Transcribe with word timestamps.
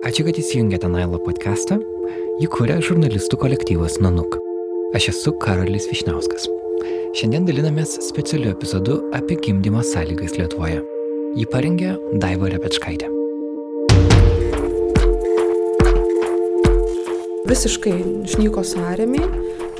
Ačiū, 0.00 0.22
kad 0.24 0.38
įsijungėte 0.40 0.88
Nailo 0.88 1.18
podcastą. 1.20 1.76
Jį 2.40 2.46
kuria 2.48 2.78
žurnalistų 2.80 3.36
kolektyvas 3.42 3.98
Nanuk. 4.00 4.38
Aš 4.96 5.10
esu 5.12 5.34
Karolis 5.36 5.90
Višniauskas. 5.90 6.46
Šiandien 7.18 7.44
dalinamės 7.44 7.98
specialiu 8.06 8.54
epizodu 8.54 8.96
apie 9.12 9.36
gimdymo 9.44 9.84
sąlygas 9.84 10.38
Lietuvoje. 10.38 10.80
Jį 11.36 11.44
parengė 11.52 11.92
Daiva 12.16 12.48
Repečkaitė. 12.48 13.12
Visiškai 17.50 17.92
išnyko 18.24 18.64
sąrėmiai 18.72 19.28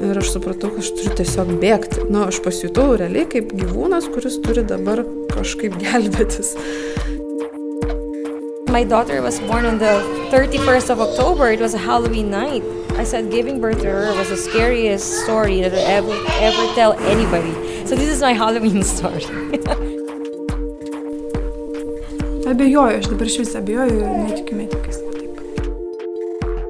ir 0.04 0.20
aš 0.20 0.34
supratau, 0.34 0.68
kad 0.74 0.84
aš 0.84 0.92
turiu 0.98 1.16
tiesiog 1.22 1.56
bėgti. 1.64 2.04
Nu, 2.12 2.26
aš 2.28 2.44
pasijutau 2.44 2.90
realiai 3.00 3.24
kaip 3.24 3.56
gyvūnas, 3.56 4.12
kuris 4.12 4.36
turi 4.44 4.68
dabar 4.68 5.00
kažkaip 5.32 5.80
gelbėtis. 5.80 6.58
My 8.70 8.84
daughter 8.84 9.20
was 9.20 9.40
born 9.40 9.66
on 9.66 9.78
the 9.78 9.98
31st 10.30 10.90
of 10.90 11.00
October. 11.00 11.50
It 11.50 11.58
was 11.58 11.74
a 11.74 11.78
Halloween 11.78 12.30
night. 12.30 12.62
I 12.92 13.02
said 13.02 13.28
giving 13.28 13.60
birth 13.60 13.80
to 13.82 13.90
her 13.90 14.14
was 14.16 14.28
the 14.28 14.36
scariest 14.36 15.24
story 15.24 15.60
that 15.60 15.74
I 15.74 15.82
ever 15.98 16.14
ever 16.38 16.74
tell 16.74 16.92
anybody. 16.92 17.52
So 17.84 17.96
this 17.96 18.08
is 18.08 18.20
my 18.20 18.32
Halloween 18.32 18.82
story. 18.96 19.26
abejoju, 22.50 22.98
aš 22.98 23.06
dabar 23.10 23.26
iš 23.26 23.38
vis 23.38 23.54
abejoju, 23.54 24.06
netikiu 24.26 24.56
medikais. 24.58 24.98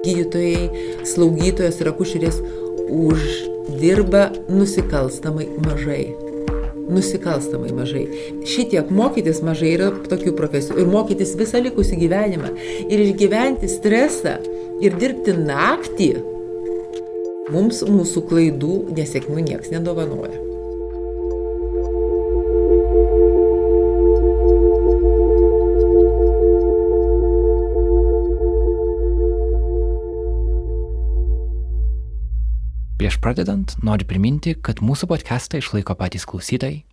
Gydytojai, 0.05 1.05
slaugytojas 1.09 1.81
ir 1.81 1.93
akušerės 1.93 2.41
uždirba 2.89 4.27
nusikalstamai 4.49 5.49
mažai 5.65 6.05
nusikalstamai 6.93 7.73
mažai. 7.77 8.05
Šitiek 8.49 8.91
mokytis 8.95 9.43
mažai 9.47 9.75
yra 9.77 9.91
tokių 10.11 10.35
profesijų 10.39 10.83
ir 10.83 10.91
mokytis 10.91 11.37
visą 11.41 11.63
likusį 11.65 12.01
gyvenimą 12.05 12.53
ir 12.89 13.07
išgyventi 13.07 13.71
stresą 13.71 14.37
ir 14.85 14.97
dirbti 15.01 15.35
naktį, 15.39 16.13
mums 17.51 17.83
mūsų 17.87 18.27
klaidų 18.31 18.77
nesėkmių 18.97 19.49
niekas 19.51 19.75
nedovanoja. 19.75 20.50
Prieš 33.11 33.19
pradedant, 33.27 33.73
noriu 33.83 34.07
priminti, 34.07 34.53
kad 34.55 34.79
mūsų 34.87 35.09
podcastą 35.11 35.59
išlaiko 35.59 35.97
patys 35.99 36.23
klausytojai. 36.31 36.85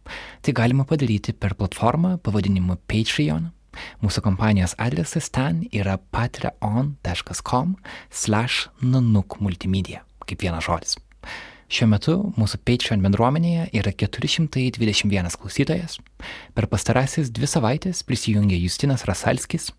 Tai 0.41 0.53
galima 0.57 0.81
padaryti 0.89 1.29
per 1.29 1.53
platformą 1.53 2.15
pavadinimu 2.25 2.79
Patreon. 2.89 3.51
Mūsų 4.01 4.23
kompanijos 4.25 4.73
adresas 4.81 5.29
ten 5.29 5.59
yra 5.69 5.99
patreon.com 6.01 7.75
slash 8.09 8.65
nanuk 8.81 9.37
multimedia, 9.45 10.01
kaip 10.25 10.41
vienas 10.41 10.65
žodis. 10.65 10.97
Šiuo 11.69 11.91
metu 11.93 12.17
mūsų 12.33 12.63
Patreon 12.65 13.05
bendruomenėje 13.05 13.69
yra 13.77 13.93
421 13.93 15.37
klausytojas. 15.37 15.99
Per 16.57 16.71
pastarasis 16.73 17.29
dvi 17.29 17.45
savaitės 17.45 18.01
prisijungė 18.01 18.57
Justinas 18.63 19.05
Rasalskis, 19.05 19.69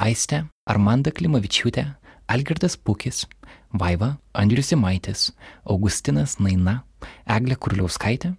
Aiste, 0.00 0.46
Armanda 0.64 1.12
Klimavičiūtė, 1.12 1.90
Algirdas 2.32 2.80
Pukis, 2.80 3.26
Vaiva, 3.72 4.18
Andrius 4.34 4.70
Simaitis, 4.72 5.30
Augustinas 5.64 6.38
Naina, 6.38 6.82
Eglė 7.26 7.56
Kurliauskaitė, 7.56 8.34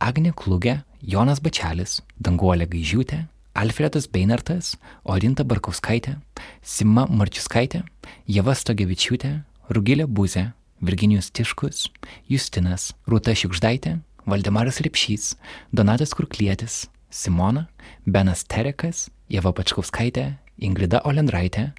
Agnė 0.00 0.32
Klugė, 0.36 0.82
Jonas 1.02 1.40
Bačelis, 1.42 2.00
Danguolė 2.20 2.68
Gaižiūtė, 2.70 3.24
Alfredas 3.56 4.06
Beinartas, 4.12 4.74
Orinta 5.04 5.44
Barkauskaitė, 5.44 6.18
Sima 6.62 7.06
Marčiuskaitė, 7.08 7.82
Jeva 8.28 8.54
Stogevičiūtė, 8.54 9.32
Rugilė 9.72 10.06
Buzė, 10.06 10.50
Virginijus 10.84 11.30
Tiškus, 11.32 11.86
Justinas, 12.28 12.92
Rūta 13.08 13.32
Šiukždaitė, 13.34 13.96
Valdemaras 14.26 14.82
Repšys, 14.84 15.34
Donatas 15.72 16.12
Kurklietis, 16.14 16.84
Simona, 17.10 17.66
Benas 18.04 18.44
Terekas, 18.44 19.06
Jeva 19.32 19.54
Pačkauskaitė, 19.56 20.34
Ingrida 20.60 21.00
Olendraitė, 21.08 21.70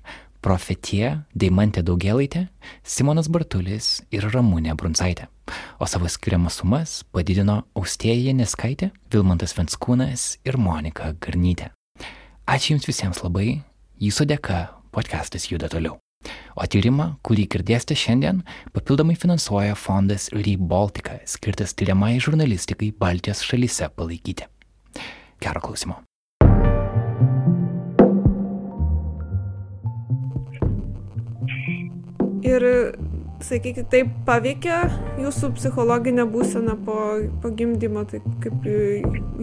Profetie, 0.47 1.09
Deimantė 1.35 1.81
Daugėlaitė, 1.83 2.45
Simonas 2.87 3.27
Bartulis 3.27 3.97
ir 4.15 4.23
Ramūnė 4.31 4.77
Brunsaitė. 4.79 5.25
O 5.83 5.87
savo 5.91 6.07
skiriamas 6.07 6.61
sumas 6.61 7.01
padidino 7.11 7.65
Austėja 7.75 8.31
Neskaitė, 8.31 8.93
Vilmantas 9.11 9.57
Venskūnas 9.57 10.37
ir 10.47 10.55
Monika 10.55 11.11
Garnytė. 11.19 11.73
Ačiū 12.47 12.77
Jums 12.77 12.87
visiems 12.87 13.19
labai, 13.25 13.57
Jūsų 13.99 14.29
dėka 14.31 14.63
podcastas 14.95 15.49
juda 15.51 15.67
toliau. 15.73 15.97
O 16.55 16.63
tyrimą, 16.63 17.17
kurį 17.27 17.49
girdėsite 17.51 17.99
šiandien, 17.99 18.43
papildomai 18.71 19.19
finansuoja 19.19 19.75
fondas 19.75 20.31
ReBaltica, 20.31 21.19
skirtas 21.27 21.75
tyriamai 21.75 22.15
žurnalistikai 22.23 22.93
Baltijos 22.95 23.43
šalyse 23.43 23.91
palaikyti. 23.99 24.47
Gero 25.43 25.65
klausimo. 25.65 26.06
Ir, 32.47 32.63
sakykite, 33.43 33.83
tai 33.91 34.03
paveikia 34.27 34.81
jūsų 35.21 35.51
psichologinę 35.57 36.25
būseną 36.31 36.77
po, 36.85 36.97
po 37.43 37.51
gimdymo, 37.59 38.05
tai 38.09 38.21
kaip 38.43 38.65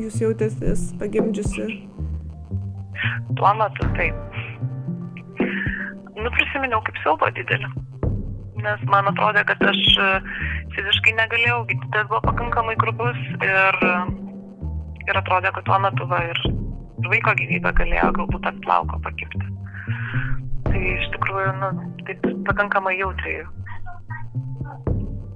jūs 0.01 0.21
jautėtės 0.23 0.87
pagimdžiusi? 1.03 1.69
Tuo 3.39 3.53
metu 3.59 3.89
taip. 3.99 4.17
Nu, 6.17 6.31
prisiminiau 6.33 6.81
kaip 6.87 7.01
siaubo 7.03 7.29
didelį. 7.37 7.71
Nes 8.65 8.85
man 8.89 9.11
atrodė, 9.11 9.43
kad 9.51 9.61
aš 9.69 9.81
e, 10.01 10.11
fiziškai 10.73 11.13
negalėjau, 11.19 11.65
gydytas 11.69 12.07
buvo 12.09 12.23
pakankamai 12.31 12.77
grubus 12.81 13.19
ir, 13.45 13.81
ir 15.05 15.21
atrodė, 15.21 15.53
kad 15.53 15.67
tuo 15.69 15.81
metu 15.85 16.09
va, 16.09 16.23
ir 16.31 16.41
vaiko 17.11 17.35
gyvybė 17.37 17.75
galėjo 17.83 18.15
galbūt 18.17 18.49
ant 18.49 18.63
plauko 18.65 19.03
pakipti. 19.05 19.51
Tai 20.71 20.81
iš 20.95 21.11
tikrųjų, 21.19 21.53
nu, 21.61 21.73
taip 22.09 22.25
pakankamai 22.49 22.97
jautriai. 22.99 23.45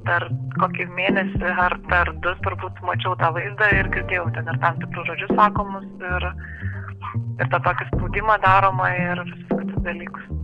Per 0.09 0.25
kokį 0.61 0.89
mėnesį 0.97 1.53
ar 1.67 1.77
per 1.91 2.15
du 2.25 2.33
turbūt 2.47 2.81
mačiau 2.87 3.15
tą 3.21 3.31
vaizdą 3.37 3.69
ir 3.77 3.91
girdėjau 3.93 4.27
ten 4.37 4.49
ir 4.49 4.61
tam 4.65 4.81
tikrus 4.81 5.11
žodžius 5.11 5.35
sakomus 5.37 5.89
ir, 6.13 6.29
ir 7.43 7.53
tą 7.53 7.61
tokį 7.69 7.89
spaudimą 7.93 8.39
daromą 8.45 8.89
ir 8.97 9.25
visus 9.29 9.53
kitus 9.53 9.85
dalykus. 9.91 10.35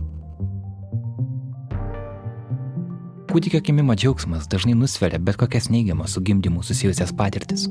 Kūdikio 3.35 3.59
gimimo 3.67 3.97
džiaugsmas 3.99 4.45
dažnai 4.47 4.77
nusveria 4.79 5.17
bet 5.19 5.35
kokias 5.41 5.67
neigiamas 5.73 6.13
su 6.15 6.21
gimdymu 6.23 6.63
susijusias 6.63 7.11
patirtis. 7.11 7.65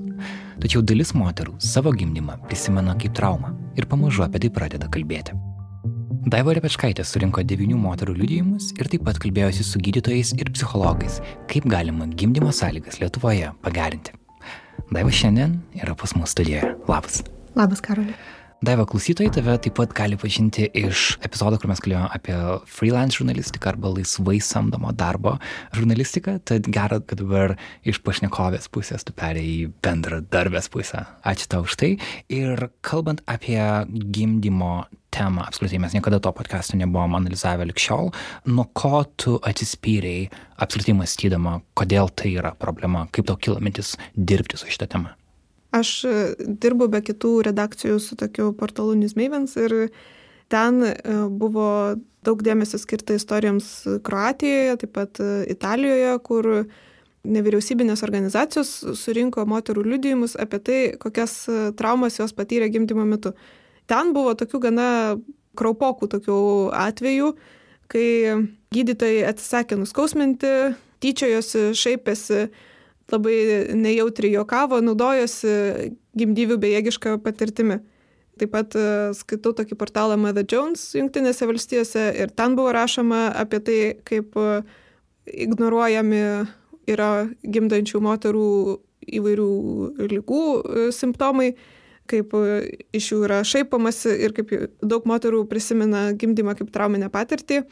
Tačiau 0.60 0.82
dalis 0.84 1.14
moterų 1.16 1.56
savo 1.70 1.94
gimdymą 1.94 2.36
prisimena 2.50 2.98
kaip 3.00 3.16
traumą 3.16 3.54
ir 3.78 3.88
pamažu 3.88 4.26
apie 4.26 4.44
tai 4.44 4.52
pradeda 4.58 4.92
kalbėti. 4.92 5.53
Daiva 6.24 6.54
Repečkaitė 6.56 7.04
surinko 7.04 7.42
devynių 7.44 7.76
moterų 7.76 8.14
liudijimus 8.16 8.70
ir 8.78 8.88
taip 8.88 9.02
pat 9.04 9.18
kalbėjosi 9.20 9.64
su 9.68 9.80
gydytojais 9.84 10.30
ir 10.38 10.48
psichologais, 10.54 11.18
kaip 11.52 11.66
galima 11.68 12.06
gimdymo 12.08 12.48
sąlygas 12.48 12.96
Lietuvoje 13.02 13.50
pagerinti. 13.66 14.14
Daiva 14.88 15.12
šiandien 15.12 15.58
yra 15.76 15.92
pas 16.00 16.16
mus 16.16 16.32
studijoje. 16.32 16.70
Labas. 16.88 17.20
Labas, 17.58 17.84
Karoli. 17.84 18.16
Daiva 18.62 18.84
klausytojai 18.86 19.32
tave 19.34 19.56
taip 19.58 19.74
pat 19.76 19.92
gali 19.96 20.16
pažinti 20.16 20.68
iš 20.78 21.16
epizodo, 21.26 21.58
kur 21.58 21.68
mes 21.68 21.80
kalbėjome 21.82 22.06
apie 22.14 22.36
freelance 22.70 23.18
žurnalistiką 23.18 23.72
arba 23.72 23.90
laisvai 23.96 24.38
samdomo 24.44 24.92
darbo 24.94 25.34
žurnalistiką. 25.74 26.36
Tad 26.48 26.68
gera, 26.72 27.00
kad 27.02 27.18
dabar 27.20 27.56
iš 27.84 27.98
pašnekovės 28.06 28.70
pusės 28.72 29.04
tu 29.04 29.12
perėjai 29.16 29.56
į 29.66 29.72
bendrą 29.84 30.20
darbės 30.32 30.70
pusę. 30.72 31.02
Ačiū 31.26 31.50
tau 31.50 31.66
už 31.66 31.76
tai. 31.80 31.90
Ir 32.32 32.68
kalbant 32.86 33.24
apie 33.26 33.58
gimdymo 33.90 34.86
temą, 35.14 35.44
apskritai 35.48 35.80
mes 35.82 35.96
niekada 35.96 36.20
to 36.22 36.32
podcast'o 36.34 36.78
nebuvom 36.78 37.18
analizavę 37.18 37.66
likščiol, 37.68 38.14
nuo 38.50 38.68
ko 38.72 39.02
tu 39.18 39.36
atsispyrei 39.50 40.30
apskritai 40.62 40.96
mąstydama, 40.98 41.58
kodėl 41.78 42.10
tai 42.14 42.32
yra 42.38 42.54
problema, 42.58 43.06
kaip 43.12 43.28
tau 43.28 43.36
kilo 43.36 43.60
mintis 43.60 43.94
dirbti 44.16 44.58
su 44.58 44.70
šitą 44.70 44.90
temą. 44.96 45.14
Aš 45.74 45.90
e, 46.06 46.14
dirbu 46.38 46.86
be 46.92 47.00
kitų 47.02 47.32
redakcijų 47.48 47.98
su 48.02 48.14
tokiu 48.18 48.52
portalu 48.54 48.94
Newsmavens 49.00 49.56
ir 49.58 49.74
ten 50.52 50.82
e, 50.86 50.94
buvo 51.28 51.68
daug 52.24 52.42
dėmesio 52.46 52.78
skirta 52.78 53.16
istorijoms 53.18 53.70
Kroatijoje, 54.06 54.76
taip 54.84 54.92
pat 54.94 55.20
e, 55.24 55.30
Italijoje, 55.50 56.12
kur 56.26 56.50
nevyriausybinės 57.24 58.04
organizacijos 58.04 58.70
surinko 59.00 59.46
moterų 59.48 59.86
liudijimus 59.88 60.36
apie 60.40 60.60
tai, 60.60 60.80
kokias 61.00 61.38
traumas 61.78 62.20
jos 62.20 62.36
patyrė 62.36 62.68
gimdymo 62.70 63.06
metu. 63.08 63.32
Ten 63.90 64.12
buvo 64.14 64.34
tokių 64.36 64.60
gana 64.66 64.88
kraupokų 65.56 66.10
tokių 66.12 66.36
atvejų, 66.76 67.32
kai 67.88 68.06
gydytojai 68.74 69.24
atsisakė 69.30 69.78
nuskausminti, 69.80 70.52
tyčiojosi, 71.00 71.70
šaipėsi, 71.78 72.44
labai 73.12 73.36
nejautri 73.76 74.32
juokavo, 74.32 74.80
naudojosi 74.84 75.52
gimdyvių 76.16 76.58
bejėgišką 76.62 77.18
patirtimi. 77.24 77.80
Taip 78.40 78.50
pat 78.50 78.74
e, 78.74 78.86
skaitau 79.14 79.52
tokį 79.54 79.76
portalą 79.78 80.16
Mother 80.18 80.46
Jones 80.50 80.88
Junktinėse 80.96 81.46
valstijose 81.46 82.08
ir 82.18 82.32
ten 82.34 82.56
buvo 82.58 82.72
rašoma 82.74 83.28
apie 83.38 83.60
tai, 83.62 83.78
kaip 84.08 84.34
e, 84.40 84.64
ignoruojami 85.46 86.24
yra 86.90 87.10
gimdančių 87.46 88.02
moterų 88.02 88.48
įvairių 89.20 89.48
lygų 90.10 90.42
e, 90.42 90.88
simptomai, 90.96 91.52
kaip 92.10 92.34
iš 92.92 93.12
jų 93.14 93.22
yra 93.24 93.38
šaipamasi 93.48 94.10
ir 94.26 94.34
kaip 94.36 94.50
daug 94.84 95.06
moterų 95.08 95.46
prisimena 95.48 96.10
gimdymą 96.18 96.52
kaip 96.58 96.74
trauminę 96.74 97.08
patirtį. 97.14 97.62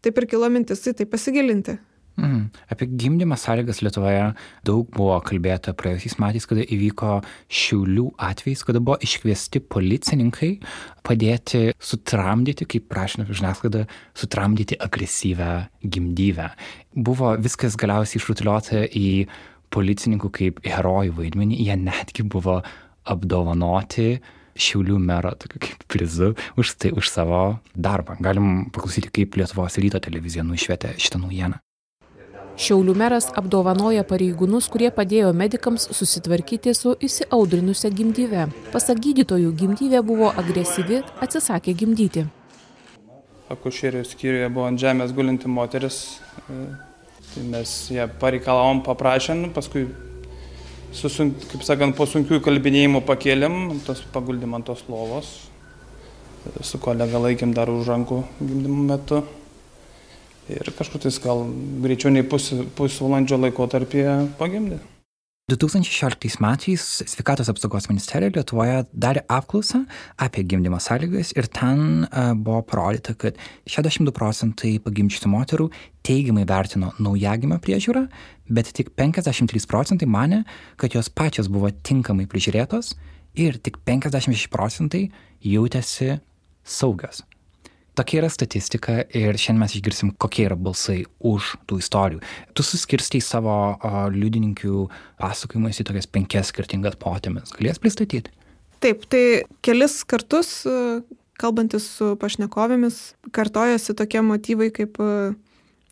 Taip 0.00 0.22
ir 0.22 0.28
kilo 0.30 0.48
mintis 0.48 0.86
į 0.88 0.94
tai 1.00 1.08
pasigilinti. 1.10 1.74
Mm. 2.18 2.48
Apie 2.72 2.86
gimdymo 2.86 3.36
sąlygas 3.38 3.78
Lietuvoje 3.82 4.32
daug 4.66 4.88
buvo 4.90 5.20
kalbėta 5.22 5.70
praėjusiais 5.78 6.16
metais, 6.18 6.46
kada 6.50 6.64
įvyko 6.66 7.20
Šiaulių 7.46 8.08
atvejs, 8.26 8.64
kada 8.66 8.82
buvo 8.82 8.96
iškviesti 9.06 9.62
policininkai 9.70 10.50
padėti 11.06 11.68
sutramdyti, 11.78 12.66
kaip 12.74 12.88
prašė 12.90 13.28
žiniasklaida, 13.28 13.84
sutramdyti 14.18 14.80
agresyvę 14.82 15.52
gimdyvę. 15.86 16.48
Buvo 16.98 17.36
viskas 17.38 17.78
galiausiai 17.78 18.18
išrutuliuota 18.18 18.82
į 18.90 19.28
policininkų 19.70 20.32
kaip 20.34 20.60
herojų 20.66 21.14
vaidmenį, 21.20 21.60
jie 21.68 21.78
netgi 21.78 22.26
buvo 22.26 22.58
apdovanoti 23.08 24.18
Šiaulių 24.58 24.96
mero 24.98 25.30
tokiu 25.38 25.60
kaip 25.62 25.86
prizu 25.86 26.32
už 26.58 26.74
tai, 26.82 26.90
už 26.90 27.12
savo 27.14 27.60
darbą. 27.78 28.18
Galim 28.18 28.72
paklausyti, 28.74 29.14
kaip 29.14 29.38
Lietuvos 29.38 29.78
ryto 29.78 30.02
televizija 30.02 30.42
nušvietė 30.42 30.96
šitą 30.98 31.22
naujieną. 31.22 31.62
Šiaulių 32.58 32.90
meras 32.98 33.28
apdovanoja 33.38 34.02
pareigūnus, 34.02 34.66
kurie 34.72 34.88
padėjo 34.90 35.28
medikams 35.30 35.84
susitvarkyti 35.94 36.72
su 36.74 36.96
įsiaudrinusią 37.06 37.92
gimdyvę. 37.94 38.48
Pasak 38.72 38.98
gydytojų, 39.04 39.52
gimdyvė 39.60 40.00
buvo 40.02 40.32
agresyvi, 40.42 40.98
atsisakė 41.22 41.76
gimdyti. 41.78 42.26
Akušerio 43.54 44.02
skyriuje 44.02 44.50
buvo 44.50 44.66
ant 44.72 44.82
žemės 44.82 45.14
gulinti 45.14 45.46
moteris, 45.46 46.18
e, 46.50 46.58
tai 47.30 47.46
mes 47.54 47.78
ją 47.94 48.10
pareikalavom, 48.18 48.82
paprašėm, 48.90 49.46
paskui, 49.54 49.86
susunk, 50.90 51.38
kaip 51.54 51.62
sakant, 51.62 51.94
po 51.94 52.10
sunkių 52.10 52.42
kalbinėjimų 52.42 53.06
pakėlėm, 53.06 53.58
tos 53.86 54.02
paguldėm 54.10 54.58
ant 54.58 54.66
tos 54.66 54.82
lovos, 54.90 55.36
su 56.58 56.82
kolega 56.82 57.22
laikėm 57.22 57.54
dar 57.54 57.70
už 57.70 57.86
rankų 57.94 58.24
gimdymo 58.42 58.88
metu 58.90 59.22
ir 60.52 60.70
kažkur 60.78 61.02
tais 61.04 61.18
gal 61.22 61.46
greičiau 61.84 62.12
nei 62.12 62.24
pusvalandžio 62.26 63.36
pus 63.36 63.44
laikotarpyje 63.46 64.14
pagimdė. 64.40 64.80
2016 65.48 66.42
metais 66.44 66.82
Sveikatos 67.08 67.48
apsaugos 67.48 67.86
ministerija 67.88 68.34
Lietuvoje 68.34 68.82
darė 68.92 69.22
apklausą 69.32 69.86
apie 70.20 70.42
gimdymo 70.44 70.76
sąlygas 70.76 71.30
ir 71.40 71.48
ten 71.48 72.04
uh, 72.04 72.34
buvo 72.36 72.60
parodyta, 72.68 73.14
kad 73.16 73.38
62 73.64 74.12
procentai 74.12 74.74
pagimdžiusių 74.84 75.30
moterų 75.32 75.70
teigiamai 76.04 76.44
vertino 76.48 76.92
naujagimio 77.00 77.56
priežiūrą, 77.64 78.04
bet 78.52 78.74
tik 78.76 78.92
53 79.00 79.64
procentai 79.72 80.04
mane, 80.04 80.42
kad 80.76 80.92
jos 80.92 81.08
pačios 81.08 81.48
buvo 81.48 81.72
tinkamai 81.72 82.28
prižiūrėtos 82.28 82.92
ir 83.40 83.56
tik 83.56 83.80
56 83.88 84.52
procentai 84.52 85.06
jautėsi 85.40 86.18
saugios. 86.60 87.24
Tokia 87.98 88.20
yra 88.20 88.28
statistika 88.30 89.00
ir 89.10 89.34
šiandien 89.34 89.64
mes 89.64 89.72
išgirsim, 89.74 90.12
kokie 90.22 90.44
yra 90.46 90.54
balsai 90.54 91.00
už 91.18 91.56
tų 91.66 91.80
istorijų. 91.82 92.20
Tu 92.54 92.62
suskirstai 92.62 93.18
savo 93.24 93.54
o, 93.74 93.90
liudininkių 94.14 94.84
pasakojimus 95.18 95.80
į 95.82 95.86
tokias 95.88 96.06
penkias 96.06 96.52
skirtingas 96.52 96.94
potėmes. 97.00 97.50
Galės 97.58 97.82
pristatyti? 97.82 98.30
Taip, 98.78 99.02
tai 99.10 99.42
kelis 99.66 99.96
kartus, 100.06 100.52
kalbantis 101.42 101.88
su 101.96 102.12
pašnekovėmis, 102.20 103.00
kartojasi 103.34 103.96
tokie 103.98 104.22
motyvai 104.22 104.70
kaip 104.76 105.02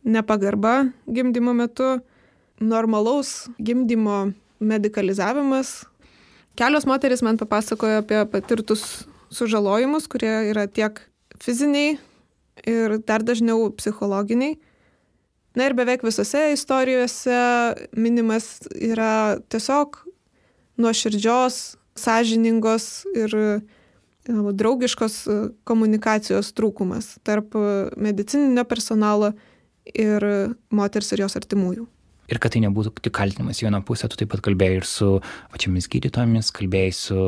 nepagarba 0.07 0.77
gimdymo 1.11 1.57
metu, 1.59 1.97
normalaus 2.63 3.49
gimdymo 3.59 4.29
medicalizavimas. 4.63 5.83
Kelios 6.57 6.87
moteris 6.87 7.27
man 7.27 7.43
papasakojo 7.43 7.99
apie 8.05 8.23
patirtus 8.31 9.09
sužalojimus, 9.35 10.07
kurie 10.07 10.53
yra 10.53 10.69
tiek 10.71 11.03
fiziniai 11.43 11.97
ir 12.67 12.99
dar 13.07 13.25
dažniau 13.25 13.71
psichologiniai. 13.77 14.57
Na 15.57 15.69
ir 15.69 15.77
beveik 15.77 16.05
visose 16.05 16.51
istorijose 16.53 17.37
minimas 17.97 18.61
yra 18.77 19.39
tiesiog 19.49 20.03
nuoširdžios, 20.77 21.77
sąžiningos 21.97 23.07
ir 23.17 23.33
e, 23.41 23.49
draugiškos 24.29 25.19
e, 25.25 25.39
komunikacijos 25.65 26.53
trūkumas 26.53 27.15
tarp 27.25 27.57
medicininio 27.97 28.67
personalo 28.69 29.33
ir 29.95 30.29
moters 30.69 31.15
ir 31.15 31.25
jos 31.25 31.39
artimųjų 31.41 31.87
ir 32.31 32.41
kad 32.43 32.55
tai 32.55 32.63
nebūtų 32.65 32.95
tik 33.01 33.15
kaltinimas 33.17 33.61
į 33.61 33.69
vieną 33.69 33.83
pusę, 33.87 34.09
tu 34.11 34.19
taip 34.21 34.33
pat 34.33 34.43
kalbėjai 34.47 34.81
ir 34.81 34.89
su 34.89 35.11
pačiamis 35.55 35.89
gydytojomis, 35.93 36.53
kalbėjai 36.57 36.93
su 36.97 37.19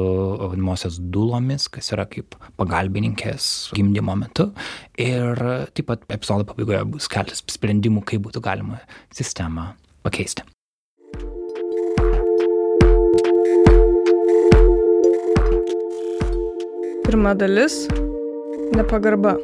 vadinamosios 0.43 0.99
dulomis, 1.15 1.69
kas 1.73 1.93
yra 1.95 2.09
kaip 2.11 2.37
pagalbininkės 2.61 3.73
gimdymo 3.79 4.17
metu. 4.19 4.51
Ir 4.99 5.39
taip 5.75 5.91
pat 5.91 6.07
epizodo 6.13 6.49
pabaigoje 6.49 6.85
bus 6.95 7.11
keletas 7.11 7.45
sprendimų, 7.47 8.05
kaip 8.09 8.25
būtų 8.27 8.45
galima 8.45 8.83
sistemą 9.15 9.73
pakeisti. 10.07 10.47
Pirma 17.09 17.33
dalis- 17.33 17.87
nepagarba. 18.77 19.39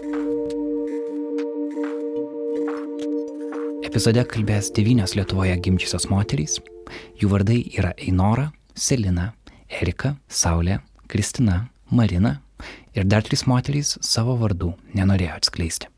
Epizode 3.84 4.22
kalbės 4.24 4.70
devynios 4.72 5.12
Lietuvoje 5.12 5.58
gimčiusios 5.60 6.06
moterys. 6.08 6.54
Jų 7.20 7.28
vardai 7.28 7.58
yra 7.76 7.90
Einora, 8.00 8.46
Selina, 8.72 9.34
Erika, 9.68 10.14
Saulė, 10.24 10.78
Kristina, 11.12 11.66
Marina 11.92 12.38
ir 12.96 13.04
dar 13.04 13.26
trys 13.26 13.44
moterys 13.44 13.98
savo 14.00 14.38
vardų 14.40 14.70
nenorėjo 14.96 15.36
atskleisti. 15.36 15.92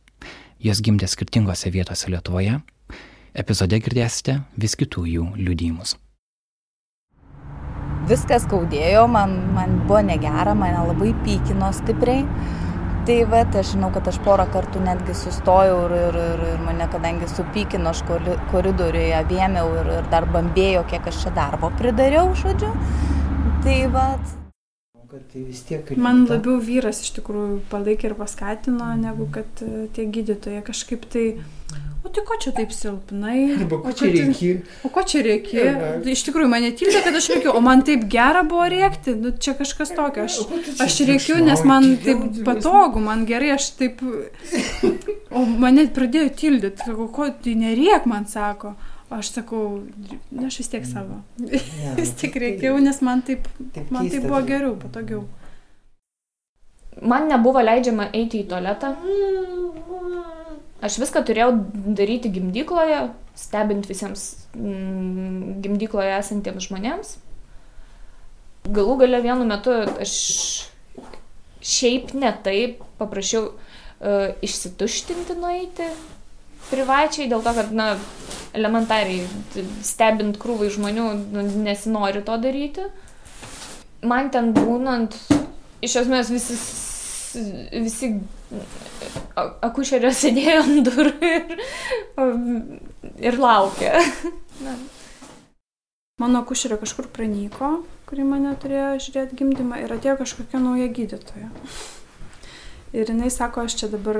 Jos 0.59 0.83
gimdė 0.83 1.06
skirtingose 1.06 1.71
vietose 1.71 2.11
Lietuvoje. 2.11 2.59
Epizode 3.38 3.79
girdėsite 3.79 4.41
vis 4.59 4.75
kitų 4.75 5.06
jų 5.12 5.31
liudijimus. 5.38 5.94
Viskas 8.11 8.49
skaudėjo, 8.49 9.06
man, 9.06 9.38
man 9.55 9.83
buvo 9.87 10.03
negera, 10.11 10.59
mane 10.59 10.83
labai 10.91 11.15
pykino 11.23 11.71
stipriai 11.75 12.27
tai 13.06 13.19
vat 13.31 13.55
aš 13.55 13.75
žinau 13.75 13.91
kad 13.94 14.08
aš 14.11 14.17
porą 14.25 14.47
kartų 14.50 14.80
netgi 14.83 15.14
sustojau 15.14 15.76
ir, 15.87 15.95
ir, 15.97 16.16
ir, 16.23 16.40
ir 16.52 16.64
mane, 16.66 16.88
kadangi 16.90 17.28
supykino, 17.30 17.92
aš 17.92 18.02
koridoriuje 18.50 19.21
vėmiau 19.30 19.76
ir, 19.80 19.92
ir 20.00 20.09
dar 20.11 20.26
bambėjo, 20.35 20.83
kiek 20.90 21.07
aš 21.12 21.23
čia 21.25 21.35
darbo 21.37 21.71
pridariau, 21.78 22.33
žodžiu. 22.38 22.73
Tai 23.62 23.78
vat. 23.95 24.35
Tai 25.07 25.97
Man 26.02 26.25
labiau 26.26 26.59
vyras 26.61 26.99
iš 27.04 27.12
tikrųjų 27.21 27.61
palaikė 27.71 28.11
ir 28.11 28.14
paskatino, 28.19 28.88
negu 28.99 29.28
kad 29.33 29.62
e, 29.62 29.87
tie 29.95 30.09
gydytojai 30.12 30.64
kažkaip 30.66 31.07
tai 31.12 31.25
o 32.06 32.10
tai 32.14 32.22
ko 32.26 32.36
čia 32.40 32.52
taip 32.54 32.72
silpnai? 32.75 33.38
Arba 33.58 33.78
ko 33.82 33.92
čia 33.98 34.10
reikia? 34.14 34.56
O 34.86 34.90
ko 34.94 35.02
čia 35.02 35.22
reikia? 35.26 35.76
Iš 36.14 36.25
tikrųjų, 36.28 36.48
mane 36.52 36.70
tildė, 36.78 37.02
kad 37.04 37.18
aš 37.18 37.28
reikiu, 37.34 37.52
o 37.58 37.62
man 37.64 37.82
taip 37.86 38.06
gera 38.12 38.44
buvo 38.46 38.66
rėkti, 38.70 39.16
nu, 39.18 39.32
čia 39.42 39.56
kažkas 39.58 39.94
tokio. 39.96 40.26
Aš, 40.28 40.38
aš 40.86 40.98
reikiu, 41.10 41.38
nes 41.44 41.62
man 41.66 41.96
taip 42.04 42.42
patogu, 42.46 43.02
man 43.02 43.26
gerai, 43.28 43.56
aš 43.56 43.72
taip... 43.80 44.04
O 45.36 45.42
mane 45.44 45.88
pradėjo 45.92 46.30
tildyti, 46.38 46.86
sakau, 46.86 47.08
ko 47.12 47.30
tai 47.42 47.56
nerėk, 47.58 48.06
man 48.08 48.28
sako. 48.30 48.76
Aš 49.10 49.30
sakau, 49.36 49.82
na, 50.34 50.48
aš 50.48 50.60
vis 50.62 50.70
tiek 50.72 50.86
savo. 50.86 51.20
Ja, 51.82 51.94
vis 51.98 52.14
tiek 52.18 52.34
reikiau, 52.42 52.78
nes 52.82 53.02
man 53.06 53.22
taip, 53.26 53.46
taip 53.75 53.92
man 53.94 54.08
taip 54.10 54.26
buvo 54.26 54.40
geriau, 54.46 54.75
patogiau. 54.80 55.26
Man 57.02 57.28
nebuvo 57.28 57.60
leidžiama 57.60 58.08
eiti 58.16 58.40
į 58.40 58.48
tualetą. 58.50 58.94
Aš 60.85 60.99
viską 61.00 61.23
turėjau 61.25 61.52
daryti 61.97 62.28
gimdykloje, 62.33 63.06
stebint 63.38 63.87
visiems 63.88 64.26
mm, 64.56 65.61
gimdykloje 65.64 66.18
esantiems 66.18 66.68
žmonėms. 66.68 67.14
Galų 68.66 68.99
gale 69.04 69.23
vienu 69.25 69.47
metu 69.49 69.73
aš 69.73 70.16
šiaip 71.66 72.12
ne 72.18 72.33
taip 72.45 72.83
paprašiau 73.00 73.49
uh, 73.49 74.35
išsituštinti 74.45 75.38
nueiti 75.38 75.88
privačiai, 76.71 77.28
dėl 77.30 77.45
to, 77.45 77.52
kad, 77.56 77.73
na, 77.75 77.95
elementariai, 78.56 79.26
stebint 79.87 80.38
krūvai 80.40 80.71
žmonių, 80.73 81.06
nu, 81.35 81.45
nesinori 81.62 82.25
to 82.26 82.37
daryti. 82.42 82.88
Man 84.06 84.30
ten 84.35 84.52
būnant, 84.56 85.16
iš 85.85 86.00
esmės 86.02 86.30
visi 86.33 86.56
visi 87.73 88.12
akušerio 89.37 90.12
sėdėjo 90.16 90.61
ant 90.66 90.90
durų 90.90 91.14
ir, 91.31 91.57
ir 93.31 93.40
laukė. 93.40 93.95
Na, 94.66 94.76
Mano 96.16 96.40
kušerė 96.49 96.78
kažkur 96.81 97.11
pranyko, 97.12 97.83
kuri 98.09 98.25
mane 98.25 98.55
turėjo 98.57 98.95
žiūrėti 99.05 99.37
gimdymą 99.37 99.83
ir 99.83 99.90
atėjo 99.93 100.14
kažkokia 100.23 100.62
nauja 100.64 100.87
gydytoja. 100.88 101.50
Ir 102.97 103.11
jinai 103.12 103.28
sako, 103.28 103.66
aš 103.69 103.76
čia 103.83 103.90
dabar 103.93 104.16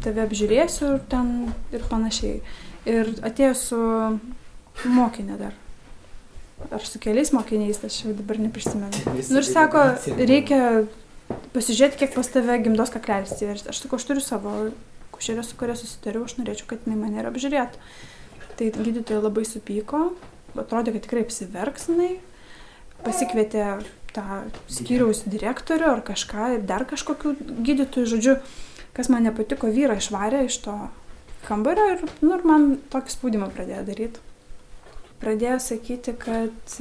tave 0.00 0.22
apžiūrėsiu 0.24 0.94
ir 0.94 1.02
ten 1.12 1.34
ir 1.76 1.84
panašiai. 1.90 2.38
Ir 2.88 3.12
atėjo 3.28 3.52
su 3.60 3.80
mokinė 4.88 5.36
dar. 5.42 5.60
Ar 6.72 6.88
su 6.88 6.96
keliais 7.02 7.34
mokiniais, 7.36 7.82
aš 7.84 8.00
jau 8.06 8.16
dabar 8.16 8.40
neprisimenu. 8.40 9.04
Nu 9.28 9.42
ir 9.42 9.44
sako, 9.44 9.84
reikia 10.16 10.62
pasižiūrėti, 11.54 12.00
kiek 12.02 12.14
pas 12.16 12.30
tave 12.30 12.58
gimdos 12.64 12.92
kaklelis 12.94 13.36
įversti. 13.38 13.70
Aš 13.72 13.84
sakau, 13.84 14.00
aš 14.00 14.08
turiu 14.08 14.24
savo 14.24 14.54
kušerę, 15.14 15.44
su 15.46 15.56
kuria 15.58 15.76
susitariau, 15.78 16.26
aš 16.26 16.36
norėčiau, 16.40 16.68
kad 16.70 16.84
jinai 16.86 16.98
mane 17.00 17.22
ir 17.22 17.30
apžiūrėtų. 17.30 17.82
Tai 18.58 18.70
gydytoja 18.76 19.22
labai 19.22 19.44
supyko, 19.48 20.04
atrodė, 20.58 20.94
kad 20.94 21.06
tikrai 21.06 21.24
apsiverksnai, 21.26 22.10
pasikvietė 23.04 23.64
tą 24.14 24.42
skyriaus 24.70 25.24
direktorių 25.26 25.88
ar 25.90 26.02
kažką 26.06 26.50
ir 26.56 26.68
dar 26.68 26.86
kažkokių 26.90 27.34
gydytojų, 27.66 28.10
žodžiu, 28.12 28.36
kas 28.94 29.10
man 29.10 29.26
nepatiko, 29.26 29.70
vyrą 29.74 29.98
išvarė 29.98 30.44
iš 30.46 30.60
to 30.66 30.76
kambario 31.48 31.88
ir, 31.96 32.06
nu, 32.22 32.36
ir 32.36 32.46
man 32.46 32.68
tokį 32.92 33.16
spaudimą 33.16 33.50
pradėjo 33.54 33.82
daryti. 33.88 34.22
Pradėjo 35.22 35.58
sakyti, 35.62 36.14
kad 36.20 36.76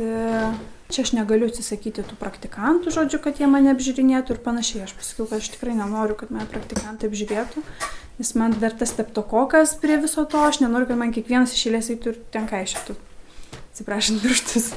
čia 0.91 1.05
aš 1.05 1.13
negaliu 1.15 1.47
atsisakyti 1.51 2.03
tų 2.05 2.17
praktikantų, 2.19 2.91
žodžiu, 2.95 3.21
kad 3.23 3.39
jie 3.39 3.47
mane 3.49 3.71
apžiūrinėtų 3.73 4.35
ir 4.35 4.43
panašiai. 4.43 4.83
Aš 4.87 4.97
pasakiau, 4.99 5.29
kad 5.29 5.39
aš 5.39 5.53
tikrai 5.55 5.77
nenoriu, 5.77 6.17
kad 6.19 6.33
mane 6.33 6.49
praktikantai 6.51 7.09
apžiūrėtų, 7.11 7.63
nes 8.19 8.35
man 8.39 8.57
dar 8.59 8.75
tas 8.77 8.93
teptokokas 8.97 9.77
prie 9.81 9.97
viso 10.03 10.27
to, 10.29 10.43
aš 10.43 10.61
nenoriu, 10.65 10.91
kad 10.91 10.99
man 10.99 11.15
kiekvienas 11.15 11.55
išėlės 11.55 11.93
eitų 11.95 12.13
ir 12.13 12.21
tenka 12.35 12.61
išėtų 12.65 12.99
atsiprašant 13.73 14.21
pirštus. 14.21 14.69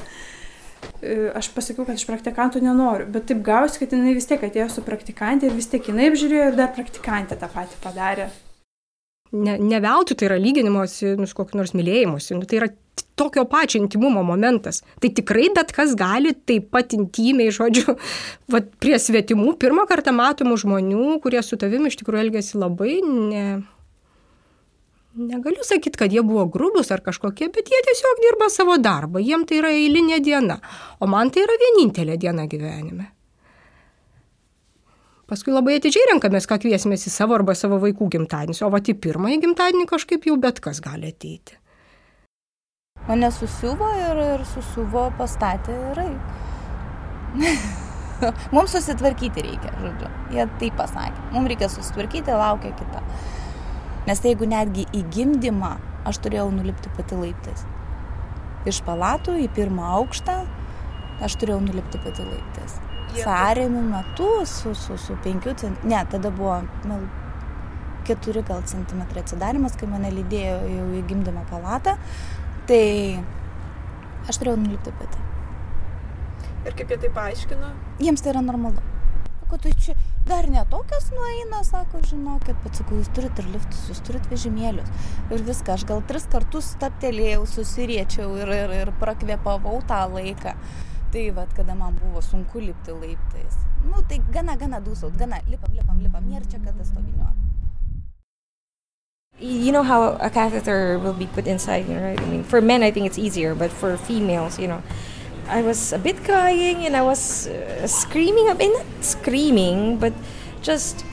E, 1.01 1.29
aš 1.37 1.51
pasakiau, 1.53 1.85
kad 1.85 1.97
iš 1.99 2.07
praktikantų 2.09 2.61
nenoriu, 2.65 3.05
bet 3.13 3.27
taip 3.29 3.43
gausi, 3.45 3.77
kad 3.81 3.93
jinai 3.93 4.15
vis 4.17 4.25
tiek 4.29 4.41
atėjo 4.41 4.69
su 4.73 4.83
praktikantė 4.85 5.49
ir 5.49 5.57
vis 5.57 5.69
tiek 5.69 5.85
jinai 5.85 6.09
apžiūrėjo 6.11 6.51
ir 6.51 6.57
dar 6.57 6.73
praktikantė 6.73 7.37
tą 7.37 7.49
patį 7.53 7.81
padarė. 7.83 8.29
Ne, 9.37 9.57
ne 9.59 9.79
veltui 9.83 10.15
tai 10.17 10.29
yra 10.29 10.37
lyginimuose, 10.41 11.15
nu, 11.19 11.27
kokiu 11.37 11.59
nors 11.59 11.73
mylėjimuose, 11.77 12.35
nu, 12.37 12.47
tai 12.47 12.61
yra 12.61 12.69
tokio 13.17 13.43
pačio 13.49 13.81
intimumo 13.81 14.23
momentas. 14.23 14.83
Tai 15.01 15.11
tikrai 15.19 15.49
bet 15.55 15.73
kas 15.75 15.95
gali 15.97 16.33
taip 16.47 16.69
pat 16.73 16.93
intimiai, 16.97 17.53
žodžiu, 17.53 17.97
va, 18.53 18.61
prie 18.81 18.97
svetimų, 19.01 19.55
pirmą 19.61 19.87
kartą 19.89 20.13
matomų 20.15 20.59
žmonių, 20.63 21.17
kurie 21.23 21.41
su 21.45 21.59
tavimi 21.59 21.91
iš 21.91 21.99
tikrųjų 22.01 22.27
elgesi 22.27 22.61
labai 22.61 22.99
ne, 23.05 23.45
negaliu 25.17 25.65
sakyti, 25.65 25.97
kad 25.97 26.13
jie 26.13 26.21
buvo 26.25 26.45
grubus 26.53 26.91
ar 26.93 27.01
kažkokie, 27.05 27.49
bet 27.53 27.69
jie 27.73 27.83
tiesiog 27.89 28.23
dirba 28.23 28.49
savo 28.53 28.77
darbą, 28.81 29.21
jiem 29.23 29.45
tai 29.49 29.61
yra 29.61 29.73
eilinė 29.75 30.21
diena, 30.23 30.61
o 31.01 31.09
man 31.09 31.33
tai 31.33 31.45
yra 31.47 31.57
vienintelė 31.65 32.17
diena 32.21 32.45
gyvenime. 32.49 33.11
Paskui 35.27 35.51
labai 35.51 35.73
atidžiai 35.75 36.05
renkamės, 36.13 36.45
ką 36.47 36.55
kviesimės 36.63 37.01
į 37.09 37.11
savo 37.11 37.35
arba 37.35 37.51
savo 37.57 37.81
vaikų 37.83 38.05
gimtadienį, 38.13 38.61
o 38.63 38.69
va 38.71 38.79
į 38.79 38.93
pirmąjį 39.03 39.41
gimtadienį 39.43 39.87
kažkaip 39.89 40.27
jau 40.29 40.37
bet 40.39 40.61
kas 40.63 40.79
gali 40.83 41.09
ateiti. 41.11 41.57
Mane 43.09 43.27
susiuvo 43.35 43.89
ir, 43.99 44.21
ir 44.37 44.45
susiuvo 44.47 45.09
pastatė 45.19 45.75
raik. 45.99 47.43
Mums 48.55 48.71
susitvarkyti 48.71 49.43
reikia, 49.49 49.75
žodžiu. 49.83 50.13
Jie 50.31 50.47
taip 50.63 50.79
pasakė. 50.79 51.27
Mums 51.35 51.51
reikia 51.51 51.69
susitvarkyti, 51.75 52.31
laukia 52.31 52.71
kita. 52.79 53.03
Nes 54.07 54.23
tai 54.23 54.31
jeigu 54.31 54.47
netgi 54.47 54.87
į 54.95 55.03
gimdymą 55.11 55.75
aš 56.07 56.23
turėjau 56.23 56.47
nulipti 56.55 56.91
pati 56.95 57.19
laiptais. 57.19 57.67
Iš 58.67 58.79
palatų 58.87 59.41
į 59.43 59.51
pirmą 59.59 59.91
aukštą 59.99 60.39
aš 61.27 61.35
turėjau 61.43 61.59
nulipti 61.67 61.99
pati 61.99 62.23
laiptais. 62.23 62.79
Sąrėmių 63.15 63.83
metu 63.87 64.27
su, 64.45 64.73
su, 64.75 64.97
su 64.99 65.15
5 65.23 65.47
cm, 65.61 65.77
ne, 65.87 66.01
tada 66.11 66.31
buvo 66.33 66.59
nu, 66.89 66.99
4 68.07 68.43
gal 68.47 68.63
centimetrai 68.67 69.23
atsidarimas, 69.23 69.77
kai 69.79 69.89
mane 69.91 70.11
lydėjo 70.15 70.59
jau 70.71 70.89
į 70.99 71.05
gimdymo 71.09 71.43
palatą, 71.51 71.97
tai 72.69 72.83
aš 74.27 74.39
turėjau 74.41 74.59
nulipti 74.61 74.93
pati. 74.99 75.23
Ir 76.67 76.75
kaip 76.75 76.91
jie 76.91 76.99
tai 77.05 77.09
paaiškino? 77.15 77.71
Jiems 78.03 78.23
tai 78.23 78.33
yra 78.33 78.43
normalu. 78.43 78.83
Sako, 79.47 79.59
tai 79.63 79.71
čia 79.79 79.93
dar 80.27 80.49
netokios 80.51 81.05
nueina, 81.15 81.61
sako, 81.63 82.01
žinokit, 82.03 82.57
bet 82.65 82.75
sakau, 82.75 82.97
jūs 82.99 83.07
turit 83.15 83.37
ir 83.39 83.47
liftus, 83.53 83.85
jūs 83.87 84.01
turit 84.03 84.25
vežimėlius. 84.27 84.89
Ir 85.31 85.45
viską, 85.47 85.77
aš 85.77 85.85
gal 85.87 86.03
tris 86.09 86.27
kartus 86.27 86.73
staptelėjau, 86.75 87.45
susiriečiau 87.53 88.33
ir, 88.41 88.51
ir, 88.57 88.73
ir 88.81 88.91
prakvėpavau 88.99 89.79
tą 89.87 90.01
laiką. 90.11 90.57
Tai 91.11 91.31
vad, 91.31 91.47
kada 91.55 91.75
man 91.75 91.95
buvo 91.95 92.21
sunku 92.21 92.59
lipti 92.59 92.91
laiptais. 92.91 93.55
Nu, 93.83 94.03
tai 94.09 94.19
gana, 94.33 94.57
gana 94.57 94.81
dūsaut, 94.81 95.17
gana, 95.17 95.39
lipam, 95.47 95.71
lipam, 95.71 96.01
lipam, 96.03 96.23
nėra 96.27 96.43
čia 96.51 96.59
kada. 96.59 96.83
You 99.39 99.71
know 99.71 99.83
how 99.83 100.17
a 100.19 100.31
catheter 100.31 100.97
will 100.97 101.13
be 101.13 101.27
put 101.27 101.45
inside, 101.45 101.87
right? 101.87 102.19
I 102.19 102.25
mean, 102.25 102.43
for 102.43 102.59
men, 102.59 102.81
I 102.81 102.89
think 102.89 103.05
it's 103.05 103.19
easier, 103.19 103.53
but 103.53 103.71
for 103.71 103.95
females, 103.95 104.57
you 104.57 104.67
know, 104.67 104.81
I 105.47 105.61
was 105.61 105.93
a 105.93 105.99
bit 105.99 106.23
crying 106.25 106.85
and 106.87 106.97
I 106.97 107.03
was 107.03 107.47
uh, 107.47 107.85
screaming. 107.85 108.49
I 108.49 108.55
mean, 108.55 108.73
not 108.73 108.85
screaming, 109.01 109.99
but 109.99 110.11
just, 110.63 111.05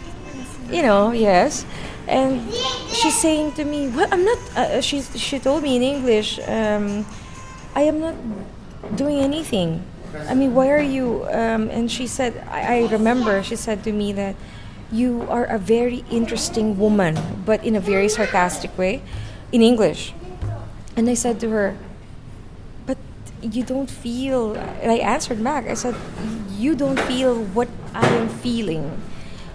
you 0.71 0.81
know, 0.83 1.13
yes. 1.13 1.67
And 2.09 2.51
she's 2.89 3.17
saying 3.21 3.53
to 3.61 3.65
me, 3.65 3.89
"What? 3.89 4.13
I'm 4.13 4.25
not." 4.25 4.39
Uh, 4.57 4.81
she 4.81 5.03
she 5.03 5.39
told 5.39 5.63
me 5.63 5.77
in 5.77 5.83
English, 5.83 6.41
um, 6.49 7.05
"I 7.77 7.83
am 7.83 8.01
not 8.01 8.17
doing 8.95 9.21
anything." 9.21 9.85
I 10.29 10.35
mean, 10.35 10.55
why 10.55 10.71
are 10.71 10.83
you? 10.83 11.27
Um, 11.31 11.69
and 11.71 11.91
she 11.91 12.07
said, 12.07 12.47
I, 12.49 12.87
I 12.87 12.93
remember 12.93 13.43
she 13.43 13.57
said 13.57 13.83
to 13.83 13.93
me 13.93 14.13
that 14.13 14.37
you 14.93 15.27
are 15.29 15.45
a 15.45 15.59
very 15.59 16.05
interesting 16.11 16.79
woman, 16.79 17.19
but 17.45 17.65
in 17.65 17.75
a 17.75 17.81
very 17.81 18.09
sarcastic 18.09 18.77
way, 18.79 19.03
in 19.51 19.61
English. 19.61 20.15
And 20.97 21.11
I 21.11 21.15
said 21.15 21.41
to 21.41 21.51
her, 21.51 21.77
But 22.87 22.99
you 23.43 23.63
don't 23.63 23.91
feel 23.91 24.55
and 24.55 24.91
i 24.91 24.97
answered 24.97 25.43
back 25.45 25.67
i 25.67 25.75
said 25.75 25.95
you 26.57 26.75
don't 26.75 26.99
feel 27.01 27.45
what 27.53 27.69
i 27.95 28.07
am 28.07 28.29
feeling 28.29 28.97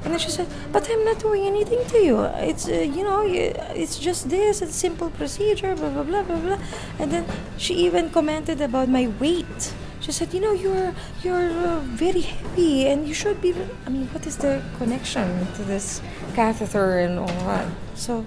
and 0.03 0.13
then 0.13 0.20
she 0.20 0.29
said 0.29 0.48
but 0.72 0.89
i'm 0.89 1.03
not 1.03 1.20
doing 1.20 1.46
anything 1.46 1.86
to 1.88 1.98
you. 1.98 2.22
It's 2.50 2.68
uh, 2.68 2.74
you 2.74 3.03
know 3.03 3.22
it's 3.25 4.00
just 4.00 4.29
this 4.29 4.62
it's 4.62 4.75
simple 4.75 5.10
procedure 5.10 5.75
blah 5.75 5.89
blah 5.89 6.03
blah 6.03 6.24
blah 6.24 6.39
blah. 6.39 6.60
And 7.00 7.12
then 7.12 7.25
she 7.58 7.74
even 7.86 8.10
commented 8.10 8.62
about 8.62 8.88
my 8.89 9.08
weight. 9.20 9.74
She 10.00 10.12
said 10.12 10.34
you 10.34 10.39
know 10.39 10.53
you're 10.53 10.94
you're 11.24 11.51
uh, 11.68 11.79
very 11.84 12.22
heavy 12.22 12.88
and 12.88 13.08
you 13.08 13.13
should 13.13 13.41
be 13.41 13.53
i 13.86 13.89
mean 13.89 14.08
what 14.13 14.25
is 14.25 14.38
the 14.38 14.62
connection 14.77 15.27
to 15.56 15.63
this 15.63 16.01
catheter 16.36 17.00
and 17.00 17.20
all 17.20 17.39
that? 17.51 17.68
So 17.96 18.25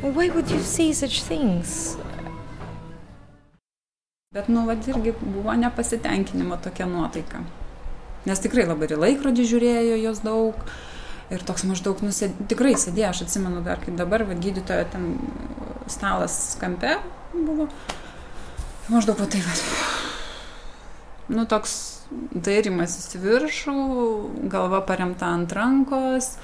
why 0.00 0.28
would 0.30 0.50
you 0.50 0.60
say 0.60 0.92
such 0.92 1.22
things? 1.22 1.98
Bet, 4.32 4.48
nu, 4.48 4.66
vad 4.66 4.88
irgi 4.88 5.12
buvo 5.20 5.52
nepasitenkinimo 5.56 6.56
tokia 6.56 6.86
nuotaika. 6.86 7.40
Nes 8.28 8.42
tikrai 8.44 8.66
labai 8.68 8.90
ir 8.90 9.00
laikrodį 9.00 9.46
žiūrėjo 9.48 9.98
jos 10.02 10.22
daug. 10.24 10.58
Ir 11.32 11.42
toks 11.44 11.64
maždaug, 11.68 12.00
nu, 12.04 12.12
sėd, 12.14 12.36
tikrai 12.48 12.72
sėdėjo, 12.80 13.10
aš 13.12 13.26
atsimenu 13.26 13.60
dar 13.64 13.80
kaip 13.82 13.96
dabar, 13.98 14.24
vad 14.28 14.40
gydytojo 14.40 14.86
ten 14.92 15.10
stalas 15.92 16.56
kampe 16.60 16.94
buvo. 17.34 17.66
Maždaug, 18.88 19.20
va 19.20 19.28
tai, 19.28 19.42
va. 19.44 19.56
Nu, 21.28 21.44
toks 21.48 21.74
dairimas 22.32 22.96
į 23.12 23.20
viršų, 23.20 23.76
galva 24.48 24.80
paremta 24.88 25.28
ant 25.36 25.52
rankos. 25.52 26.36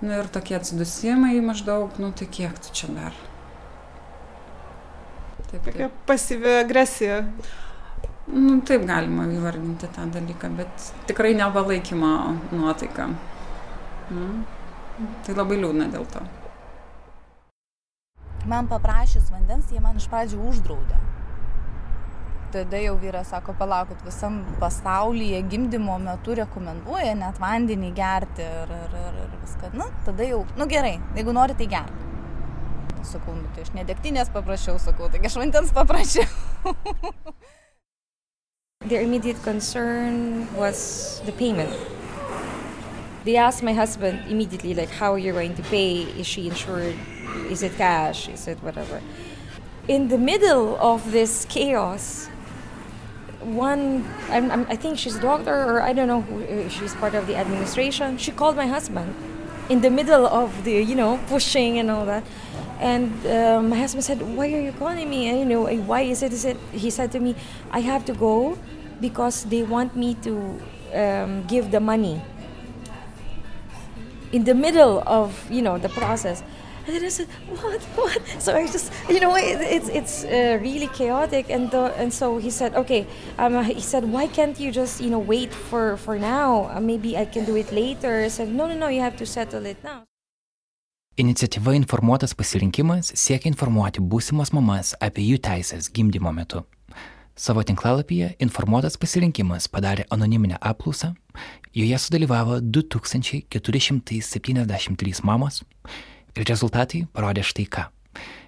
Nu, 0.00 0.10
ir 0.16 0.30
tokie 0.32 0.56
atsidusimai 0.58 1.36
maždaug, 1.44 1.94
nu, 2.02 2.10
tai 2.16 2.26
kiek 2.26 2.58
tu 2.64 2.74
čia 2.74 2.90
dar 2.96 3.18
Taip, 5.50 5.64
Tokia 5.64 5.88
taip. 5.88 5.94
pasyvi 6.06 6.52
agresija. 6.60 7.24
Nu, 8.30 8.60
taip 8.62 8.84
galima 8.86 9.24
įvardinti 9.26 9.88
tą 9.90 10.04
dalyką, 10.14 10.52
bet 10.54 10.90
tikrai 11.08 11.32
nepalaikymo 11.34 12.10
nuotaika. 12.54 13.08
Mm. 14.10 14.44
Tai 15.26 15.34
labai 15.34 15.58
liūdna 15.58 15.88
dėl 15.90 16.06
to. 16.12 16.22
Man 18.50 18.68
paprašys 18.70 19.32
vandens, 19.34 19.72
jie 19.72 19.82
man 19.82 19.98
iš 19.98 20.06
pradžių 20.12 20.38
uždraudė. 20.52 20.98
Tada 22.54 22.78
jau 22.82 22.96
vyras 23.02 23.30
sako, 23.30 23.54
palaukit, 23.58 24.00
visam 24.06 24.40
pasaulyje 24.62 25.42
gimdymo 25.50 25.98
metu 26.02 26.34
rekomenduoja 26.38 27.12
net 27.18 27.38
vandenį 27.42 27.92
gerti 27.94 28.46
ir, 28.46 28.74
ir, 28.78 28.96
ir, 29.02 29.20
ir 29.26 29.36
viską. 29.42 29.70
Na, 29.78 29.90
tada 30.06 30.26
jau, 30.26 30.42
nu 30.58 30.66
gerai, 30.70 30.96
jeigu 31.18 31.34
nori, 31.34 31.58
tai 31.58 31.68
gerk. 31.70 32.06
Sakau, 33.06 33.34
nu, 33.34 33.46
tai 33.54 33.66
aš 33.66 33.74
ne 33.74 33.86
degtinės 33.86 34.30
paprašiau, 34.34 34.78
sakau, 34.82 35.10
taigi 35.10 35.30
aš 35.30 35.38
vandens 35.42 35.74
paprašiau. 35.74 36.26
Their 38.86 39.02
immediate 39.02 39.42
concern 39.42 40.48
was 40.56 41.20
the 41.26 41.32
payment. 41.32 41.68
They 43.26 43.36
asked 43.36 43.62
my 43.62 43.74
husband 43.74 44.24
immediately, 44.26 44.72
like, 44.72 44.88
how 44.88 45.12
are 45.12 45.18
you 45.18 45.34
going 45.34 45.54
to 45.56 45.62
pay? 45.64 46.04
Is 46.16 46.26
she 46.26 46.48
insured? 46.48 46.96
Is 47.50 47.62
it 47.62 47.76
cash? 47.76 48.26
Is 48.30 48.48
it 48.48 48.56
whatever? 48.62 49.02
In 49.86 50.08
the 50.08 50.16
middle 50.16 50.78
of 50.80 51.12
this 51.12 51.44
chaos, 51.50 52.28
one, 53.42 54.08
I'm, 54.30 54.50
I'm, 54.50 54.66
i 54.70 54.76
think 54.76 54.96
she's 54.96 55.16
a 55.16 55.20
doctor 55.20 55.52
or 55.52 55.82
I 55.82 55.92
don't 55.92 56.08
know, 56.08 56.22
who, 56.22 56.42
uh, 56.42 56.70
she's 56.70 56.94
part 56.94 57.14
of 57.14 57.26
the 57.26 57.36
administration. 57.36 58.16
She 58.16 58.32
called 58.32 58.56
my 58.56 58.66
husband 58.66 59.14
in 59.68 59.82
the 59.82 59.90
middle 59.90 60.26
of 60.26 60.64
the, 60.64 60.72
you 60.82 60.94
know, 60.94 61.20
pushing 61.28 61.78
and 61.78 61.90
all 61.90 62.06
that. 62.06 62.24
And 62.80 63.12
uh, 63.26 63.60
my 63.60 63.76
husband 63.76 64.04
said, 64.04 64.22
"Why 64.24 64.48
are 64.56 64.60
you 64.60 64.72
calling 64.72 65.08
me? 65.08 65.28
And, 65.28 65.38
you 65.38 65.44
know, 65.44 65.68
why 65.84 66.00
is 66.08 66.22
it? 66.24 66.32
Is 66.32 66.44
it?" 66.48 66.56
He 66.72 66.88
said 66.88 67.12
to 67.12 67.20
me, 67.20 67.36
"I 67.70 67.80
have 67.84 68.04
to 68.08 68.14
go 68.16 68.56
because 69.00 69.44
they 69.44 69.62
want 69.62 69.94
me 69.94 70.16
to 70.24 70.56
um, 70.96 71.44
give 71.44 71.70
the 71.70 71.80
money." 71.80 72.22
In 74.32 74.44
the 74.44 74.54
middle 74.54 75.02
of 75.06 75.34
you 75.50 75.60
know 75.60 75.76
the 75.76 75.88
process, 75.90 76.42
and 76.86 76.94
then 76.96 77.04
I 77.04 77.08
said, 77.08 77.28
"What? 77.60 77.82
What?" 77.98 78.22
So 78.38 78.54
I 78.56 78.64
just, 78.66 78.92
you 79.10 79.20
know, 79.20 79.34
it, 79.36 79.60
it's 79.60 79.88
it's 79.88 80.24
uh, 80.24 80.56
really 80.62 80.86
chaotic. 80.86 81.50
And 81.50 81.70
the, 81.70 81.92
and 81.98 82.14
so 82.14 82.38
he 82.38 82.48
said, 82.48 82.74
"Okay." 82.74 83.06
Um, 83.38 83.62
he 83.64 83.80
said, 83.82 84.04
"Why 84.06 84.28
can't 84.28 84.58
you 84.58 84.70
just, 84.70 85.00
you 85.02 85.10
know, 85.10 85.18
wait 85.18 85.52
for 85.52 85.96
for 85.98 86.16
now? 86.18 86.70
Uh, 86.70 86.80
maybe 86.80 87.18
I 87.18 87.26
can 87.26 87.44
do 87.44 87.56
it 87.56 87.72
later." 87.72 88.22
I 88.24 88.28
said, 88.28 88.48
"No, 88.54 88.66
no, 88.70 88.74
no. 88.78 88.88
You 88.88 89.02
have 89.02 89.16
to 89.18 89.26
settle 89.26 89.66
it 89.66 89.82
now." 89.82 90.09
Iniciatyva 91.20 91.74
Informuotas 91.74 92.32
pasirinkimas 92.32 93.12
siekia 93.12 93.50
informuoti 93.50 94.00
būsimas 94.00 94.54
mamas 94.56 94.96
apie 95.04 95.20
jų 95.26 95.36
teisės 95.44 95.92
gimdymo 95.92 96.32
metu. 96.32 96.64
Savo 97.36 97.60
tinklalapyje 97.60 98.40
Informuotas 98.46 98.96
pasirinkimas 98.96 99.68
padarė 99.68 100.08
anoniminę 100.16 100.56
apklausą, 100.70 101.12
joje 101.76 101.98
sudalyvavo 102.00 102.64
2473 102.64 105.20
mamos 105.28 105.60
ir 106.32 106.48
rezultatai 106.48 107.04
parodė 107.12 107.44
štai 107.50 107.66
ką. 107.68 107.84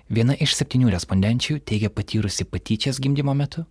Viena 0.08 0.32
iš 0.40 0.56
septynių 0.56 0.88
respondenčių 0.94 1.60
teigia 1.68 1.92
patyrusi 1.92 2.48
patyčias 2.48 2.96
gimdymo 3.04 3.36
metu, 3.36 3.68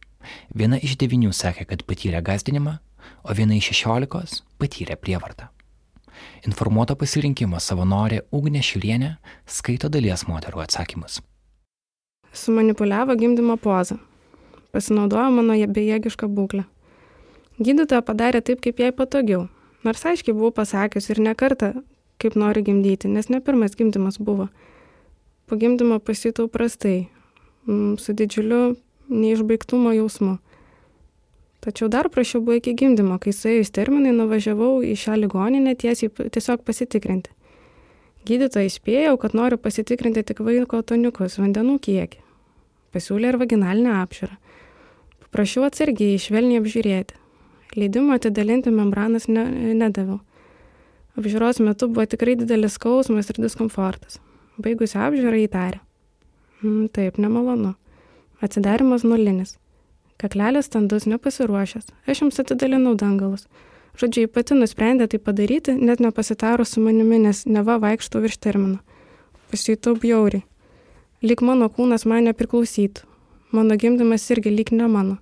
viena 0.53 0.77
iš 0.77 0.93
devynių 1.01 1.33
sakė, 1.33 1.65
kad 1.73 1.89
patyrė 1.89 2.21
gazdinimą, 2.21 2.77
o 3.25 3.33
viena 3.33 3.57
iš 3.57 3.73
šešiolikos 3.73 4.45
patyrė 4.61 4.93
prievartą. 4.93 5.49
Informuoto 6.47 6.95
pasirinkimo 6.97 7.59
savanorė 7.59 8.23
Ugnė 8.31 8.63
Šilienė 8.65 9.15
skaito 9.45 9.89
dalies 9.89 10.25
moterų 10.27 10.63
atsakymus. 10.65 11.21
Sumanipuliavo 12.33 13.15
gimdymo 13.19 13.57
pozą. 13.59 13.97
Pasinaudojo 14.71 15.31
mano 15.35 15.57
bejėgišką 15.77 16.29
būklę. 16.31 16.63
Gydytoja 17.61 18.01
padarė 18.01 18.41
taip, 18.41 18.61
kaip 18.63 18.79
jai 18.79 18.91
patogiau. 18.95 19.49
Nors 19.83 20.05
aiškiai 20.05 20.33
buvau 20.33 20.53
pasakius 20.55 21.09
ir 21.11 21.19
ne 21.19 21.33
kartą, 21.35 21.73
kaip 22.21 22.37
nori 22.39 22.63
gimdyti, 22.65 23.09
nes 23.09 23.27
ne 23.29 23.41
pirmas 23.41 23.75
gimdymas 23.77 24.17
buvo. 24.21 24.47
Po 25.49 25.57
gimdymo 25.59 25.99
pasitau 25.99 26.47
prastai, 26.47 27.09
mm, 27.67 27.97
su 27.99 28.13
didžiuliu 28.13 28.77
neišbaigtumo 29.09 29.91
jausmu. 29.97 30.37
Tačiau 31.61 31.91
dar 31.93 32.09
prašiau 32.09 32.41
buvo 32.41 32.57
iki 32.57 32.73
gimdymo, 32.73 33.19
kai 33.21 33.35
suėjus 33.37 33.69
terminai 33.75 34.15
nuvažiavau 34.17 34.79
į 34.81 34.95
šią 34.97 35.19
ligoninę 35.21 35.75
tiesiai 35.77 36.09
tiesiog 36.09 36.63
pasitikrinti. 36.65 37.29
Gydytoja 38.25 38.69
įspėjau, 38.69 39.13
kad 39.21 39.35
noriu 39.37 39.59
pasitikrinti 39.61 40.23
tik 40.25 40.41
vaiko 40.45 40.81
toniukus, 40.81 41.37
vandenų 41.41 41.77
kiekį. 41.85 42.23
Pasiūlė 42.93 43.31
ir 43.31 43.37
vaginalinę 43.41 43.93
apžiūrą. 43.99 44.35
Paprašiau 45.27 45.67
atsargiai, 45.69 46.17
švelniai 46.21 46.63
apžiūrėti. 46.63 47.17
Leidimo 47.77 48.17
atidalinti 48.17 48.73
membranas 48.73 49.29
ne, 49.29 49.45
nedaviau. 49.77 50.19
Apžiūros 51.17 51.61
metu 51.61 51.87
buvo 51.93 52.09
tikrai 52.09 52.35
didelis 52.41 52.75
skausmas 52.81 53.29
ir 53.29 53.37
diskomfortas. 53.37 54.17
Baigusi 54.57 54.97
apžiūrą 54.97 55.45
įtarė. 55.45 55.81
Mm, 56.65 56.89
taip, 56.93 57.21
nemalonu. 57.21 57.75
Atsidarimas 58.41 59.05
nulinis. 59.05 59.60
Kaklelis 60.21 60.69
standus 60.69 61.07
nepasiruošęs. 61.09 61.89
Aš 62.05 62.21
jums 62.21 62.39
atidalinau 62.43 62.93
dangalus. 62.93 63.47
Žodžiu, 63.97 64.27
pati 64.31 64.55
nusprendė 64.55 65.07
tai 65.11 65.19
padaryti, 65.19 65.73
net 65.75 65.99
nepasitarus 66.03 66.75
su 66.75 66.83
manimi, 66.83 67.17
nes 67.25 67.43
neva 67.49 67.79
vaikštų 67.81 68.21
virš 68.23 68.37
termino. 68.45 68.79
Pasijutau 69.51 69.97
bjauriai. 69.99 70.45
Lyg 71.25 71.41
mano 71.45 71.67
kūnas 71.69 72.05
man 72.09 72.29
nepriklausytų. 72.29 73.07
Mano 73.51 73.75
gimdymas 73.75 74.29
irgi 74.31 74.53
lyg 74.53 74.71
ne 74.71 74.87
mano. 74.87 75.17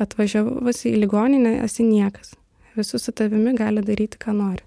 Atvažiavus 0.00 0.86
į 0.88 0.94
ligoninę 1.02 1.58
esi 1.66 1.84
niekas. 1.84 2.32
Visus 2.78 3.04
su 3.04 3.12
tavimi 3.12 3.52
gali 3.58 3.82
daryti, 3.84 4.18
ką 4.22 4.32
nori. 4.38 4.64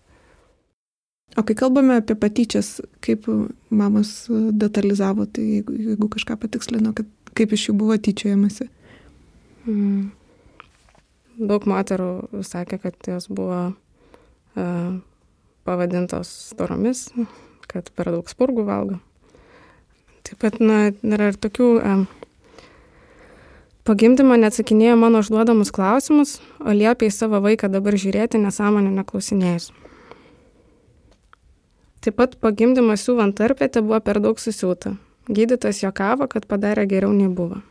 O 1.36 1.44
kai 1.44 1.56
kalbame 1.58 1.98
apie 2.00 2.16
patyčias, 2.16 2.78
kaip 3.04 3.26
mamos 3.74 4.28
detalizavo, 4.56 5.26
tai 5.26 5.48
jeigu, 5.58 5.74
jeigu 5.90 6.12
kažką 6.14 6.38
patikslino, 6.44 6.94
kad 6.96 7.10
kaip 7.36 7.56
iš 7.58 7.70
jų 7.70 7.80
buvo 7.82 7.98
tyčiojamasi? 7.98 8.70
Mm. 9.66 10.12
Daug 11.36 11.66
moterų 11.68 12.44
sakė, 12.48 12.80
kad 12.80 13.10
jos 13.10 13.28
buvo 13.28 13.62
uh, 13.74 14.92
pavadintos 15.68 16.30
storomis, 16.54 17.10
kad 17.68 17.90
per 17.98 18.14
daug 18.14 18.30
spurgų 18.32 18.64
valgo. 18.70 19.02
Taip 20.26 20.40
pat, 20.42 20.62
na, 20.64 20.94
yra 21.04 21.34
ir 21.34 21.42
tokių 21.42 21.68
uh, 21.82 22.06
Po 23.86 23.94
gimdymo 23.94 24.34
neatsakinėjo 24.42 24.96
mano 24.98 25.20
užduodamus 25.22 25.70
klausimus, 25.70 26.40
o 26.58 26.74
liepė 26.74 27.06
į 27.06 27.14
savo 27.14 27.38
vaiką 27.44 27.68
dabar 27.70 27.94
žiūrėti 28.02 28.40
nesąmonę 28.42 28.90
neklausinėjus. 28.96 29.68
Taip 32.02 32.18
pat 32.18 32.34
po 32.42 32.50
gimdymo 32.50 32.96
siūvant 32.98 33.38
tarpėte 33.38 33.84
buvo 33.86 34.00
per 34.02 34.18
daug 34.26 34.42
susiūta. 34.42 34.96
Gydytas 35.30 35.84
jokavo, 35.84 36.26
kad 36.26 36.50
padarė 36.50 36.88
geriau 36.90 37.14
nei 37.14 37.30
buvo. 37.30 37.62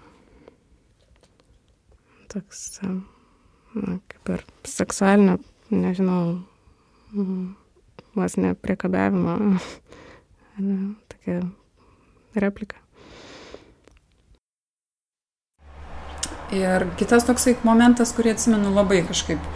Toks, 2.34 2.80
na, 2.82 4.00
kaip 4.10 4.30
ir 4.34 4.40
seksualinė, 4.66 5.36
nežinau, 5.70 6.40
vos 8.16 8.34
nepriekabiavimo, 8.42 9.36
tokia 11.12 11.36
replika. 12.34 12.80
Ir 16.50 16.88
kitas 16.98 17.22
toksai 17.30 17.54
momentas, 17.62 18.10
kurį 18.18 18.34
atsimenu 18.34 18.74
labai 18.74 19.04
kažkaip. 19.06 19.46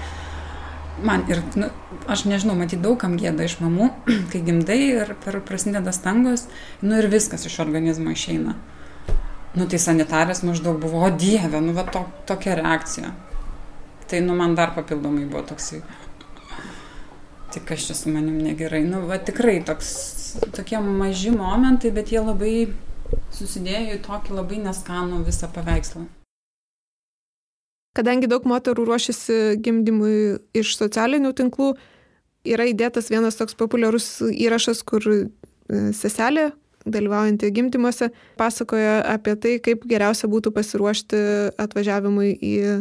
Man 1.02 1.26
ir, 1.30 1.42
nu, 1.58 1.72
aš 2.06 2.28
nežinau, 2.30 2.54
matyt, 2.62 2.78
daugam 2.86 3.18
gėda 3.18 3.50
iš 3.50 3.58
mamų, 3.58 3.90
kai 4.30 4.46
gimdai 4.46 4.80
ir 5.02 5.14
prasideda 5.26 5.90
stangos, 5.94 6.46
nu 6.82 7.02
ir 7.02 7.10
viskas 7.10 7.50
iš 7.50 7.58
organizmo 7.66 8.14
išeina. 8.14 8.54
Nu 9.56 9.64
tai 9.70 9.80
sanitarės 9.80 10.42
maždaug 10.44 10.76
buvo, 10.82 11.00
o 11.06 11.08
dieve, 11.14 11.60
nu 11.64 11.72
va 11.76 11.86
to, 11.88 12.04
tokia 12.28 12.58
reakcija. 12.58 13.14
Tai, 14.08 14.20
nu, 14.24 14.36
man 14.36 14.54
dar 14.56 14.74
papildomai 14.76 15.24
buvo 15.28 15.44
toksai. 15.48 15.80
Tik 17.52 17.64
kas 17.68 17.86
čia 17.88 17.96
su 17.96 18.12
manim 18.12 18.36
negerai. 18.44 18.82
Nu, 18.84 19.06
va 19.08 19.16
tikrai 19.20 19.58
toks, 19.64 19.88
tokie 20.56 20.80
maži 20.84 21.32
momentai, 21.32 21.92
bet 21.96 22.12
jie 22.12 22.20
labai 22.20 22.54
susidėjo 23.32 23.96
į 23.96 24.00
tokį 24.04 24.36
labai 24.36 24.60
neskanų 24.66 25.22
visą 25.26 25.48
paveikslą. 25.52 26.04
Kadangi 27.96 28.28
daug 28.30 28.44
moterų 28.46 28.84
ruošiasi 28.86 29.58
gimdymui 29.64 30.38
iš 30.56 30.76
socialinių 30.78 31.32
tinklų, 31.34 31.72
yra 32.46 32.68
įdėtas 32.70 33.08
vienas 33.10 33.38
toks 33.40 33.56
populiarus 33.58 34.20
įrašas, 34.28 34.84
kur 34.86 35.02
e, 35.10 35.18
seselė, 35.96 36.50
dalyvaujanti 36.94 37.50
gimdymuose, 37.54 38.10
pasakoja 38.40 39.00
apie 39.14 39.34
tai, 39.40 39.56
kaip 39.64 39.84
geriausia 39.88 40.30
būtų 40.30 40.52
pasiruošti 40.56 41.20
atvažiavimui 41.60 42.30
į 42.34 42.54
e, 42.64 42.78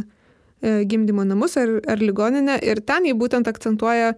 gimdymo 0.89 1.25
namus 1.27 1.57
ar, 1.61 1.77
ar 1.87 2.01
ligoninę. 2.03 2.59
Ir 2.65 2.81
ten 2.85 3.09
jį 3.09 3.17
būtent 3.19 3.49
akcentuoja, 3.49 4.15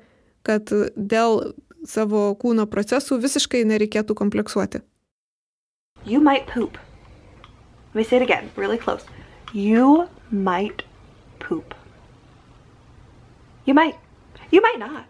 kad 0.47 0.71
dėl 0.95 1.54
savo 1.88 2.30
kūno 2.39 2.67
procesų 2.69 3.19
visiškai 3.23 3.63
nereikėtų 3.67 4.15
kompleksuoti. 4.17 4.84
You 6.06 6.21
might 6.21 6.47
poop. 6.47 6.78
Let 7.93 7.95
me 7.95 8.04
say 8.04 8.17
it 8.17 8.21
again, 8.21 8.49
really 8.56 8.78
close. 8.78 9.04
You 9.54 10.08
might 10.32 10.84
poop. 11.39 11.73
You 13.65 13.73
might. 13.73 13.95
You 14.52 14.62
might 14.62 14.80
not. 14.80 15.06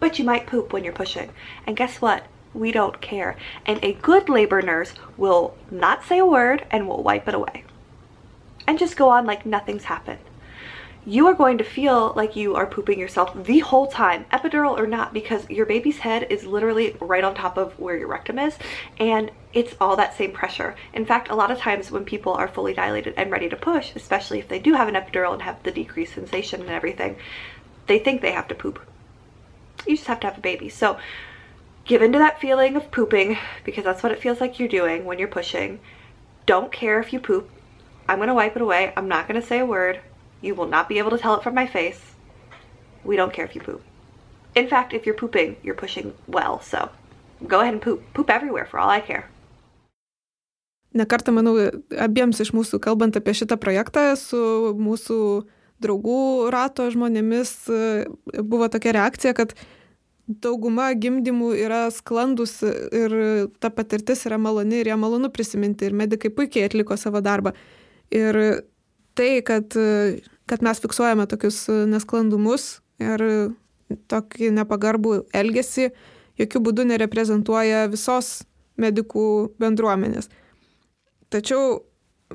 But 0.00 0.18
you 0.18 0.24
might 0.24 0.46
poop 0.46 0.72
when 0.72 0.84
you're 0.84 0.92
pushing. 0.92 1.30
And 1.66 1.76
guess 1.76 2.00
what? 2.00 2.24
We 2.54 2.72
don't 2.72 3.00
care. 3.00 3.36
And 3.66 3.82
a 3.82 3.94
good 3.94 4.28
labor 4.28 4.62
nurse 4.62 4.92
will 5.16 5.56
not 5.70 6.04
say 6.04 6.18
a 6.18 6.26
word 6.26 6.66
and 6.70 6.88
will 6.88 7.02
wipe 7.02 7.28
it 7.28 7.34
away. 7.34 7.64
And 8.66 8.78
just 8.78 8.96
go 8.96 9.08
on 9.08 9.26
like 9.26 9.46
nothing's 9.46 9.84
happened. 9.84 10.20
You 11.04 11.26
are 11.26 11.34
going 11.34 11.58
to 11.58 11.64
feel 11.64 12.12
like 12.14 12.36
you 12.36 12.54
are 12.54 12.64
pooping 12.64 13.00
yourself 13.00 13.34
the 13.34 13.58
whole 13.58 13.88
time, 13.88 14.24
epidural 14.32 14.78
or 14.78 14.86
not, 14.86 15.12
because 15.12 15.50
your 15.50 15.66
baby's 15.66 15.98
head 15.98 16.28
is 16.30 16.44
literally 16.44 16.96
right 17.00 17.24
on 17.24 17.34
top 17.34 17.56
of 17.58 17.76
where 17.80 17.96
your 17.96 18.06
rectum 18.06 18.38
is. 18.38 18.56
And 18.98 19.32
it's 19.52 19.74
all 19.80 19.96
that 19.96 20.16
same 20.16 20.30
pressure. 20.30 20.76
In 20.94 21.04
fact, 21.04 21.28
a 21.28 21.34
lot 21.34 21.50
of 21.50 21.58
times 21.58 21.90
when 21.90 22.04
people 22.04 22.34
are 22.34 22.46
fully 22.46 22.72
dilated 22.72 23.14
and 23.16 23.32
ready 23.32 23.48
to 23.48 23.56
push, 23.56 23.96
especially 23.96 24.38
if 24.38 24.46
they 24.46 24.60
do 24.60 24.74
have 24.74 24.86
an 24.86 24.94
epidural 24.94 25.32
and 25.32 25.42
have 25.42 25.60
the 25.64 25.72
decreased 25.72 26.14
sensation 26.14 26.60
and 26.60 26.70
everything, 26.70 27.16
they 27.88 27.98
think 27.98 28.22
they 28.22 28.32
have 28.32 28.46
to 28.48 28.54
poop. 28.54 28.78
You 29.84 29.96
just 29.96 30.06
have 30.06 30.20
to 30.20 30.28
have 30.28 30.38
a 30.38 30.42
baby. 30.42 30.68
So 30.68 30.98
give 31.84 32.02
into 32.02 32.18
that 32.18 32.40
feeling 32.40 32.76
of 32.76 32.90
pooping 32.90 33.38
because 33.64 33.84
that's 33.84 34.02
what 34.02 34.12
it 34.12 34.20
feels 34.20 34.40
like 34.40 34.58
you're 34.58 34.68
doing 34.68 35.04
when 35.04 35.18
you're 35.18 35.28
pushing. 35.28 35.80
Don't 36.46 36.72
care 36.72 37.00
if 37.00 37.12
you 37.12 37.20
poop. 37.20 37.50
I'm 38.08 38.20
to 38.20 38.34
wipe 38.34 38.56
it 38.56 38.62
away. 38.62 38.92
I'm 38.96 39.08
not 39.08 39.28
to 39.28 39.42
say 39.42 39.60
a 39.60 39.66
word. 39.66 40.00
You 40.40 40.54
will 40.54 40.66
not 40.66 40.88
be 40.88 40.98
able 40.98 41.10
to 41.10 41.18
tell 41.18 41.34
it 41.36 41.42
from 41.42 41.54
my 41.54 41.66
face. 41.66 42.00
We 43.04 43.16
don't 43.16 43.32
care 43.32 43.44
if 43.44 43.54
you 43.54 43.60
poop. 43.60 43.82
In 44.54 44.68
fact, 44.68 44.92
if 44.92 45.06
you're 45.06 45.14
pooping, 45.14 45.56
you're 45.62 45.74
pushing 45.74 46.14
well, 46.26 46.60
so 46.60 46.90
go 47.46 47.60
ahead 47.60 47.72
and 47.74 47.82
poop. 47.82 48.02
Poop 48.12 48.28
everywhere 48.28 48.66
for 48.66 48.78
all 48.78 48.90
I 48.90 49.00
care. 49.00 49.28
Nekartą, 50.92 51.32
manau, 51.32 51.56
abiems 51.96 52.36
iš 52.44 52.50
mūsų, 52.52 52.76
kalbant 52.84 53.16
apie 53.16 53.32
šitą 53.32 53.56
projektą, 53.56 54.10
su 54.20 54.74
mūsų 54.76 55.16
draugų 55.80 56.52
rato 56.52 56.84
žmonėmis, 56.92 57.52
buvo 58.44 58.68
tokia 58.68 58.92
reakcija, 58.98 59.32
kad 59.38 59.54
dauguma 60.42 60.92
gimdymų 60.94 61.52
yra 61.64 61.84
sklandus 61.92 62.60
ir 62.62 63.14
ta 63.60 63.70
patirtis 63.74 64.24
yra 64.28 64.38
maloni 64.40 64.82
ir 64.82 64.92
ją 64.92 64.98
malonu 65.00 65.30
prisiminti 65.34 65.88
ir 65.88 65.96
medikai 65.96 66.32
puikiai 66.34 66.68
atliko 66.68 66.96
savo 66.96 67.20
darbą. 67.24 67.52
Ir 68.12 68.38
tai, 69.18 69.30
kad, 69.44 69.74
kad 70.48 70.64
mes 70.64 70.80
fiksuojame 70.84 71.26
tokius 71.28 71.64
nesklandumus 71.90 72.80
ir 73.02 73.24
tokį 74.08 74.52
nepagarbų 74.56 75.16
elgesį, 75.36 75.90
jokių 76.40 76.64
būdų 76.68 76.88
nereprezentuoja 76.92 77.86
visos 77.92 78.42
medikų 78.80 79.24
bendruomenės. 79.60 80.30
Tačiau 81.32 81.82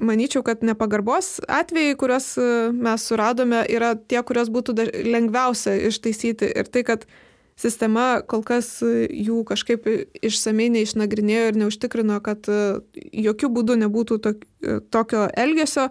manyčiau, 0.02 0.44
kad 0.46 0.64
nepagarbos 0.66 1.38
atvejai, 1.50 1.96
kuriuos 2.00 2.28
mes 2.74 3.06
suradome, 3.10 3.64
yra 3.70 3.96
tie, 3.98 4.22
kuriuos 4.26 4.52
būtų 4.54 4.76
lengviausia 5.08 5.76
ištaisyti. 5.90 6.52
Ir 6.62 6.70
tai, 6.72 6.84
kad 6.88 7.08
sistema 7.58 8.22
kol 8.30 8.44
kas 8.46 8.70
e, 8.86 9.08
jų 9.28 9.42
kažkaip 9.50 9.88
išsamei 10.26 10.70
neišnagrinėjo 10.76 11.50
ir 11.52 11.60
neužtikrino, 11.64 12.20
kad 12.26 12.48
e, 12.52 12.60
jokių 13.28 13.50
būdų 13.58 13.80
nebūtų 13.86 14.20
tokio 14.94 15.26
elgesio, 15.38 15.90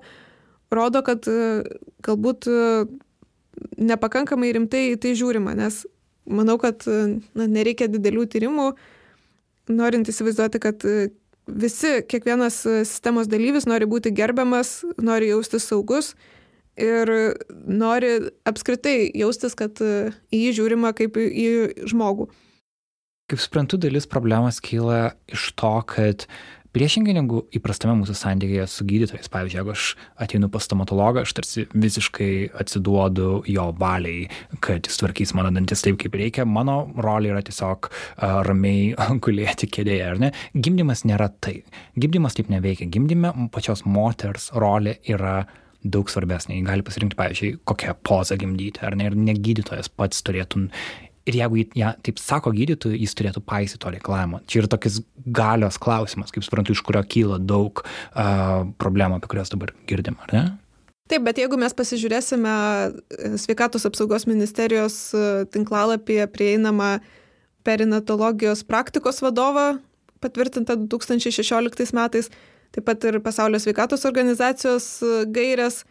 rodo, 0.74 1.02
kad 1.06 1.26
galbūt 2.02 2.48
nepakankamai 3.78 4.50
rimtai 4.56 4.88
į 4.92 4.96
tai 5.02 5.12
žiūrima, 5.18 5.54
nes 5.58 5.84
manau, 6.26 6.56
kad 6.58 6.82
na, 6.86 7.46
nereikia 7.46 7.86
didelių 7.90 8.26
tyrimų, 8.32 8.66
norint 9.70 10.10
įsivaizduoti, 10.10 10.60
kad 10.62 10.82
visi, 11.46 12.02
kiekvienas 12.08 12.60
e, 12.66 12.80
sistemos 12.84 13.30
dalyvis 13.30 13.66
nori 13.66 13.86
būti 13.88 14.12
gerbiamas, 14.14 14.80
nori 14.98 15.30
jaustis 15.30 15.66
saugus 15.70 16.14
ir 16.80 17.12
nori 17.50 18.12
apskritai 18.48 19.10
jaustis, 19.16 19.56
kad 19.58 19.80
e, 19.84 20.10
į 20.30 20.46
jį 20.46 20.56
žiūrima 20.60 20.92
kaip 20.96 21.18
į 21.20 21.48
žmogų. 21.88 22.28
Kaip 23.26 23.42
suprantu, 23.42 23.78
dalis 23.82 24.06
problemos 24.06 24.60
kyla 24.62 25.16
iš 25.34 25.48
to, 25.58 25.72
kad 25.90 26.28
Priešingai 26.76 27.14
negu 27.16 27.38
įprastame 27.56 27.94
mūsų 27.96 28.12
santykėje 28.18 28.66
su 28.68 28.84
gydytojais, 28.84 29.30
pavyzdžiui, 29.32 29.56
jeigu 29.62 29.72
aš 29.72 29.84
ateinu 30.20 30.50
pas 30.52 30.66
stomatologą, 30.68 31.22
aš 31.24 31.32
tarsi 31.38 31.62
visiškai 31.72 32.50
atsiduodu 32.60 33.30
jo 33.48 33.64
valiai, 33.80 34.26
kad 34.60 34.84
jis 34.84 35.00
tvarkys 35.00 35.32
mano 35.38 35.54
dantis 35.56 35.80
taip, 35.86 35.96
kaip 36.02 36.18
reikia, 36.20 36.44
mano 36.44 36.82
rolė 37.00 37.32
yra 37.32 37.40
tiesiog 37.46 37.88
uh, 37.88 38.42
ramiai 38.44 38.92
gulėti 39.24 39.70
kėdėje, 39.72 40.10
ar 40.10 40.20
ne? 40.20 40.30
Gimdymas 40.52 41.06
nėra 41.08 41.30
tai. 41.32 41.62
Gimdymas 41.96 42.36
taip 42.36 42.52
neveikia. 42.52 42.90
Gimdyme 42.92 43.32
pačios 43.56 43.86
moters 43.88 44.50
rolė 44.52 44.98
yra 45.08 45.46
daug 45.92 46.10
svarbesnė. 46.12 46.58
Jis 46.58 46.68
gali 46.68 46.86
pasirinkti, 46.86 47.18
pavyzdžiui, 47.18 47.50
kokią 47.68 47.96
pozą 48.06 48.38
gimdyti, 48.40 48.82
ar 48.86 48.96
ne, 48.98 49.10
ir 49.10 49.18
negydytojas 49.18 49.92
pats 49.92 50.24
turėtų 50.26 50.68
Ir 51.26 51.34
jeigu 51.34 51.64
ją 51.74 51.88
taip 52.06 52.20
sako 52.22 52.52
gydytojui, 52.54 53.00
jis 53.02 53.16
turėtų 53.18 53.40
paisyti 53.42 53.80
to 53.82 53.90
reikalavimo. 53.90 54.38
Čia 54.46 54.60
yra 54.60 54.68
tokis 54.70 55.00
galios 55.34 55.74
klausimas, 55.82 56.30
kaip 56.30 56.44
suprantu, 56.46 56.76
iš 56.76 56.84
kurio 56.86 57.02
kyla 57.02 57.40
daug 57.42 57.82
uh, 57.82 58.62
problemų, 58.78 59.18
apie 59.18 59.32
kurias 59.32 59.50
dabar 59.50 59.72
girdim, 59.90 60.14
ar 60.22 60.34
ne? 60.36 60.42
Taip, 61.10 61.24
bet 61.26 61.40
jeigu 61.42 61.58
mes 61.58 61.74
pasižiūrėsime 61.74 62.52
sveikatos 63.42 63.86
apsaugos 63.90 64.28
ministerijos 64.30 65.00
tinklalapyje 65.54 66.26
prieinamą 66.30 66.96
perinatologijos 67.66 68.62
praktikos 68.66 69.18
vadovą, 69.22 69.80
patvirtintą 70.22 70.78
2016 70.86 71.94
metais, 71.94 72.30
taip 72.74 72.86
pat 72.88 73.04
ir 73.08 73.20
Pasaulio 73.24 73.60
sveikatos 73.62 74.04
organizacijos 74.08 74.88
gairias, 75.34 75.84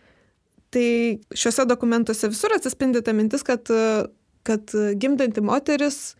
tai 0.74 1.22
šiuose 1.38 1.68
dokumentuose 1.70 2.30
visur 2.34 2.56
atsispindi 2.56 3.04
ta 3.06 3.14
mintis, 3.16 3.46
kad 3.46 3.72
kad 4.46 4.70
e, 4.74 4.94
gimdanti 4.96 5.42
moteris 5.42 6.16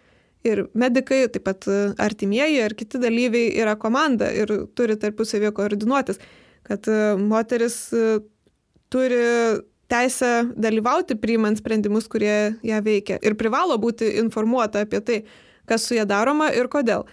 ir 0.46 0.66
medikai, 0.78 1.26
taip 1.34 1.46
pat 1.48 1.68
e, 1.70 1.78
artimieji 2.02 2.64
ar 2.66 2.76
kiti 2.78 3.02
dalyviai 3.02 3.54
yra 3.62 3.76
komanda 3.82 4.32
ir 4.34 4.52
turi 4.78 4.98
tarpusavėje 5.02 5.54
koordinuotis, 5.58 6.22
kad 6.66 6.90
e, 6.90 7.00
moteris 7.22 7.80
turi 8.94 9.22
teisę 9.92 10.32
dalyvauti 10.58 11.18
priimant 11.22 11.62
sprendimus, 11.62 12.10
kurie 12.10 12.56
ją 12.66 12.80
veikia 12.86 13.20
ir 13.22 13.38
privalo 13.38 13.78
būti 13.82 14.16
informuota 14.22 14.82
apie 14.86 15.02
tai, 15.06 15.20
kas 15.70 15.86
su 15.86 15.98
ją 15.98 16.08
daroma 16.10 16.50
ir 16.54 16.70
kodėl. 16.74 17.06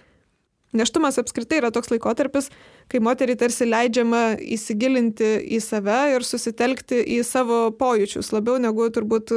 Neštumas 0.73 1.19
apskritai 1.21 1.59
yra 1.61 1.69
toks 1.73 1.91
laikotarpis, 1.93 2.49
kai 2.89 3.01
moteriai 3.03 3.37
tarsi 3.37 3.67
leidžiama 3.69 4.39
įsigilinti 4.41 5.35
į 5.53 5.61
save 5.61 5.99
ir 6.15 6.25
susitelkti 6.25 7.03
į 7.17 7.21
savo 7.27 7.67
pojūčius, 7.77 8.31
labiau 8.33 8.57
negu 8.61 8.89
turbūt 8.93 9.35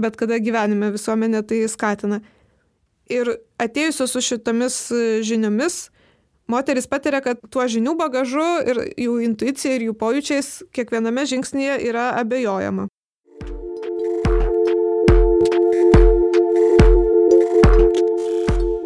bet 0.00 0.18
kada 0.20 0.38
gyvenime 0.40 0.90
visuomenė 0.94 1.42
tai 1.46 1.64
skatina. 1.70 2.20
Ir 3.10 3.32
atėjusios 3.60 4.14
su 4.14 4.22
šitomis 4.22 4.76
e, 4.94 5.00
žiniomis, 5.26 5.88
moteris 6.50 6.86
patiria, 6.90 7.18
kad 7.24 7.42
tuo 7.50 7.66
žinių 7.66 7.96
bagažu 7.98 8.46
ir 8.70 8.84
jų 8.94 9.18
intuicija 9.26 9.74
ir 9.76 9.88
jų 9.88 9.96
pojūčiais 9.98 10.52
kiekviename 10.74 11.26
žingsnyje 11.26 11.80
yra 11.90 12.12
abejojama. 12.22 12.86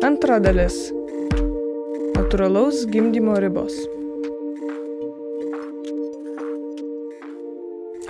Antra 0.04 0.40
dalis. 0.40 1.03
Natūralaus 2.34 2.80
gimdymo 2.90 3.36
ribos. 3.38 3.76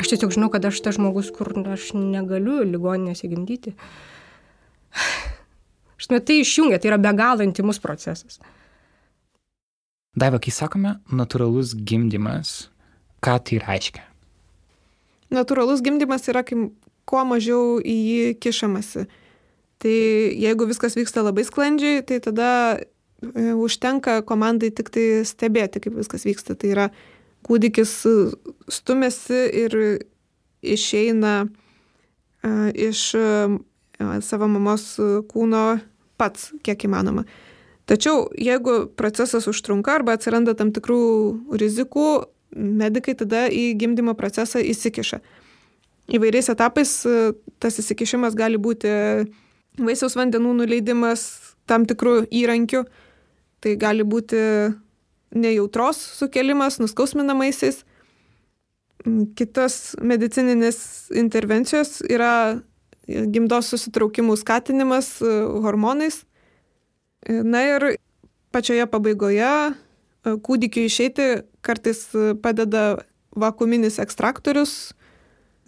Aš 0.00 0.14
tiesiog 0.14 0.32
žinau, 0.32 0.46
kad 0.48 0.64
aš 0.64 0.78
tas 0.80 0.96
žmogus, 0.96 1.28
kur 1.28 1.50
aš 1.68 1.90
negaliu 1.92 2.62
ligoninėse 2.64 3.28
gimdyti. 3.28 3.74
Aš 6.00 6.08
net 6.08 6.24
tai 6.24 6.38
išjungia, 6.40 6.78
tai 6.80 6.88
yra 6.94 6.98
be 7.04 7.12
galo 7.18 7.44
intimus 7.44 7.82
procesas. 7.84 8.40
Daiva, 10.16 10.40
kai 10.40 10.56
sakome 10.56 10.94
natūralus 11.12 11.74
gimdymas, 11.76 12.54
ką 13.20 13.36
tai 13.44 13.60
reiškia? 13.60 14.06
Natūralus 15.36 15.84
gimdymas 15.84 16.24
yra, 16.32 16.46
kai 16.48 16.70
kuo 17.04 17.26
mažiau 17.28 17.76
į 17.76 17.98
jį 18.08 18.32
kišamasi. 18.40 19.04
Tai 19.84 19.94
jeigu 20.48 20.72
viskas 20.72 20.96
vyksta 20.96 21.20
labai 21.28 21.44
sklandžiai, 21.44 22.00
tai 22.08 22.22
tada 22.24 22.50
užtenka 23.32 24.20
komandai 24.28 24.70
tik 24.74 24.90
tai 24.94 25.06
stebėti, 25.26 25.80
kaip 25.84 25.96
viskas 25.98 26.26
vyksta. 26.26 26.56
Tai 26.58 26.70
yra 26.72 26.86
kūdikis 27.44 27.92
stumėsi 28.72 29.40
ir 29.64 29.78
išeina 30.64 31.34
iš 32.74 33.02
savo 34.24 34.48
mamos 34.50 34.94
kūno 35.30 35.64
pats, 36.20 36.52
kiek 36.64 36.86
įmanoma. 36.88 37.24
Tačiau 37.84 38.30
jeigu 38.40 38.86
procesas 38.96 39.48
užtrunka 39.50 39.98
arba 39.98 40.14
atsiranda 40.16 40.54
tam 40.56 40.70
tikrų 40.72 41.00
rizikų, 41.60 42.08
medikai 42.54 43.16
tada 43.18 43.44
į 43.52 43.74
gimdymo 43.80 44.14
procesą 44.16 44.62
įsikiša. 44.64 45.18
Įvairiais 46.16 46.48
etapais 46.52 46.92
tas 47.60 47.80
įsikišimas 47.80 48.36
gali 48.36 48.60
būti 48.60 48.88
vaisiaus 49.80 50.16
vandenų 50.16 50.52
nuleidimas 50.62 51.26
tam 51.68 51.84
tikrų 51.88 52.26
įrankių, 52.28 52.84
tai 53.64 53.74
gali 53.80 54.04
būti 54.04 54.38
nejautros 55.34 55.98
sukelimas 56.18 56.78
nuskausminamaisiais. 56.82 57.82
Kitos 59.36 59.96
medicininės 60.00 60.78
intervencijos 61.16 61.98
yra 62.06 62.60
gimdos 63.04 63.68
susitraukimų 63.72 64.36
skatinimas 64.40 65.18
e, 65.20 65.32
hormonais. 65.64 66.22
Na 67.28 67.64
ir 67.66 67.88
pačioje 68.54 68.86
pabaigoje 68.88 69.50
e, 69.50 69.74
kūdikiu 70.46 70.86
išeiti 70.88 71.28
kartais 71.64 72.06
padeda 72.44 73.02
vakuminis 73.36 73.98
ekstraktorius 74.00 74.94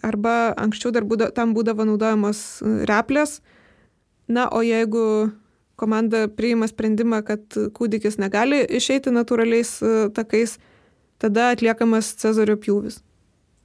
arba 0.05 0.53
anksčiau 0.57 0.93
dar 0.93 1.05
būda, 1.05 1.29
tam 1.35 1.53
būdavo 1.57 1.85
naudojamos 1.89 2.61
replės. 2.89 3.41
Na, 4.27 4.47
o 4.51 4.61
jeigu 4.65 5.31
komanda 5.77 6.25
priima 6.33 6.67
sprendimą, 6.69 7.21
kad 7.27 7.57
kūdikis 7.77 8.19
negali 8.21 8.63
išeiti 8.79 9.13
natūraliais 9.13 9.73
e, 9.81 9.95
takais, 10.15 10.57
tada 11.21 11.51
atliekamas 11.53 12.15
cezario 12.21 12.57
pjūvis. 12.59 13.01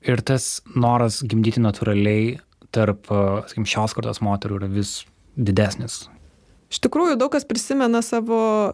Ir 0.06 0.22
tas 0.26 0.60
noras 0.76 1.20
gimdyti 1.24 1.62
natūraliai 1.62 2.38
tarp, 2.74 3.08
e, 3.08 3.22
sakykim, 3.48 3.68
šios 3.68 3.96
kartos 3.96 4.22
moterų 4.24 4.60
yra 4.60 4.72
vis 4.72 5.02
didesnis. 5.36 6.04
Iš 6.72 6.80
tikrųjų, 6.84 7.18
daug 7.20 7.32
kas 7.32 7.48
prisimena 7.48 8.00
savo 8.04 8.72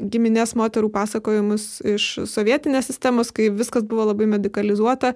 giminės 0.00 0.54
moterų 0.56 0.90
pasakojimus 0.94 1.80
iš 1.96 2.12
sovietinės 2.30 2.88
sistemos, 2.90 3.32
kai 3.34 3.50
viskas 3.52 3.84
buvo 3.86 4.08
labai 4.10 4.30
medicalizuota 4.30 5.14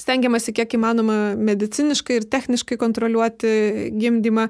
stengiamasi 0.00 0.54
kiek 0.54 0.76
įmanoma 0.76 1.34
mediciniškai 1.38 2.20
ir 2.20 2.28
techniškai 2.30 2.78
kontroliuoti 2.80 3.54
gimdymą 3.94 4.48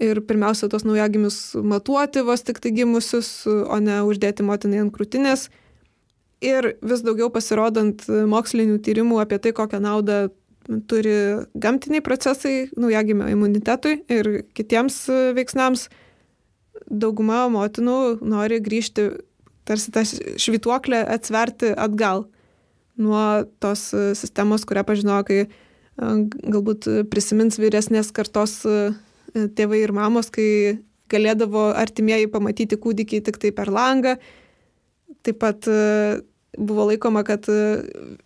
ir 0.00 0.20
pirmiausia 0.24 0.68
tos 0.72 0.86
naujagimius 0.86 1.54
matuoti 1.58 2.22
vos 2.24 2.44
tik 2.46 2.60
tai 2.62 2.72
gimusius, 2.76 3.42
o 3.46 3.78
ne 3.82 4.00
uždėti 4.06 4.46
motinai 4.46 4.82
ant 4.84 4.94
krūtinės. 4.94 5.48
Ir 6.42 6.72
vis 6.82 7.02
daugiau 7.06 7.30
pasirodant 7.30 8.02
mokslinių 8.08 8.80
tyrimų 8.82 9.20
apie 9.22 9.38
tai, 9.42 9.52
kokią 9.54 9.82
naudą 9.82 10.24
turi 10.90 11.14
gamtiniai 11.58 12.02
procesai 12.02 12.68
naujagimio 12.78 13.28
imunitetui 13.30 14.00
ir 14.10 14.30
kitiems 14.54 15.04
veiksnams, 15.36 15.88
dauguma 16.90 17.44
motinų 17.52 17.98
nori 18.26 18.60
grįžti, 18.62 19.08
tarsi 19.66 19.92
tą 19.94 20.04
švituoklę 20.06 21.02
atsverti 21.14 21.72
atgal 21.78 22.26
nuo 22.98 23.44
tos 23.62 23.90
sistemos, 24.18 24.66
kurią 24.68 24.84
pažinojo, 24.86 25.26
kai 25.26 25.40
galbūt 25.98 26.88
prisimins 27.12 27.58
vyresnės 27.60 28.10
kartos 28.14 28.62
tėvai 29.32 29.82
ir 29.82 29.92
mamos, 29.96 30.30
kai 30.32 30.78
galėdavo 31.12 31.70
artimieji 31.76 32.30
pamatyti 32.32 32.78
kūdikį 32.80 33.22
tik 33.28 33.40
tai 33.42 33.52
per 33.56 33.70
langą. 33.72 34.16
Taip 35.26 35.38
pat 35.42 35.68
e, 35.70 36.22
buvo 36.58 36.86
laikoma, 36.88 37.24
kad 37.26 37.46
e, 37.52 37.58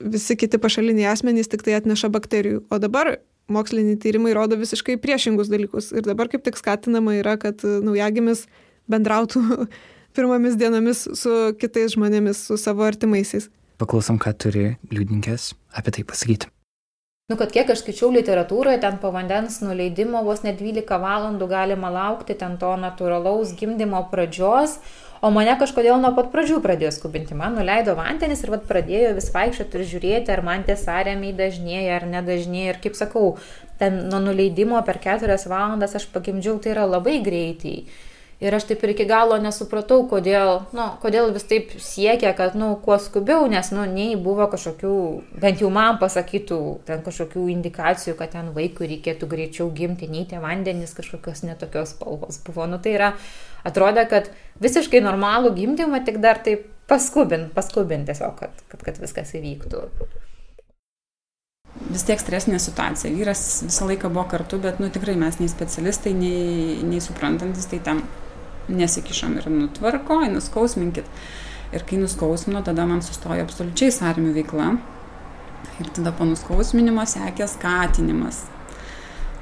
visi 0.01 0.37
kiti 0.39 0.61
pašaliniai 0.63 1.11
asmenys 1.13 1.51
tik 1.53 1.65
tai 1.67 1.77
atneša 1.79 2.11
bakterijų. 2.15 2.63
O 2.71 2.81
dabar 2.83 3.17
moksliniai 3.53 3.99
tyrimai 4.03 4.35
rodo 4.37 4.59
visiškai 4.59 4.99
priešingus 5.03 5.51
dalykus. 5.53 5.93
Ir 5.95 6.07
dabar 6.07 6.31
kaip 6.33 6.47
tik 6.47 6.59
skatinama 6.59 7.19
yra, 7.21 7.37
kad 7.43 7.63
e, 7.67 7.79
naujagimis 7.87 8.47
bendrautų 8.91 9.69
pirmomis 10.17 10.59
dienomis 10.59 11.07
su 11.19 11.37
kitais 11.61 11.97
žmonėmis, 11.97 12.47
su 12.49 12.59
savo 12.61 12.87
artimaisiais. 12.89 13.51
Paklausom, 13.77 14.17
ką 14.23 14.33
turi 14.41 14.69
liūdininkės 14.89 15.51
apie 15.77 15.99
tai 15.99 16.07
pasakyti. 16.09 16.49
Nu, 17.27 17.35
kad 17.35 17.51
kiek 17.51 17.71
aš 17.73 17.81
skaičiau 17.83 18.13
literatūroje, 18.15 18.79
ten 18.85 19.01
po 19.03 19.09
vandens 19.11 19.57
nuleidimo 19.59 20.21
vos 20.23 20.45
net 20.45 20.61
12 20.61 21.01
valandų 21.03 21.49
galima 21.51 21.89
laukti 21.91 22.37
ten 22.39 22.53
to 22.61 22.69
natūralaus 22.79 23.51
gimdymo 23.59 24.05
pradžios, 24.13 24.77
o 25.19 25.33
mane 25.35 25.57
kažkodėl 25.59 25.99
nuo 25.99 26.13
pat 26.15 26.31
pradžių 26.31 26.61
pradėjo 26.63 26.93
skubinti. 26.95 27.35
Man 27.35 27.59
nuleido 27.59 27.97
vandenis 27.99 28.45
ir 28.47 28.55
vad 28.55 28.63
pradėjo 28.71 29.17
vis 29.19 29.27
vaikščioti 29.35 29.75
ir 29.81 29.89
žiūrėti, 29.91 30.35
ar 30.37 30.45
man 30.47 30.63
tie 30.69 30.79
sąremiai 30.79 31.35
dažnėja 31.35 31.97
ar 31.99 32.07
nedažnėja. 32.13 32.77
Ir 32.77 32.83
kaip 32.87 32.95
sakau, 32.95 33.33
ten 33.83 34.05
nuo 34.07 34.23
nuleidimo 34.29 34.79
per 34.87 35.03
4 35.03 35.43
valandas 35.51 35.99
aš 35.99 36.07
pagimdžiau, 36.15 36.61
tai 36.63 36.77
yra 36.77 36.87
labai 36.87 37.19
greitai. 37.27 37.81
Ir 38.37 38.53
aš 38.53 38.67
taip 38.69 38.83
ir 38.85 38.91
iki 38.93 39.07
galo 39.09 39.39
nesupratau, 39.41 40.03
kodėl, 40.11 40.67
nu, 40.77 40.85
kodėl 41.01 41.31
vis 41.33 41.47
taip 41.49 41.71
siekia, 41.81 42.35
kad, 42.37 42.53
nu, 42.59 42.75
kuo 42.85 42.99
skubiau, 43.01 43.47
nes, 43.49 43.71
nu, 43.73 43.87
nei 43.89 44.13
buvo 44.21 44.45
kažkokių, 44.53 44.97
bent 45.41 45.63
jau 45.65 45.71
man 45.73 45.97
pasakytų, 46.03 46.59
ten 46.85 47.01
kažkokių 47.07 47.47
indikacijų, 47.55 48.13
kad 48.19 48.35
ten 48.35 48.51
vaikui 48.53 48.91
reikėtų 48.91 49.29
greičiau 49.31 49.71
gimti, 49.73 50.11
nei 50.13 50.27
tie 50.29 50.43
vandenys 50.43 50.93
kažkokios 50.99 51.47
netokios 51.49 51.95
spalvos 51.95 52.37
buvo. 52.45 52.69
Nu, 52.69 52.77
tai 52.77 52.93
yra, 52.99 53.09
atrodė, 53.65 54.05
kad 54.11 54.29
visiškai 54.61 55.01
normalų 55.01 55.55
gimdymą 55.57 56.03
tik 56.05 56.21
dar 56.21 56.45
taip 56.45 56.69
paskubint, 56.93 57.49
paskubint 57.57 58.05
tiesiog, 58.11 58.37
kad, 58.37 58.61
kad, 58.69 58.85
kad 58.85 59.01
viskas 59.01 59.33
įvyktų 59.41 59.87
vis 61.87 62.05
tiek 62.05 62.21
stresinė 62.21 62.61
situacija. 62.61 63.13
Vyras 63.17 63.43
visą 63.67 63.89
laiką 63.89 64.11
buvo 64.13 64.27
kartu, 64.31 64.59
bet 64.61 64.81
nu, 64.83 64.89
tikrai 64.93 65.17
mes 65.19 65.41
nei 65.41 65.49
specialistai, 65.49 66.13
nei, 66.17 66.79
nei 66.85 67.03
suprantantis, 67.05 67.69
tai 67.71 67.81
tam 67.85 68.05
nesikišam 68.69 69.39
ir 69.41 69.49
nutvarko, 69.53 70.21
nuskausminkit. 70.33 71.09
Ir 71.75 71.83
kai 71.87 71.99
nuskausmino, 71.99 72.63
tada 72.67 72.87
man 72.87 73.03
sustojo 73.03 73.43
absoliučiai 73.43 73.95
sąrimių 73.95 74.35
veikla. 74.37 74.69
Ir 75.83 75.91
tada 75.97 76.13
po 76.15 76.27
nuskausminimo 76.29 77.05
sekė 77.09 77.49
skatinimas. 77.51 78.45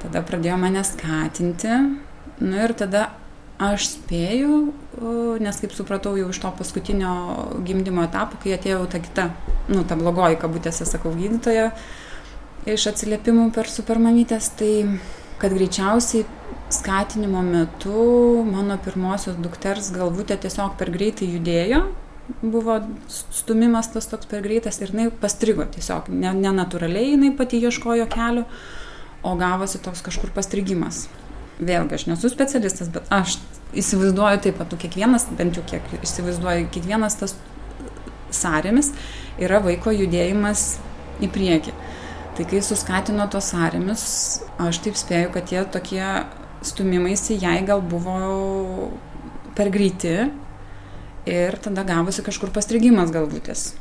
Tada 0.01 0.23
pradėjo 0.25 0.57
mane 0.61 0.81
skatinti. 0.85 1.77
Nu 2.41 2.57
ir 2.59 2.73
tada 2.77 3.09
aš 3.61 3.87
spėjau, 3.93 4.55
nes 5.39 5.59
kaip 5.61 5.75
supratau 5.75 6.15
jau 6.19 6.27
iš 6.31 6.41
to 6.43 6.51
paskutinio 6.57 7.13
gimdymo 7.67 8.03
etapo, 8.03 8.39
kai 8.43 8.57
atėjau 8.57 8.81
ta 8.91 8.99
kita, 8.99 9.29
nu, 9.71 9.85
ta 9.87 9.95
blogoji 9.99 10.39
kabutėse, 10.41 10.87
sakau, 10.89 11.13
gydytoja, 11.15 11.69
iš 12.67 12.89
atsiliepimų 12.91 13.51
per 13.55 13.71
supermamytės, 13.71 14.51
tai 14.59 14.73
kad 15.39 15.55
greičiausiai 15.55 16.25
skatinimo 16.75 17.41
metu 17.45 18.43
mano 18.47 18.77
pirmosios 18.85 19.37
dukters 19.41 19.91
galvutė 19.95 20.37
tiesiog 20.45 20.75
per 20.79 20.91
greitai 20.93 21.29
judėjo, 21.33 21.81
buvo 22.41 22.79
stumimas 23.09 23.91
tas 23.93 24.07
toks 24.09 24.29
per 24.29 24.43
greitas 24.45 24.81
ir 24.81 24.93
jinai 24.93 25.09
pastrigo 25.21 25.65
tiesiog, 25.75 26.09
nenatūraliai 26.09 27.11
ne 27.13 27.15
jinai 27.15 27.35
pati 27.37 27.61
ieškojo 27.61 28.07
kelio, 28.11 28.45
o 29.25 29.35
gavosi 29.39 29.81
toks 29.81 30.03
kažkur 30.05 30.33
pastrigimas. 30.35 31.05
Vėlgi, 31.55 31.95
aš 31.95 32.07
nesu 32.09 32.29
specialistas, 32.29 32.89
bet 32.91 33.11
aš 33.15 33.37
įsivaizduoju 33.79 34.41
taip 34.43 34.57
pat, 34.59 34.73
kiekvienas, 34.81 35.27
bent 35.37 35.55
jau 35.55 35.63
kiek 35.69 35.85
įsivaizduoju, 36.01 36.67
kiekvienas 36.75 37.15
tas 37.21 37.35
sąrėmis 38.35 38.91
yra 39.41 39.61
vaiko 39.63 39.93
judėjimas 39.95 40.75
į 41.23 41.29
priekį. 41.31 41.75
Tai 42.35 42.45
kai 42.51 42.59
suskatino 42.67 43.29
tos 43.31 43.53
sąrėmis, 43.53 44.01
aš 44.59 44.81
taip 44.83 44.99
spėju, 44.99 45.31
kad 45.31 45.47
tie 45.47 45.61
tokie 45.71 46.03
stumimaisi 46.65 47.37
jai 47.41 47.59
gal 47.65 47.81
buvo 47.81 48.91
per 49.55 49.71
greiti 49.71 50.15
ir 51.25 51.57
tada 51.63 51.85
gavosi 51.87 52.23
kažkur 52.25 52.51
pastrigimas 52.53 53.13
galvutės. 53.13 53.73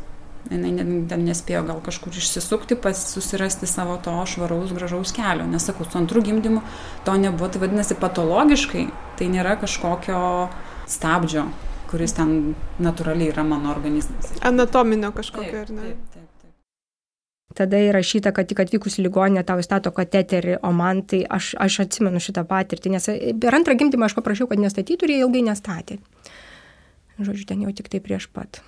Jis 0.53 1.07
ten 1.09 1.23
nespėjo 1.25 1.63
gal 1.65 1.79
kažkur 1.85 2.13
išsisukti, 2.13 2.77
pas 2.77 2.99
susirasti 3.15 3.69
savo 3.69 3.97
to 4.05 4.13
švaraus, 4.29 4.75
gražaus 4.77 5.13
kelio. 5.17 5.47
Nesakau, 5.49 5.87
su 5.89 5.97
antru 5.99 6.21
gimdymu 6.25 6.61
to 7.07 7.15
nebuvo, 7.17 7.49
tai 7.49 7.63
vadinasi 7.63 7.97
patologiškai, 8.01 8.85
tai 9.17 9.31
nėra 9.33 9.57
kažkokio 9.63 10.21
stabdžio, 10.91 11.47
kuris 11.89 12.17
ten 12.19 12.53
natūraliai 12.77 13.33
yra 13.33 13.47
mano 13.49 13.73
organizmas. 13.73 14.37
Anatominio 14.45 15.15
kažkokio, 15.17 15.65
ar 15.65 15.73
ne? 15.73 15.89
Taip, 15.89 16.07
taip. 16.13 16.34
Tada 17.55 17.79
įrašyta, 17.79 18.33
kad 18.35 18.49
tik 18.51 18.65
atvykus 18.65 18.99
į 18.99 19.05
ligoninę 19.07 19.45
tau 19.47 19.61
įstato 19.63 19.93
kateterį, 19.95 20.57
o 20.67 20.73
man 20.75 21.05
tai 21.07 21.21
aš, 21.23 21.53
aš 21.63 21.85
atsimenu 21.85 22.19
šitą 22.23 22.43
patirtį, 22.51 22.91
nes 22.97 23.07
per 23.43 23.55
antrą 23.55 23.77
gimdymą 23.79 24.09
aš 24.09 24.17
paprašiau, 24.19 24.49
kad 24.51 24.59
nestatytų 24.59 25.07
ir 25.07 25.13
jie 25.15 25.19
ilgai 25.23 25.45
nestatė. 25.47 26.01
Žodžiu, 27.21 27.47
ten 27.47 27.63
jau 27.63 27.71
tik 27.71 27.93
tai 27.93 28.03
prieš 28.03 28.27
pat. 28.35 28.59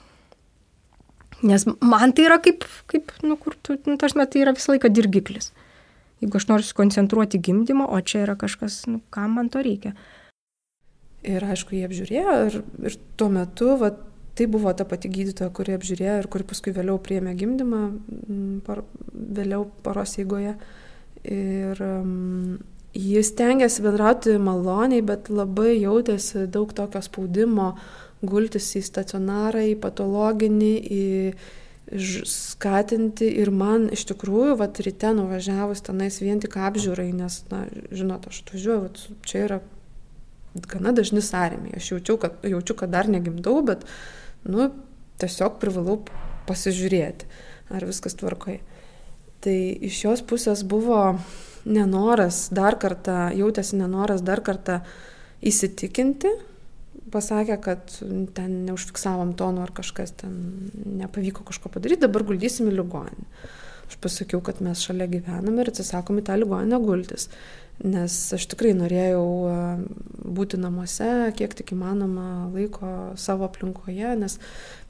Nes 1.42 1.66
man 1.66 2.14
tai 2.14 2.29
yra 2.29 2.38
kaip, 2.40 2.64
kaip 2.87 3.11
nu, 3.27 3.35
kur 3.40 3.59
tu, 3.59 3.75
nu, 3.90 3.99
tarsi, 4.01 4.22
tai 4.22 4.44
yra 4.44 4.55
visą 4.57 4.77
laiką 4.77 4.92
dirgiklis. 4.94 5.51
Jeigu 6.22 6.38
aš 6.38 6.46
noriu 6.49 6.64
sukoncentruoti 6.64 7.42
gimdymą, 7.42 7.90
o 7.92 7.99
čia 8.01 8.22
yra 8.25 8.38
kažkas, 8.40 8.85
nu, 8.88 9.03
kam 9.12 9.35
man 9.37 9.51
to 9.53 9.61
reikia. 9.66 9.92
Ir 11.27 11.42
aišku, 11.44 11.75
jie 11.75 11.88
apžiūrėjo 11.88 12.37
ir, 12.46 12.61
ir 12.87 12.96
tuo 13.18 13.29
metu, 13.35 13.75
vat, 13.83 13.99
tai 14.37 14.46
buvo 14.53 14.72
ta 14.77 14.85
pati 14.88 15.11
gydytoja, 15.12 15.51
kuri 15.57 15.77
apžiūrėjo 15.77 16.16
ir 16.20 16.31
kuri 16.33 16.46
paskui 16.49 16.75
vėliau 16.77 17.01
priėmė 17.03 17.35
gimdymą, 17.40 17.83
par, 18.66 18.83
vėliau 19.12 19.66
paros 19.87 20.16
eigoje. 20.20 20.57
Ir 21.27 21.81
um, 21.83 22.59
jis 22.94 23.33
tengiasi 23.37 23.85
bendrauti 23.85 24.37
maloniai, 24.38 25.03
bet 25.05 25.31
labai 25.33 25.77
jautėsi 25.79 26.46
daug 26.53 26.72
tokio 26.77 27.03
spaudimo 27.05 27.72
gultis 28.27 28.68
į 28.79 28.83
stacionarą, 28.87 29.64
į 29.72 29.79
patologinį, 29.81 30.75
į 30.77 31.05
skatinti 32.27 33.29
ir 33.40 33.53
man 33.55 33.87
iš 33.94 34.07
tikrųjų, 34.11 34.57
va, 34.59 34.66
ryte 34.66 35.12
nuvažiavus 35.14 35.85
tenais 35.87 36.18
vien 36.18 36.40
tik 36.42 36.57
apžiūrai, 36.59 37.12
nes, 37.14 37.38
na, 37.53 37.62
žinot, 37.94 38.27
aš 38.27 38.42
atvažiuoju, 38.42 38.83
va, 38.83 39.18
čia 39.29 39.42
yra 39.44 39.61
gana 40.66 40.92
dažni 40.96 41.22
sąrėmiai. 41.22 41.77
Aš 41.79 41.92
jaučiu 41.92 42.16
kad, 42.20 42.40
jaučiu, 42.42 42.77
kad 42.81 42.90
dar 42.90 43.11
negimdau, 43.12 43.61
bet 43.66 43.85
nu, 44.48 44.70
tiesiog 45.20 45.59
privalau 45.62 46.00
pasižiūrėti, 46.46 47.28
ar 47.74 47.87
viskas 47.88 48.16
tvarkoje. 48.18 48.61
Tai 49.44 49.56
iš 49.88 50.02
jos 50.04 50.22
pusės 50.26 50.62
buvo 50.66 51.18
nenoras 51.66 52.46
dar 52.54 52.78
kartą, 52.80 53.30
jautėsi 53.37 53.78
nenoras 53.80 54.22
dar 54.24 54.42
kartą 54.46 54.80
įsitikinti, 55.46 56.30
pasakė, 57.12 57.59
kad 57.62 57.92
ten 58.37 58.64
neužfiksavom 58.66 59.35
tonų 59.38 59.62
ar 59.66 59.72
kažkas 59.76 60.14
ten 60.22 60.35
nepavyko 61.02 61.46
kažko 61.46 61.70
padaryti, 61.72 62.06
dabar 62.06 62.24
guldysim 62.26 62.70
į 62.70 62.78
ligoninę. 62.80 63.28
Aš 63.87 64.00
pasakiau, 64.02 64.40
kad 64.42 64.59
mes 64.64 64.80
šalia 64.82 65.06
gyvename 65.11 65.62
ir 65.62 65.70
atsisakom 65.70 66.18
į 66.18 66.24
tą 66.26 66.38
ligoninę 66.40 66.80
gultis 66.82 67.28
nes 67.84 68.14
aš 68.32 68.46
tikrai 68.52 68.72
norėjau 68.76 69.26
e, 69.50 69.56
būti 70.36 70.58
namuose, 70.60 71.10
kiek 71.36 71.54
tik 71.58 71.74
įmanoma 71.76 72.46
laiko 72.54 72.92
savo 73.20 73.44
aplinkoje, 73.48 74.14
nes, 74.20 74.38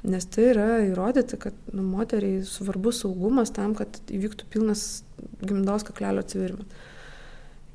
nes 0.06 0.28
tai 0.30 0.50
yra 0.52 0.68
įrodyti, 0.86 1.38
kad 1.42 1.56
nu, 1.72 1.82
moteriai 1.82 2.44
svarbus 2.46 3.02
saugumas 3.02 3.50
tam, 3.54 3.74
kad 3.78 3.98
įvyktų 4.06 4.50
pilnas 4.54 4.86
gimdos 5.42 5.86
kaklelio 5.88 6.22
atsivirimas. 6.22 6.84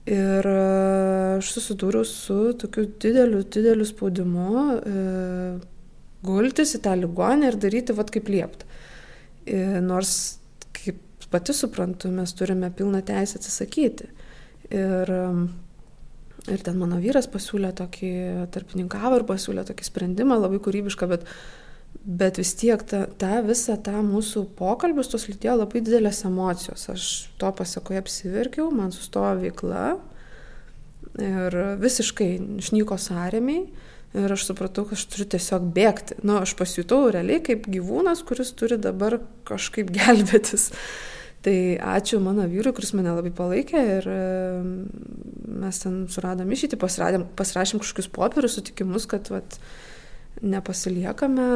Ir 0.09 0.47
e, 0.49 0.57
aš 1.37 1.51
susidūriau 1.57 2.07
su 2.07 2.39
tokiu 2.57 2.87
dideliu, 3.03 3.43
dideliu 3.43 3.85
spaudimu 3.85 4.47
e, 4.79 5.03
gultis 6.25 6.73
į 6.77 6.81
tą 6.87 6.95
ligonę 6.97 7.51
ir 7.51 7.59
daryti 7.61 7.93
vad 7.97 8.09
kaip 8.13 8.31
liepta. 8.31 8.65
E, 9.45 9.59
nors 9.83 10.39
kaip 10.73 10.97
pati 11.31 11.53
suprantu, 11.55 12.09
mes 12.11 12.33
turime 12.33 12.71
pilną 12.73 13.03
teisę 13.05 13.37
atsisakyti. 13.39 14.09
Ir, 14.71 15.11
ir 16.47 16.61
ten 16.63 16.77
mano 16.79 16.99
vyras 17.03 17.27
pasiūlė 17.31 17.73
tokį 17.75 18.11
tarpininkavą 18.55 19.19
ir 19.19 19.25
pasiūlė 19.27 19.65
tokį 19.67 19.87
sprendimą, 19.87 20.37
labai 20.39 20.61
kūrybišką, 20.63 21.09
bet, 21.11 21.25
bet 22.05 22.39
vis 22.39 22.53
tiek 22.59 22.83
ta, 22.87 23.03
ta 23.19 23.41
visą 23.45 23.75
tą 23.83 23.99
mūsų 24.05 24.45
pokalbius 24.59 25.11
tos 25.11 25.27
lydėjo 25.27 25.57
labai 25.63 25.83
didelės 25.83 26.23
emocijos. 26.29 26.87
Aš 26.93 27.09
to 27.41 27.51
pasakoje 27.57 27.99
apsiverkiau, 28.03 28.71
man 28.71 28.95
sustojo 28.95 29.35
veikla 29.43 29.85
ir 31.19 31.61
visiškai 31.81 32.33
išnyko 32.63 32.97
sąrėmiai. 33.01 33.65
Ir 34.11 34.33
aš 34.35 34.43
supratau, 34.49 34.83
kad 34.83 34.99
aš 34.99 35.05
turiu 35.07 35.25
tiesiog 35.31 35.69
bėgti. 35.71 36.17
Na, 36.19 36.25
nu, 36.27 36.37
aš 36.43 36.51
pasijutau 36.59 37.05
realiai 37.15 37.39
kaip 37.45 37.63
gyvūnas, 37.71 38.25
kuris 38.27 38.51
turi 38.59 38.75
dabar 38.81 39.21
kažkaip 39.47 39.91
gelbėtis. 39.95 40.71
Tai 41.41 41.55
ačiū 41.97 42.19
mano 42.21 42.45
vyrui, 42.45 42.73
kuris 42.77 42.91
mane 42.93 43.15
labai 43.15 43.31
palaikė 43.33 43.79
ir 43.97 44.09
mes 45.61 45.79
ten 45.81 46.03
suradom 46.11 46.51
išėti, 46.53 46.77
pasirašėm 46.77 47.81
kažkokius 47.81 48.11
popierius, 48.13 48.59
sutikimus, 48.59 49.07
kad 49.09 49.31
vat, 49.33 49.57
nepasiliekame 50.41 51.47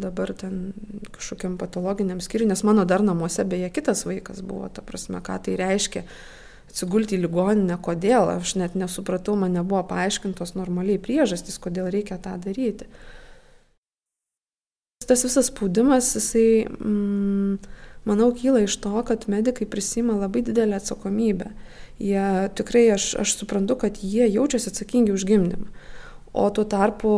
dabar 0.00 0.32
ten 0.36 0.72
kažkokiam 1.14 1.58
patologiniam 1.58 2.20
skyriui, 2.20 2.48
nes 2.50 2.64
mano 2.66 2.84
dar 2.84 3.02
namuose 3.02 3.44
beje 3.48 3.70
kitas 3.72 4.04
vaikas 4.08 4.42
buvo, 4.44 4.68
ta 4.68 4.82
prasme, 4.82 5.20
ką 5.24 5.38
tai 5.46 5.56
reiškia 5.60 6.04
atsigulti 6.68 7.16
į 7.16 7.24
ligoninę, 7.24 7.78
kodėl, 7.84 8.34
aš 8.34 8.56
net 8.60 8.74
nesupratau, 8.76 9.36
man 9.38 9.54
nebuvo 9.54 9.84
paaiškintos 9.92 10.56
normaliai 10.58 11.00
priežastys, 11.00 11.60
kodėl 11.62 11.88
reikia 11.94 12.18
tą 12.18 12.34
daryti. 12.42 12.88
Tas 15.04 15.22
visas 15.24 15.50
spaudimas, 15.52 16.14
jisai, 16.16 16.64
mm, 16.64 17.58
manau, 18.08 18.30
kyla 18.36 18.64
iš 18.64 18.76
to, 18.84 18.94
kad 19.06 19.28
medikai 19.32 19.66
prisima 19.70 20.16
labai 20.18 20.44
didelę 20.46 20.78
atsakomybę. 20.80 21.50
Jie 22.02 22.24
tikrai, 22.58 22.88
aš, 22.94 23.12
aš 23.22 23.36
suprantu, 23.38 23.76
kad 23.84 24.00
jie 24.02 24.26
jaučiasi 24.28 24.72
atsakingi 24.72 25.14
už 25.14 25.26
gimdymą. 25.28 25.70
O 26.34 26.48
tuo 26.50 26.64
tarpu 26.66 27.12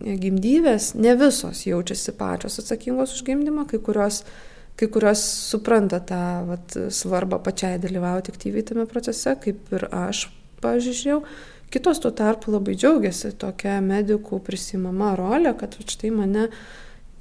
gimdyvės 0.00 0.94
ne 0.96 1.12
visos 1.20 1.66
jaučiasi 1.66 2.14
pačios 2.16 2.56
atsakingos 2.62 3.12
už 3.18 3.26
gimdymą, 3.26 3.66
kai 3.68 3.82
kurios 3.82 4.22
kai 4.76 4.88
kurios 4.88 5.20
supranta 5.50 6.00
tą 6.00 6.20
vat, 6.48 6.76
svarbą 6.90 7.38
pačiai 7.44 7.80
dalyvauti 7.82 8.32
aktyviai 8.32 8.64
tame 8.66 8.86
procese, 8.88 9.34
kaip 9.36 9.72
ir 9.76 9.84
aš, 9.92 10.26
pažiūrėjau. 10.64 11.20
Kitos 11.72 12.02
tuo 12.04 12.12
tarpu 12.12 12.52
labai 12.52 12.74
džiaugiasi 12.76 13.34
tokia 13.40 13.78
medikų 13.84 14.42
prisimama 14.44 15.14
rolė, 15.16 15.54
kad 15.60 15.76
štai 15.80 16.10
mane 16.12 16.48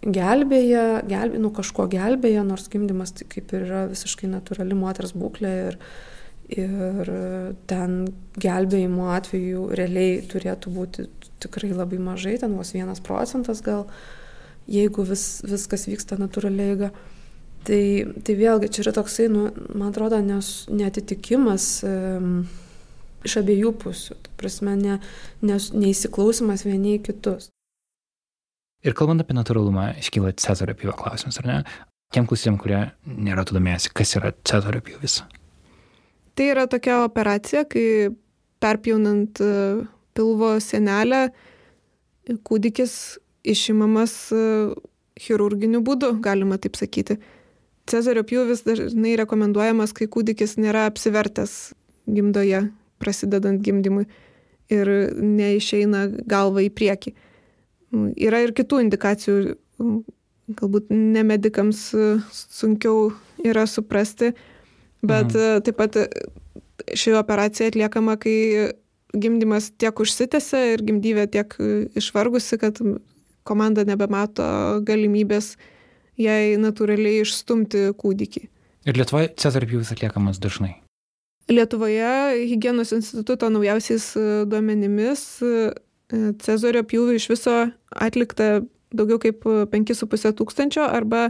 gelbėja, 0.02 1.02
gelbė, 1.06 1.40
nu 1.42 1.52
kažko 1.54 1.86
gelbėja, 1.92 2.46
nors 2.46 2.70
gimdymas 2.72 3.14
tai 3.18 3.28
kaip 3.30 3.54
ir 3.54 3.68
yra 3.68 3.84
visiškai 3.92 4.30
natūrali 4.32 4.78
moters 4.78 5.14
būklė 5.18 5.52
ir, 5.68 5.78
ir 6.56 7.12
ten 7.70 8.00
gelbėjimo 8.42 9.12
atveju 9.18 9.68
realiai 9.78 10.24
turėtų 10.32 10.74
būti 10.74 11.08
tikrai 11.42 11.72
labai 11.74 12.02
mažai, 12.02 12.38
ten 12.42 12.58
vos 12.58 12.74
vienas 12.74 13.02
procentas 13.04 13.62
gal, 13.66 13.88
jeigu 14.70 15.06
vis, 15.06 15.42
viskas 15.46 15.88
vyksta 15.90 16.18
natūraliai 16.22 16.76
eiga. 16.76 16.92
Tai, 17.62 17.82
tai 18.26 18.34
vėlgi 18.40 18.72
čia 18.74 18.82
yra 18.88 18.96
toksai, 18.96 19.28
nu, 19.30 19.52
man 19.70 19.92
atrodo, 19.92 20.18
nes, 20.26 20.48
netitikimas 20.74 21.66
um, 21.86 22.48
iš 23.22 23.38
abiejų 23.44 23.76
pusių, 23.84 24.18
ta 24.26 24.34
prasme, 24.42 24.74
ne, 24.80 24.98
nes, 25.46 25.70
neįsiklausimas 25.78 26.66
vieni 26.66 26.96
į 26.98 27.04
kitus. 27.06 27.52
Ir 28.82 28.96
kalbant 28.98 29.22
apie 29.22 29.36
natūralumą, 29.38 29.91
iškyla 30.02 30.34
Cezario 30.41 30.74
pjūvio 30.78 30.96
klausimas, 30.98 31.38
ar 31.41 31.48
ne? 31.50 31.58
Tiem 32.12 32.26
klausytėm, 32.28 32.58
kurie 32.60 32.80
nėra 33.06 33.46
tų 33.46 33.60
domėjęsi, 33.60 33.91
kas 33.96 34.15
yra 34.17 34.34
Cezario 34.48 34.82
pjūvis. 34.84 35.22
Tai 36.36 36.48
yra 36.50 36.65
tokia 36.72 37.04
operacija, 37.06 37.63
kai 37.70 38.10
perpjaunant 38.63 39.41
e, 39.44 39.52
pilvo 40.17 40.56
senelę 40.63 41.28
kūdikis 42.48 42.96
išimamas 43.54 44.15
e, 44.34 44.41
chirurginiu 45.22 45.84
būdu, 45.86 46.15
galima 46.24 46.58
taip 46.62 46.80
sakyti. 46.80 47.20
Cezario 47.89 48.24
pjūvis 48.28 48.65
dažnai 48.65 49.15
rekomenduojamas, 49.22 49.94
kai 49.94 50.10
kūdikis 50.10 50.58
nėra 50.62 50.88
apsivertęs 50.89 51.74
gimdoje, 52.10 52.65
prasidedant 53.02 53.62
gimdymui 53.62 54.08
ir 54.72 54.89
neišeina 55.17 56.08
galva 56.30 56.63
į 56.65 56.72
priekį. 56.74 57.13
Yra 57.91 58.39
ir 58.45 58.54
kitų 58.56 58.80
indikacijų, 58.86 59.56
galbūt 60.60 60.91
nemedikams 60.91 61.89
sunkiau 62.32 63.12
yra 63.43 63.65
suprasti, 63.67 64.32
bet 65.04 65.34
mhm. 65.34 65.65
taip 65.67 65.80
pat 65.80 65.99
ši 66.97 67.15
operacija 67.19 67.71
atliekama, 67.71 68.15
kai 68.21 68.71
gimdymas 69.12 69.71
tiek 69.80 69.99
užsitęsia 69.99 70.62
ir 70.73 70.86
gimdyvė 70.88 71.27
tiek 71.32 71.56
išvargusi, 71.99 72.60
kad 72.62 72.80
komanda 73.47 73.84
nebemato 73.88 74.45
galimybės 74.88 75.56
jai 76.21 76.56
natūraliai 76.62 77.25
išstumti 77.25 77.89
kūdikį. 77.97 78.45
Ir 78.89 78.97
Lietuvoje 78.97 79.30
Cezar 79.41 79.65
pjūvis 79.69 79.91
atliekamas 79.93 80.39
dažnai. 80.41 80.73
Lietuvoje 81.51 82.45
hygienos 82.49 82.93
instituto 82.95 83.49
naujausiais 83.51 84.06
e, 84.15 84.25
duomenimis 84.49 85.23
e, 85.43 85.71
Cezario 86.43 86.84
pjūvių 86.88 87.15
iš 87.17 87.30
viso 87.32 87.56
atlikta 87.91 88.62
daugiau 88.91 89.19
kaip 89.21 89.45
5,5 89.45 90.36
tūkstančio 90.39 90.84
arba 90.84 91.30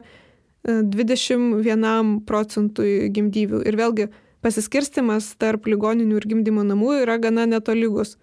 21 0.65 1.61
e, 1.61 2.01
procentui 2.27 2.91
gimdyvių. 3.13 3.61
Ir 3.69 3.77
vėlgi 3.77 4.09
pasiskirstimas 4.41 5.35
tarp 5.41 5.69
ligoninių 5.69 6.17
ir 6.17 6.27
gimdymo 6.33 6.65
namų 6.65 7.01
yra 7.03 7.19
gana 7.21 7.45
netolygus. 7.49 8.17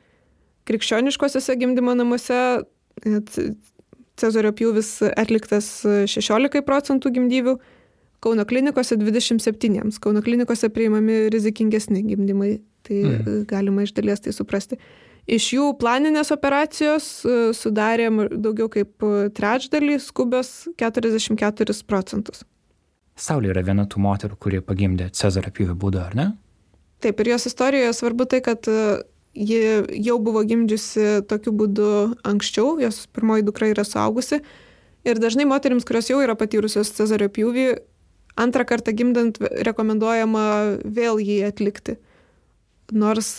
Krikščioniškosiuose 0.68 1.56
gimdymo 1.58 1.94
namuose 1.96 2.66
Cezario 4.18 4.50
pjūvis 4.50 4.96
atliktas 5.14 5.68
16 5.86 6.64
procentų 6.66 7.12
gimdyvių, 7.14 7.54
Kauno 8.20 8.44
klinikose 8.44 8.96
27. 8.96 9.90
Kauno 10.00 10.22
klinikose 10.22 10.68
priimami 10.68 11.28
rizikingesni 11.30 12.02
gimdymai, 12.02 12.56
tai 12.82 13.02
mm. 13.04 13.44
galima 13.46 13.84
iš 13.86 13.92
dalies 13.94 14.24
tai 14.24 14.34
suprasti. 14.34 14.78
Iš 15.28 15.46
jų 15.52 15.64
planinės 15.76 16.32
operacijos 16.32 17.06
e, 17.28 17.32
sudarė 17.56 18.08
daugiau 18.32 18.70
kaip 18.72 19.04
trečdalį, 19.36 19.98
skubios 20.00 20.52
44 20.80 21.76
procentus. 21.88 22.46
Saulė 23.18 23.50
yra 23.52 23.64
viena 23.66 23.84
tų 23.90 24.00
moterų, 24.00 24.38
kurie 24.40 24.62
pagimdė 24.64 25.10
Cezario 25.12 25.52
pjūvį 25.52 25.76
būdu, 25.82 26.00
ar 26.00 26.16
ne? 26.16 26.26
Taip, 27.04 27.20
ir 27.20 27.34
jos 27.34 27.48
istorijoje 27.50 27.92
svarbu 27.98 28.26
tai, 28.30 28.40
kad 28.46 28.66
ji 29.38 29.60
jau 30.06 30.16
buvo 30.22 30.42
gimdžiusi 30.46 31.26
tokiu 31.30 31.52
būdu 31.54 31.90
anksčiau, 32.26 32.78
jos 32.82 33.04
pirmoji 33.14 33.46
dukra 33.46 33.70
yra 33.70 33.84
suaugusi. 33.86 34.40
Ir 35.06 35.20
dažnai 35.22 35.46
moteriams, 35.48 35.86
kurios 35.86 36.10
jau 36.10 36.18
yra 36.24 36.34
patyrusios 36.38 36.90
cezario 36.96 37.28
pjūvį, 37.32 37.68
antrą 38.38 38.66
kartą 38.66 38.94
gimdant 38.96 39.38
rekomenduojama 39.66 40.44
vėl 40.84 41.22
jį 41.22 41.42
atlikti. 41.48 41.98
Nors 42.92 43.34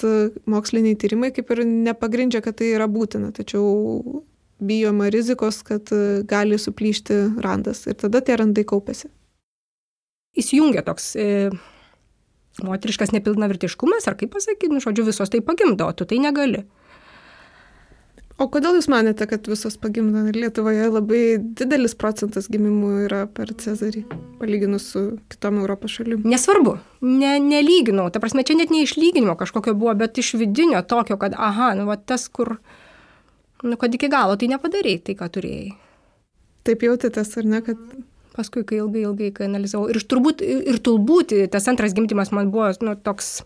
moksliniai 0.50 0.98
tyrimai 1.00 1.32
kaip 1.34 1.50
ir 1.56 1.64
nepagrindžia, 1.66 2.44
kad 2.46 2.60
tai 2.60 2.74
yra 2.76 2.86
būtina, 2.92 3.32
tačiau 3.34 4.22
bijoma 4.60 5.08
rizikos, 5.10 5.64
kad 5.66 5.90
gali 6.30 6.60
suplyšti 6.60 7.42
randas 7.42 7.86
ir 7.88 7.98
tada 7.98 8.22
tie 8.22 8.36
randai 8.38 8.66
kaupėsi. 8.68 9.10
Įsijungia 10.38 10.84
toks 10.86 11.16
e, 11.18 11.50
moteriškas 12.64 13.14
nepilnavertiškumas, 13.16 14.06
ar 14.08 14.18
kaip 14.20 14.36
pasakyti, 14.36 14.72
nu, 14.74 14.84
žodžiu, 14.84 15.08
visos 15.08 15.32
tai 15.32 15.42
pagimdo, 15.46 15.88
o 15.90 15.96
tu 15.96 16.06
tai 16.06 16.20
negali. 16.22 16.66
O 18.40 18.46
kodėl 18.48 18.78
Jūs 18.78 18.88
manėte, 18.88 19.26
kad 19.28 19.48
visos 19.52 19.76
pagimdo? 19.80 20.22
Lietuvoje 20.32 20.86
labai 20.88 21.24
didelis 21.60 21.92
procentas 22.00 22.48
gimimų 22.52 22.92
yra 23.10 23.26
per 23.28 23.52
Cezarį, 23.60 24.06
palyginus 24.40 24.86
su 24.94 25.02
kitom 25.32 25.58
Europos 25.60 25.98
šalim. 25.98 26.22
Nesvarbu, 26.24 26.78
ne, 27.04 27.34
nelyginau, 27.44 28.08
ta 28.14 28.22
prasme, 28.24 28.46
čia 28.48 28.56
net 28.56 28.72
neišlyginimo 28.72 29.36
kažkokio 29.40 29.76
buvo, 29.76 29.98
bet 30.00 30.22
iš 30.24 30.38
vidinio 30.40 30.80
tokio, 30.88 31.20
kad, 31.20 31.36
aha, 31.36 31.74
nu, 31.76 31.84
va, 31.90 32.00
tas, 32.00 32.30
kur, 32.32 32.56
nu, 33.66 33.76
kad 33.82 34.00
iki 34.00 34.08
galo 34.12 34.40
tai 34.40 34.48
nepadarėjai, 34.54 35.04
tai 35.10 35.20
ką 35.20 35.30
turėjai. 35.36 35.76
Taip 36.70 36.88
jautėtės, 36.88 37.36
ar 37.44 37.52
ne, 37.58 37.60
kad 37.66 37.84
paskui, 38.40 38.64
kai 38.64 38.80
ilgai, 38.80 39.04
ilgai 39.10 39.34
kai 39.36 39.50
analizavau. 39.50 39.92
Ir 39.92 40.00
turbūt, 40.08 40.46
ir 40.48 40.80
turbūt 40.86 41.36
tas 41.52 41.68
antras 41.68 41.92
gimdymas 41.98 42.32
man 42.32 42.56
buvo 42.56 42.72
nu, 42.88 42.96
toks 43.04 43.42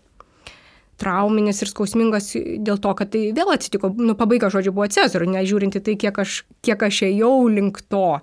trauminis 1.00 1.60
ir 1.62 1.70
skausmingas 1.70 2.30
dėl 2.34 2.78
to, 2.82 2.92
kad 2.98 3.10
tai 3.14 3.26
vėl 3.36 3.50
atsitiko, 3.54 3.90
nu, 3.98 4.14
pabaiga 4.18 4.50
žodžiu 4.52 4.74
buvo 4.76 4.86
Cezariu, 4.92 5.28
nežiūrinti 5.32 5.82
tai, 5.84 5.96
kiek 6.00 6.18
aš, 6.22 6.42
kiek 6.64 6.86
aš 6.86 7.02
ėjau 7.08 7.32
link 7.50 7.82
to. 7.90 8.20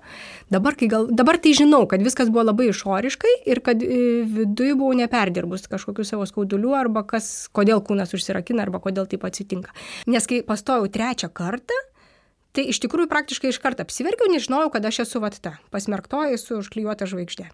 Dabar, 0.51 0.77
gal, 0.79 1.07
dabar 1.11 1.39
tai 1.41 1.53
žinau, 1.57 1.83
kad 1.89 2.03
viskas 2.03 2.31
buvo 2.31 2.47
labai 2.49 2.69
išoriškai 2.71 3.35
ir 3.51 3.63
kad 3.65 3.83
e, 3.83 4.23
viduje 4.27 4.75
buvau 4.79 4.95
neperdirbus 4.99 5.67
kažkokių 5.71 6.07
savo 6.07 6.27
skaudulių 6.29 6.75
arba 6.79 7.05
kas, 7.07 7.47
kodėl 7.55 7.83
kūnas 7.85 8.15
užsirakina 8.17 8.65
arba 8.67 8.83
kodėl 8.83 9.07
taip 9.11 9.23
atsitinka. 9.27 9.75
Nes 10.11 10.27
kai 10.27 10.43
pastojau 10.47 10.91
trečią 10.91 11.31
kartą, 11.33 11.77
Tai 12.51 12.65
iš 12.67 12.81
tikrųjų 12.83 13.07
praktiškai 13.07 13.47
iš 13.53 13.61
karto 13.63 13.85
apsiverkiau, 13.85 14.27
nežinojau, 14.27 14.73
kad 14.73 14.83
aš 14.83 15.05
esu 15.05 15.21
vat 15.23 15.37
ta, 15.39 15.53
pasmerktoji 15.71 16.35
su 16.35 16.57
užklijuota 16.59 17.07
žvaigždė. 17.07 17.47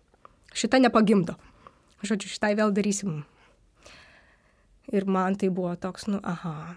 šita 0.58 0.82
nepagimdo. 0.82 1.36
Žodžiu, 2.02 2.32
šitai 2.34 2.56
vėl 2.58 2.74
darysim. 2.74 3.22
Ir 4.96 5.08
man 5.10 5.36
tai 5.36 5.50
buvo 5.52 5.74
toks, 5.76 6.08
nu, 6.08 6.22
aha. 6.24 6.76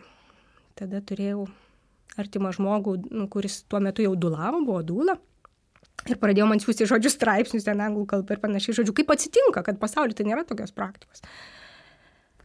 Tada 0.79 1.03
turėjau 1.05 1.47
artimą 2.19 2.51
žmogų, 2.57 2.97
nu, 3.11 3.27
kuris 3.31 3.63
tuo 3.71 3.81
metu 3.83 4.03
jau 4.03 4.17
dulavo, 4.19 4.65
buvo 4.67 4.83
dūla. 4.87 5.17
Ir 6.09 6.17
pradėjo 6.21 6.47
man 6.49 6.63
siūsti 6.63 6.89
žodžius 6.89 7.19
straipsnius 7.19 7.67
ten 7.67 7.81
anglų 7.85 8.07
kalbą 8.09 8.35
ir 8.35 8.43
panašiai. 8.43 8.79
Žodžiu, 8.81 8.95
kaip 8.97 9.13
atsitinka, 9.13 9.63
kad 9.67 9.79
pasaulyje 9.83 10.21
tai 10.21 10.31
nėra 10.31 10.47
tokios 10.49 10.73
praktikos. 10.73 11.23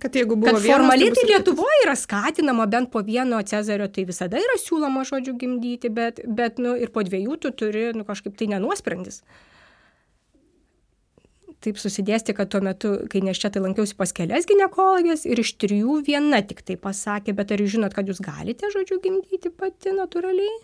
Kad 0.01 0.17
jeigu 0.19 0.35
buvo 0.35 0.51
kad 0.51 0.59
vienas, 0.59 0.75
formaliai 0.75 1.07
tai 1.07 1.15
bus 1.15 1.21
tai 1.23 1.29
Lietuvoje 1.31 1.81
yra 1.85 1.95
skatinama 1.95 2.65
bent 2.67 2.91
po 2.91 2.99
vieno 3.07 3.39
Cezario, 3.47 3.87
tai 3.87 4.03
visada 4.05 4.41
yra 4.41 4.57
siūloma 4.59 5.05
žodžių 5.07 5.37
gimdyti, 5.39 5.89
bet, 5.89 6.19
bet 6.27 6.59
nu, 6.59 6.75
ir 6.75 6.91
po 6.91 7.05
dviejų 7.07 7.39
tu 7.45 7.53
turi 7.55 7.87
nu, 7.95 8.03
kažkaip 8.07 8.35
tai 8.37 8.49
nenuosprendis. 8.51 9.21
Taip 11.65 11.79
susidėsti, 11.81 12.35
kad 12.37 12.51
tuo 12.53 12.59
metu, 12.61 12.91
kai 13.09 13.23
nes 13.25 13.39
čia 13.41 13.49
tai 13.49 13.63
lankiausi 13.63 13.95
pas 13.97 14.11
kelias 14.13 14.45
gynekologės 14.45 15.23
ir 15.25 15.39
iš 15.41 15.55
trijų 15.63 15.97
viena 16.05 16.43
tik 16.45 16.61
tai 16.67 16.75
pasakė, 16.77 17.33
bet 17.33 17.55
ar 17.55 17.63
jūs 17.63 17.73
žinot, 17.73 17.95
kad 17.95 18.05
jūs 18.05 18.21
galite 18.21 18.69
žodžių 18.69 18.99
gimdyti 19.01 19.49
pati 19.49 19.95
natūraliai? 19.95 20.59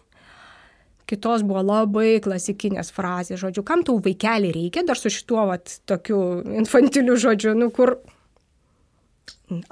Kitos 1.09 1.41
buvo 1.43 1.63
labai 1.65 2.21
klasikinės 2.23 2.93
frazės, 2.93 3.41
žodžiu, 3.41 3.65
kam 3.65 3.81
tau 3.87 3.97
vaikelį 4.03 4.53
reikia, 4.59 4.85
dar 4.85 4.99
su 4.99 5.09
šituo 5.09 5.47
vat, 5.49 5.79
tokiu 5.89 6.21
infantiliu 6.61 7.17
žodžiu, 7.19 7.55
nu 7.57 7.71
kur 7.73 7.97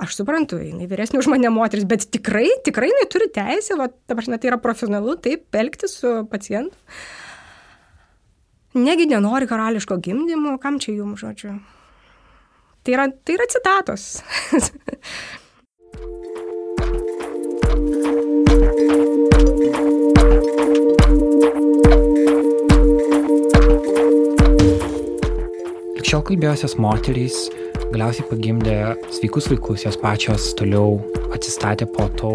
aš 0.02 0.18
suprantu, 0.18 0.58
jinai 0.66 0.90
vyresnė 0.90 1.22
už 1.22 1.30
mane 1.32 1.54
moteris, 1.54 1.86
bet 1.88 2.10
tikrai, 2.10 2.48
tikrai 2.66 2.90
jinai 2.90 3.08
turi 3.14 3.30
teisę, 3.38 3.78
va, 3.80 3.92
dabar 4.10 4.28
tai 4.34 4.50
yra 4.50 4.60
profesionalu, 4.66 5.20
taip 5.22 5.62
elgtis 5.62 6.00
su 6.02 6.20
pacientu. 6.34 6.74
Negi 8.80 9.06
nenori 9.06 9.48
karališko 9.48 9.98
gimdymo, 9.98 10.58
kam 10.62 10.80
čia 10.80 10.94
jums, 10.96 11.20
žodžiu. 11.20 11.58
Tai 12.84 12.94
yra, 12.96 13.10
tai 13.12 13.36
yra 13.36 13.48
citatos. 13.52 14.04
Likščiau 26.00 26.24
kalbėjusios 26.26 26.78
moterys 26.80 27.42
galiausiai 27.92 28.30
pagimdė 28.32 28.78
sveikus 29.12 29.50
vaikus, 29.52 29.84
jos 29.86 30.00
pačios 30.00 30.54
toliau 30.56 31.02
atsistatė 31.36 31.90
po 31.98 32.08
to 32.22 32.32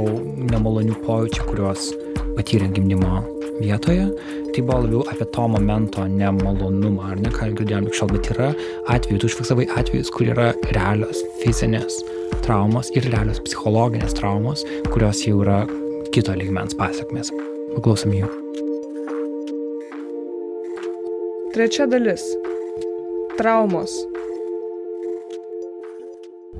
nemalonių 0.53 1.01
pojūčių, 1.07 1.49
kuriuos 1.49 1.95
patyrė 2.37 2.69
gimdymo 2.77 3.23
vietoje. 3.61 4.07
Tai 4.55 4.63
buvo 4.63 4.81
labiau 4.85 5.05
apie 5.13 5.27
to 5.35 5.47
momento 5.51 6.07
nemalonumą, 6.09 7.11
ar 7.13 7.21
ne, 7.21 7.33
ką 7.35 7.51
girdėjom 7.59 7.89
likščiau, 7.89 8.11
bet 8.13 8.31
yra 8.35 8.51
atvejų, 8.95 9.21
tu 9.21 9.31
užfiksavai 9.31 9.69
atvejus, 9.81 10.13
kur 10.15 10.31
yra 10.35 10.53
realios 10.77 11.25
fizinės 11.43 12.01
traumos 12.45 12.91
ir 12.95 13.09
realios 13.11 13.43
psichologinės 13.45 14.17
traumos, 14.19 14.65
kurios 14.93 15.25
jau 15.27 15.43
yra 15.45 15.63
kito 16.15 16.35
lygmens 16.37 16.77
pasiekmes. 16.79 17.33
Paklausom 17.75 18.15
jų. 18.15 18.31
Trečia 21.55 21.87
dalis. 21.91 22.23
Traumos. 23.39 23.95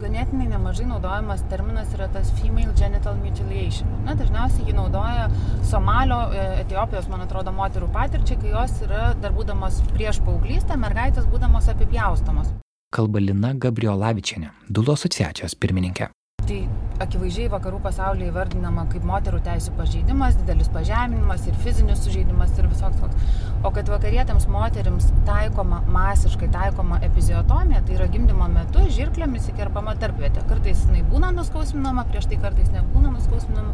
Ganėtinai 0.03 0.49
nemažai 0.51 0.89
naudojamas 0.91 1.45
terminas 1.51 1.93
yra 1.95 2.09
tas 2.15 2.33
female 2.41 2.73
genital 2.79 3.15
mutilation. 3.21 3.91
Na, 4.07 4.17
dažniausiai 4.19 4.67
jį 4.69 4.75
naudoja 4.75 5.29
Somalio, 5.69 6.19
e, 6.35 6.47
Etijopijos, 6.65 7.07
man 7.13 7.23
atrodo, 7.23 7.55
moterų 7.55 7.93
patirčiai, 7.95 8.41
kai 8.43 8.51
jos 8.57 8.81
yra 8.89 9.13
dar 9.23 9.37
būdamos 9.37 9.79
prieš 9.93 10.19
paauglystę, 10.27 10.77
mergaitės 10.83 11.31
būdamos 11.31 11.71
apipjaustomos. 11.71 12.51
Kalba 12.95 13.23
Lina 13.23 13.55
Gabriolavičianė, 13.55 14.51
Dulo 14.69 14.99
asociacijos 14.99 15.55
pirmininkė. 15.63 16.11
Tai 16.45 16.57
akivaizdžiai 17.03 17.49
vakarų 17.51 17.79
pasaulyje 17.83 18.29
įvardinama 18.31 18.85
kaip 18.91 19.05
moterų 19.09 19.39
teisų 19.47 19.73
pažeidimas, 19.79 20.37
didelis 20.39 20.69
pažeminimas 20.73 21.47
ir 21.49 21.57
fizinis 21.63 22.03
sužeidimas 22.05 22.53
ir 22.59 22.69
visoks 22.71 23.01
toks. 23.01 23.39
O 23.65 23.71
kad 23.75 23.89
vakarietėms 23.89 24.45
moteriams 24.53 25.09
taikoma, 25.27 25.81
masiškai 25.91 26.51
taikoma 26.55 27.01
epiziotomija, 27.07 27.81
tai 27.87 27.97
yra 27.97 28.09
gimdymo 28.13 28.47
metu 28.53 28.85
žirklėmis 28.95 29.49
įkerpama 29.55 29.97
tarpvietė. 30.03 30.45
Kartais 30.51 30.85
jinai 30.85 31.01
būna 31.09 31.33
nuskausminama, 31.35 32.05
prieš 32.11 32.29
tai 32.31 32.39
kartais 32.43 32.69
nebūna 32.75 33.15
nuskausminama. 33.15 33.73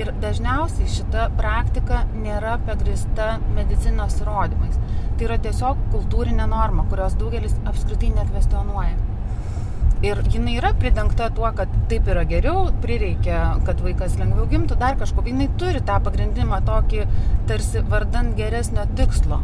Ir 0.00 0.12
dažniausiai 0.22 0.92
šita 0.98 1.28
praktika 1.40 2.04
nėra 2.14 2.60
pagrista 2.68 3.34
medicinos 3.58 4.20
įrodymais. 4.22 4.78
Tai 5.18 5.28
yra 5.28 5.40
tiesiog 5.42 5.82
kultūrinė 5.90 6.46
norma, 6.54 6.86
kurios 6.90 7.18
daugelis 7.18 7.58
apskritai 7.66 8.14
nekvestionuoja. 8.20 9.13
Ir 10.04 10.18
jinai 10.28 10.58
yra 10.58 10.74
pridengta 10.76 11.30
tuo, 11.32 11.48
kad 11.56 11.70
taip 11.88 12.08
yra 12.12 12.26
geriau, 12.28 12.66
prireikia, 12.82 13.38
kad 13.64 13.78
vaikas 13.80 14.18
lengviau 14.20 14.44
gimtų, 14.50 14.76
dar 14.80 14.98
kažko. 15.00 15.22
Jinai 15.24 15.46
turi 15.60 15.80
tą 15.88 15.96
pagrindimą 16.04 16.58
tokį 16.66 17.06
tarsi 17.48 17.80
vardant 17.88 18.34
geresnio 18.36 18.84
tikslo. 18.98 19.38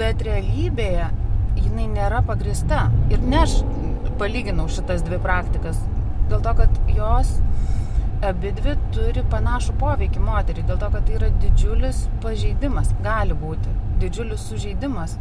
Bet 0.00 0.24
realybėje 0.24 1.10
jinai 1.58 1.88
nėra 1.92 2.22
pagrista. 2.24 2.86
Ir 3.12 3.20
ne 3.20 3.42
aš 3.42 3.58
palyginau 4.20 4.70
šitas 4.72 5.04
dvi 5.04 5.20
praktikas. 5.20 5.82
Dėl 6.30 6.40
to, 6.46 6.54
kad 6.62 6.80
jos 6.96 7.36
abi 8.24 8.54
dvi 8.56 8.78
turi 8.96 9.24
panašų 9.34 9.76
poveikį 9.82 10.24
moteriai. 10.30 10.64
Dėl 10.70 10.80
to, 10.80 10.88
kad 10.96 11.04
tai 11.04 11.18
yra 11.20 11.28
didžiulis 11.44 12.06
pažeidimas. 12.24 12.94
Gali 13.04 13.36
būti. 13.36 13.76
Didžiulis 14.00 14.48
sužeidimas 14.48 15.18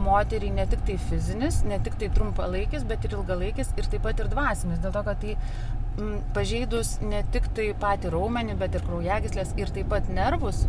moteriai 0.00 0.52
ne 0.56 0.66
tik 0.70 0.84
tai 0.88 0.96
fizinis, 1.10 1.60
ne 1.68 1.78
tik 1.84 1.98
tai 2.00 2.08
trumpalaikis, 2.16 2.86
bet 2.88 3.04
ir 3.06 3.16
ilgalaikis 3.18 3.74
ir 3.76 3.88
taip 3.92 4.04
pat 4.06 4.22
ir 4.22 4.30
dvasinis. 4.32 4.80
Dėl 4.82 4.94
to, 4.96 5.02
kad 5.06 5.20
tai 5.22 5.36
m, 5.36 6.14
pažeidus 6.36 6.96
ne 7.04 7.22
tik 7.34 7.50
tai 7.56 7.70
patį 7.84 8.14
raumenį, 8.14 8.56
bet 8.60 8.78
ir 8.78 8.86
kraujagyslės 8.86 9.56
ir 9.60 9.72
taip 9.76 9.90
pat 9.92 10.08
nervus, 10.20 10.64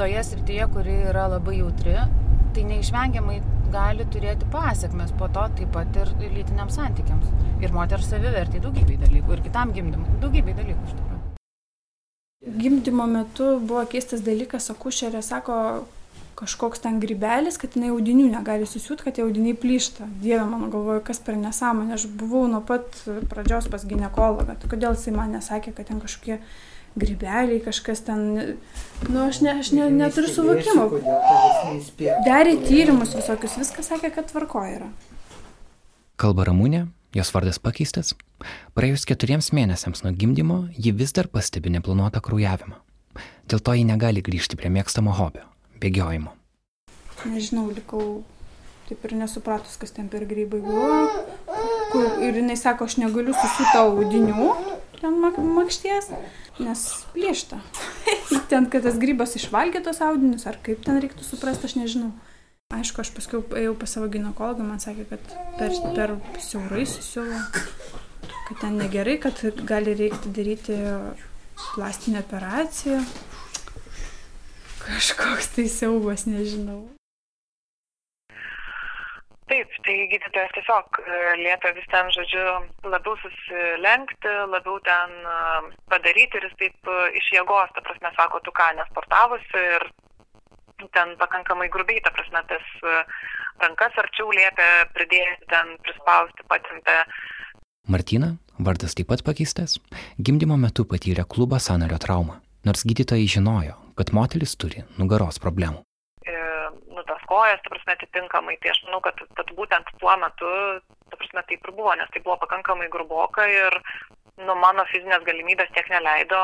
toje 0.00 0.22
srityje, 0.30 0.70
kuri 0.74 0.96
yra 1.10 1.26
labai 1.36 1.58
jautri, 1.60 1.98
tai 2.56 2.64
neišvengiamai 2.70 3.40
gali 3.72 4.06
turėti 4.12 4.46
pasiekmes 4.52 5.12
po 5.20 5.28
to 5.32 5.44
taip 5.58 5.72
pat 5.74 6.00
ir 6.00 6.12
lytiniams 6.22 6.78
santykiams. 6.78 7.32
Ir 7.64 7.74
moters 7.76 8.08
savivertį 8.12 8.62
daugybei 8.64 8.98
dalykų, 9.00 9.36
ir 9.36 9.44
kitam 9.48 9.72
gimdymui 9.76 10.20
daugybei 10.22 10.56
dalykų 10.56 10.88
iš 10.88 10.96
tikrųjų. 10.96 11.22
Gimdymo 12.46 13.06
metu 13.10 13.46
buvo 13.58 13.82
keistas 13.90 14.22
dalykas, 14.24 14.68
akušerė 14.70 15.22
sako, 15.24 15.56
kažkoks 16.36 16.82
ten 16.84 17.00
grybelis, 17.00 17.56
kad 17.60 17.74
jinai 17.76 17.90
audinių 17.94 18.28
negali 18.34 18.68
susiūt, 18.68 19.02
kad 19.06 19.16
tie 19.16 19.24
audiniai 19.24 19.56
plyšta. 19.56 20.06
Dieve, 20.20 20.44
mano 20.48 20.68
galvoju, 20.72 21.02
kas 21.06 21.20
per 21.24 21.38
nesąmonę. 21.40 21.96
Aš 21.96 22.06
buvau 22.20 22.44
nuo 22.50 22.60
pat 22.64 22.86
pradžios 23.30 23.70
pas 23.72 23.84
gynekologą. 23.88 24.58
Tai 24.60 24.72
kodėl 24.72 24.96
jisai 24.96 25.16
man 25.16 25.32
nesakė, 25.36 25.72
kad 25.76 25.88
ten 25.88 26.02
kažkokie 26.02 26.40
grybeliai, 26.96 27.60
kažkas 27.64 28.04
ten... 28.06 28.20
Nu, 29.08 29.26
aš, 29.26 29.40
ne, 29.44 29.56
aš 29.60 29.72
ne, 29.76 29.88
neturiu 29.92 30.32
suvokimo. 30.32 30.88
Darė 32.26 32.56
tyrimus 32.64 33.16
visokius, 33.16 33.58
viskas 33.60 33.92
sakė, 33.92 34.12
kad 34.14 34.30
tvarko 34.32 34.64
yra. 34.68 34.88
Kalba 36.20 36.46
Ramūnė, 36.48 36.86
jos 37.16 37.32
vardas 37.34 37.60
pakeistas. 37.60 38.14
Praėjus 38.76 39.04
keturiems 39.08 39.52
mėnesiams 39.56 40.04
nuo 40.04 40.12
gimdymo, 40.16 40.62
ji 40.76 40.92
vis 40.96 41.12
dar 41.16 41.28
pastebi 41.32 41.72
neplanuotą 41.76 42.24
kraujavimą. 42.24 42.80
Dėl 43.46 43.60
to 43.62 43.76
ji 43.76 43.84
negali 43.88 44.24
grįžti 44.24 44.58
prie 44.58 44.72
mėgstamo 44.72 45.12
hobio- 45.16 45.44
bėgiojimo. 45.82 46.32
Nežinau, 47.26 47.68
likau 47.72 48.22
taip 48.86 49.02
ir 49.08 49.16
nesupratus, 49.18 49.76
kas 49.80 49.94
ten 49.94 50.08
per 50.12 50.26
grybai 50.28 50.60
buvo. 50.62 51.00
Kur, 51.92 52.06
ir 52.22 52.38
jinai 52.38 52.56
sako, 52.58 52.86
aš 52.86 52.98
negaliu 53.00 53.34
susiūti 53.34 53.80
audinių, 53.80 54.50
ten 55.00 55.18
mak 55.22 55.40
makšties, 55.42 56.12
nes 56.62 56.84
plėšta. 57.14 57.58
ten, 58.52 58.68
kad 58.70 58.86
tas 58.86 59.00
grybas 59.02 59.36
išvalgė 59.38 59.82
tos 59.86 60.02
audinius, 60.04 60.46
ar 60.46 60.60
kaip 60.62 60.84
ten 60.86 61.00
reiktų 61.02 61.26
suprasti, 61.26 61.70
aš 61.70 61.76
nežinau. 61.80 62.12
Aišku, 62.74 62.98
aš 63.02 63.12
paskui 63.14 63.44
ėjau 63.60 63.76
pas 63.78 63.92
savo 63.94 64.08
gynekologą, 64.10 64.64
man 64.66 64.80
sakė, 64.82 65.04
kad 65.12 65.34
per, 65.58 65.74
per 65.94 66.16
siaurai 66.42 66.82
susiuvo, 66.90 67.38
kad 68.48 68.58
ten 68.58 68.74
negerai, 68.80 69.20
kad 69.22 69.38
gali 69.68 69.94
reikti 69.94 70.32
daryti 70.34 70.78
plastinę 71.74 72.24
operaciją. 72.26 72.98
Kažkoks 74.86 75.50
tai 75.56 75.66
siaubas, 75.70 76.26
nežinau. 76.30 76.84
Taip, 79.46 79.70
tai 79.86 79.94
gydytojas 80.10 80.50
tiesiog 80.56 80.98
e, 80.98 81.18
liepia 81.38 81.70
vis 81.76 81.86
ten, 81.92 82.08
žodžiu, 82.14 82.46
labiau 82.90 83.14
susilenkti, 83.20 84.32
labiau 84.50 84.80
ten 84.86 85.12
e, 85.22 85.36
padaryti 85.92 86.40
ir 86.40 86.48
jis 86.48 86.56
taip 86.62 86.90
e, 86.90 86.96
iš 87.20 87.30
jėgos, 87.36 87.70
ta 87.76 87.84
prasme, 87.86 88.10
sako, 88.18 88.42
tu 88.42 88.54
ką, 88.54 88.66
nesportavusi 88.80 89.62
ir 89.76 89.86
ten 90.98 91.14
pakankamai 91.22 91.70
grubiai, 91.70 92.02
ta 92.02 92.10
prasme, 92.14 92.42
tas 92.50 92.66
rankas 93.62 93.94
arčiau 94.02 94.34
liepia 94.34 94.68
pridėti, 94.98 95.46
ten 95.54 95.72
prispausti, 95.86 96.46
patempę. 96.50 96.98
Martina, 97.86 98.34
vardas 98.58 98.98
taip 98.98 99.14
pat 99.14 99.22
pakeistas, 99.26 99.78
gimdymo 100.18 100.58
metu 100.58 100.84
patyrė 100.90 101.22
klubo 101.22 101.62
sanario 101.62 102.02
traumą, 102.02 102.42
nors 102.66 102.82
gydytojai 102.82 103.30
žinojo, 103.38 103.78
kad 103.96 104.12
moteris 104.16 104.56
turi 104.60 104.84
nugaros 105.00 105.40
problemų 105.42 105.86
kojas, 107.36 107.60
ta 107.62 107.72
prasme, 107.72 107.94
atitinkamai. 107.96 108.56
Tai 108.62 108.72
aš 108.72 108.82
manau, 108.86 109.00
kad, 109.04 109.20
kad 109.38 109.50
būtent 109.58 109.90
tuo 110.00 110.14
metu, 110.22 110.52
ta 111.10 111.18
prasme, 111.20 111.44
taip 111.48 111.66
ir 111.66 111.74
buvo, 111.78 111.94
nes 111.98 112.12
tai 112.12 112.22
buvo 112.24 112.38
pakankamai 112.44 112.88
gruboka 112.92 113.46
ir, 113.50 113.78
nu, 114.42 114.56
mano 114.62 114.86
fizinės 114.92 115.26
galimybės 115.26 115.72
tiek 115.74 115.90
neleido, 115.92 116.42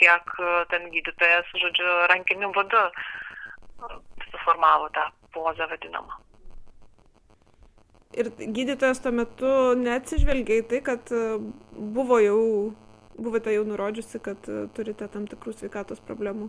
kiek 0.00 0.36
ten 0.72 0.90
gydytojas, 0.94 1.50
žodžiu, 1.62 1.88
rankiniu 2.12 2.52
būdu 2.54 2.84
suformavo 4.30 4.90
tą 4.96 5.08
pozą 5.34 5.68
vadinamą. 5.70 6.20
Ir 8.14 8.30
gydytojas 8.38 9.00
tuo 9.02 9.10
metu 9.10 9.50
neatsižvelgia 9.78 10.60
į 10.62 10.66
tai, 10.70 10.80
kad 10.86 11.10
buvo 11.74 12.20
jau, 12.22 12.42
buvote 13.18 13.52
jau 13.54 13.64
nurodžiusi, 13.68 14.20
kad 14.22 14.48
turite 14.76 15.08
tam 15.08 15.28
tikrų 15.30 15.54
sveikatos 15.56 16.02
problemų. 16.04 16.48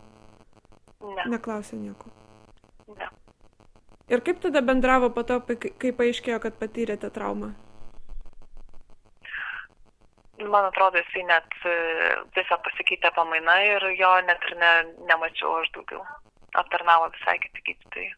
Ne. 1.05 1.27
Neklausė 1.35 1.77
nieko. 1.77 2.09
Ne. 2.97 3.09
Ir 4.09 4.21
kaip 4.25 4.41
tada 4.41 4.61
bendravo 4.61 5.09
po 5.13 5.23
to, 5.25 5.39
kai 5.41 5.91
paaiškėjo, 5.97 6.39
kad 6.43 6.57
patyrėte 6.61 7.09
traumą? 7.13 7.53
Man 10.43 10.67
atrodo, 10.67 10.99
jisai 10.99 11.23
net 11.29 11.55
tiesiog 12.35 12.61
pasikeitė 12.65 13.13
pamaina 13.15 13.55
ir 13.63 13.85
jo 13.95 14.11
net 14.27 14.43
ir 14.49 14.57
ne, 14.61 14.71
nemačiau 15.09 15.61
aš 15.61 15.71
daugiau. 15.77 16.03
Aptarnavo 16.59 17.07
visai 17.15 17.37
kiti 17.43 17.63
gydytojai. 17.69 18.11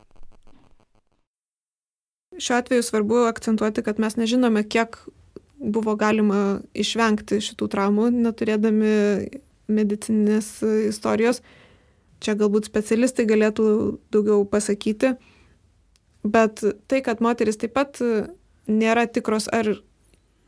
Šiuo 2.37 2.57
atveju 2.57 2.83
svarbu 2.83 3.21
akcentuoti, 3.29 3.83
kad 3.85 4.01
mes 4.03 4.17
nežinome, 4.19 4.65
kiek 4.67 4.97
buvo 5.57 5.95
galima 5.97 6.59
išvengti 6.77 7.39
šitų 7.43 7.69
traumų, 7.73 8.09
neturėdami 8.13 8.93
medicinės 9.67 10.51
istorijos. 10.87 11.41
Čia 12.23 12.33
galbūt 12.37 12.69
specialistai 12.69 13.27
galėtų 13.29 13.65
daugiau 14.13 14.45
pasakyti, 14.49 15.13
bet 16.25 16.63
tai, 16.89 17.01
kad 17.05 17.21
moteris 17.21 17.59
taip 17.61 17.75
pat 17.77 17.99
nėra 18.67 19.05
tikros, 19.05 19.45
ar 19.53 19.75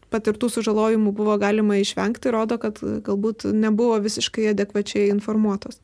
patirtų 0.09 0.49
sužalojimų 0.49 1.13
buvo 1.13 1.35
galima 1.41 1.77
išvengti, 1.77 2.31
rodo, 2.33 2.57
kad 2.61 2.81
galbūt 2.81 3.45
nebuvo 3.53 3.99
visiškai 4.01 4.49
adekvačiai 4.53 5.11
informuotos. 5.13 5.77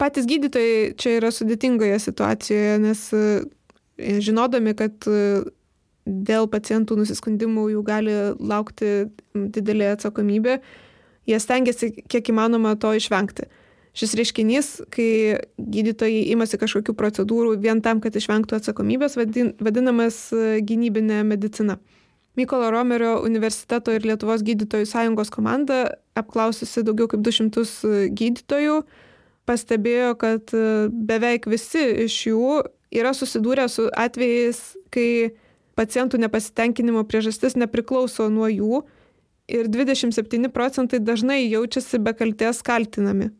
Patys 0.00 0.26
gydytojai 0.28 0.92
čia 0.98 1.16
yra 1.20 1.30
sudėtingoje 1.32 1.96
situacijoje, 2.02 2.76
nes 2.82 3.02
žinodami, 3.96 4.74
kad 4.76 5.08
dėl 6.06 6.48
pacientų 6.50 6.98
nusiskundimų 7.02 7.68
jų 7.76 7.82
gali 7.86 8.14
laukti 8.38 8.92
didelė 9.34 9.92
atsakomybė, 9.96 10.60
jie 11.30 11.38
stengiasi 11.42 11.92
kiek 12.10 12.32
įmanoma 12.32 12.74
to 12.80 12.94
išvengti 12.98 13.48
šis 13.96 14.14
reiškinys, 14.16 14.68
kai 14.92 15.08
gydytojai 15.60 16.24
imasi 16.32 16.58
kažkokių 16.60 16.94
procedūrų 16.96 17.56
vien 17.60 17.82
tam, 17.84 18.00
kad 18.00 18.16
išvengtų 18.16 18.56
atsakomybės, 18.58 19.18
vadinamas 19.18 20.24
e, 20.32 20.60
gynybinė 20.64 21.22
medicina. 21.28 21.78
Mykolo 22.40 22.70
Romerio 22.72 23.18
universiteto 23.26 23.92
ir 23.92 24.06
Lietuvos 24.08 24.40
gydytojų 24.46 24.88
sąjungos 24.88 25.28
komanda, 25.32 25.84
apklaususi 26.16 26.84
daugiau 26.86 27.10
kaip 27.12 27.24
200 27.26 27.66
e, 27.66 28.04
gydytojų, 28.16 28.78
pastebėjo, 29.48 30.14
kad 30.22 30.56
e, 30.56 30.88
beveik 30.88 31.50
visi 31.52 31.84
iš 32.06 32.18
jų 32.30 32.62
yra 32.92 33.12
susidūrę 33.16 33.68
su 33.72 33.90
atvejais, 33.92 34.62
kai 34.92 35.34
pacientų 35.78 36.20
nepasitenkinimo 36.22 37.04
priežastis 37.08 37.56
nepriklauso 37.58 38.28
nuo 38.32 38.48
jų 38.50 38.82
ir 39.52 39.68
27 39.68 40.50
procentai 40.52 41.00
dažnai 41.02 41.42
jaučiasi 41.46 42.00
be 42.02 42.14
kalties 42.16 42.62
kaltinami. 42.66 43.30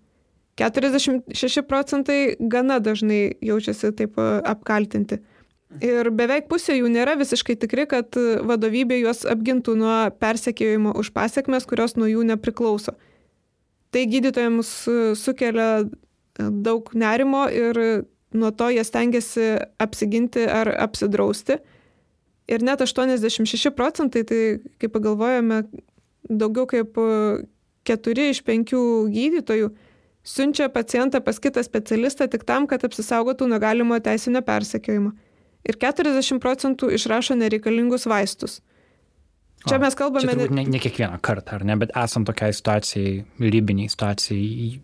46 0.60 1.62
procentai 1.64 2.36
gana 2.38 2.78
dažnai 2.78 3.34
jaučiasi 3.40 3.92
taip 3.96 4.18
e, 4.20 4.26
apkaltinti. 4.44 5.22
Ir 5.80 6.10
beveik 6.12 6.50
pusė 6.50 6.76
jų 6.76 6.90
nėra 6.92 7.14
visiškai 7.16 7.56
tikri, 7.56 7.86
kad 7.88 8.12
vadovybė 8.44 8.98
juos 9.00 9.22
apgintų 9.24 9.78
nuo 9.80 9.94
persekėjimo 10.20 10.92
už 11.00 11.14
pasiekmes, 11.16 11.64
kurios 11.64 11.96
nuo 11.96 12.10
jų 12.10 12.26
nepriklauso. 12.28 12.92
Tai 13.92 14.02
gydytojams 14.12 14.72
sukelia 15.16 15.70
e, 15.80 15.86
daug 16.36 16.92
nerimo 16.92 17.46
ir 17.48 18.04
nuo 18.36 18.50
to 18.52 18.68
jie 18.72 18.84
stengiasi 18.84 19.48
apsiginti 19.80 20.44
ar 20.48 20.68
apsidrausti. 20.84 21.58
Ir 22.50 22.64
net 22.66 22.82
86 22.82 23.70
procentai, 23.76 24.24
tai 24.26 24.40
kaip 24.82 24.92
pagalvojame, 24.96 25.62
daugiau 26.26 26.66
kaip 26.70 26.98
4 27.86 28.28
iš 28.32 28.42
5 28.46 28.74
gydytojų 29.14 29.70
siunčia 30.22 30.68
pacientą 30.70 31.20
pas 31.20 31.38
kitą 31.42 31.62
specialistą 31.62 32.28
tik 32.30 32.44
tam, 32.46 32.66
kad 32.70 32.84
apsisaugotų 32.86 33.48
nuo 33.50 33.58
galimo 33.62 33.98
teisinio 34.02 34.42
persekiojimo. 34.46 35.12
Ir 35.62 35.78
40 35.78 36.42
procentų 36.42 36.90
išrašo 36.94 37.38
nereikalingus 37.38 38.06
vaistus. 38.10 38.60
Čia 39.62 39.78
o, 39.78 39.82
mes 39.82 39.94
kalbame... 39.94 40.34
Čia 40.34 40.50
ne, 40.50 40.64
ne 40.66 40.78
kiekvieną 40.82 41.20
kartą, 41.22 41.60
ar 41.60 41.66
ne, 41.66 41.76
bet 41.78 41.92
esant 41.98 42.26
tokiai 42.26 42.54
situacijai, 42.54 43.20
rybiniai 43.38 43.90
situacijai, 43.92 44.80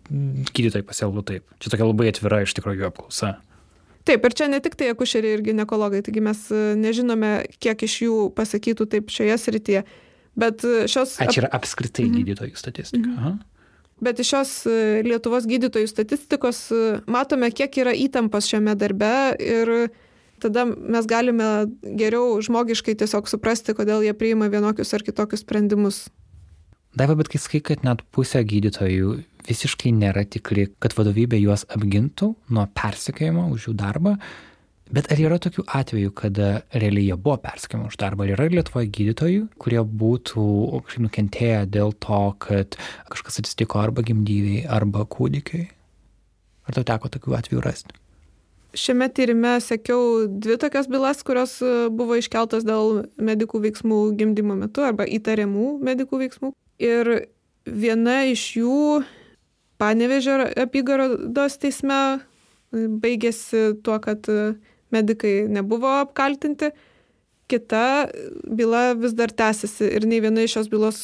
gydytojai 0.55 0.87
pasielgų 0.87 1.25
taip. 1.27 1.47
Čia 1.59 1.73
tokia 1.75 1.89
labai 1.89 2.13
atvira 2.13 2.45
iš 2.45 2.55
tikrųjų 2.59 2.87
apklausa. 2.87 3.35
Taip, 4.07 4.25
ir 4.25 4.35
čia 4.37 4.49
ne 4.49 4.61
tik 4.65 4.77
tai 4.79 4.91
akušeriai 4.93 5.37
ir 5.37 5.45
gynekologai, 5.45 6.01
taigi 6.07 6.23
mes 6.25 6.41
e, 6.55 6.63
nežinome, 6.81 7.33
kiek 7.63 7.83
iš 7.85 7.97
jų 8.07 8.17
pasakytų 8.37 8.89
taip 8.95 9.13
šioje 9.13 9.37
srityje. 9.43 9.85
Bet 10.39 10.65
e, 10.65 10.87
šios... 10.91 11.17
A, 11.21 11.29
čia 11.29 11.45
yra 11.45 11.53
apskritai 11.59 12.07
mhm. 12.07 12.19
gydytojų 12.23 12.59
statistika. 12.59 13.05
Mhm. 13.05 13.19
Aha. 13.19 13.37
Bet 14.05 14.21
iš 14.23 14.31
šios 14.31 14.53
e, 14.71 14.77
Lietuvos 15.07 15.49
gydytojų 15.51 15.91
statistikos 15.91 16.69
matome, 17.11 17.51
kiek 17.51 17.81
yra 17.83 17.93
įtampos 17.99 18.47
šiame 18.47 18.77
darbe 18.79 19.11
ir 19.43 19.91
tada 20.39 20.65
mes 20.69 21.09
galime 21.11 21.67
geriau 21.99 22.39
žmogiškai 22.45 22.95
tiesiog 23.01 23.27
suprasti, 23.27 23.75
kodėl 23.75 24.07
jie 24.07 24.15
priima 24.15 24.47
vienokius 24.53 24.95
ar 24.95 25.03
kitokius 25.03 25.43
sprendimus. 25.43 26.07
Daiva, 26.99 27.19
bet 27.19 27.29
kai 27.31 27.41
sakai, 27.43 27.61
kad 27.73 27.83
net 27.87 28.05
pusė 28.15 28.45
gydytojų 28.47 29.19
visiškai 29.49 29.95
nėra 29.97 30.27
tikri, 30.29 30.69
kad 30.79 30.95
vadovybė 30.99 31.41
juos 31.41 31.65
apgintų 31.73 32.35
nuo 32.55 32.69
persikėjimo 32.77 33.49
už 33.55 33.71
jų 33.71 33.79
darbą, 33.81 34.19
Bet 34.89 35.11
ar 35.13 35.21
yra 35.21 35.37
tokių 35.37 35.67
atvejų, 35.77 36.11
kada 36.17 36.47
realiai 36.73 37.11
jie 37.11 37.17
buvo 37.21 37.37
perskaičiami 37.43 37.91
už 37.91 37.99
darbą? 38.01 38.25
Ar 38.25 38.31
yra 38.39 38.47
Lietuvoje 38.49 38.89
gydytojų, 38.97 39.43
kurie 39.61 39.83
būtų 39.85 40.45
nukentėję 41.05 41.67
dėl 41.69 41.93
to, 42.01 42.21
kad 42.41 42.79
kažkas 43.13 43.43
atsitiko 43.43 43.83
arba 43.83 44.05
gimdyviai, 44.09 44.65
arba 44.65 45.05
kūdikiai? 45.05 45.67
Ar 46.69 46.79
tau 46.79 46.87
teko 46.89 47.13
tokių 47.13 47.37
atvejų 47.37 47.65
rasti? 47.67 48.01
Šiame 48.79 49.11
tyrime 49.13 49.59
sekiau 49.65 50.25
dvi 50.29 50.57
tokias 50.61 50.89
bylas, 50.93 51.21
kurios 51.25 51.59
e, 51.65 51.89
buvo 51.93 52.17
iškeltos 52.21 52.65
dėl 52.69 53.05
medikų 53.17 53.61
veiksmų 53.65 54.01
gimdymo 54.17 54.57
metu 54.57 54.85
arba 54.85 55.05
įtariamų 55.09 55.71
medikų 55.85 56.21
veiksmų. 56.25 56.53
Ir 56.81 57.15
viena 57.65 58.23
iš 58.29 58.45
jų 58.61 58.83
Panevežė 59.79 60.51
apygardos 60.59 61.59
teisme 61.63 62.21
baigėsi 62.73 63.79
tuo, 63.87 63.99
kad 64.03 64.27
medikai 64.95 65.47
nebuvo 65.49 66.01
apkaltinti. 66.03 66.73
Kita 67.49 68.09
byla 68.45 68.93
vis 69.01 69.15
dar 69.17 69.31
tęsiasi 69.33 69.87
ir 69.97 70.05
nei 70.05 70.19
viena 70.21 70.43
iš 70.45 70.59
šios 70.59 70.67
bylos 70.69 70.99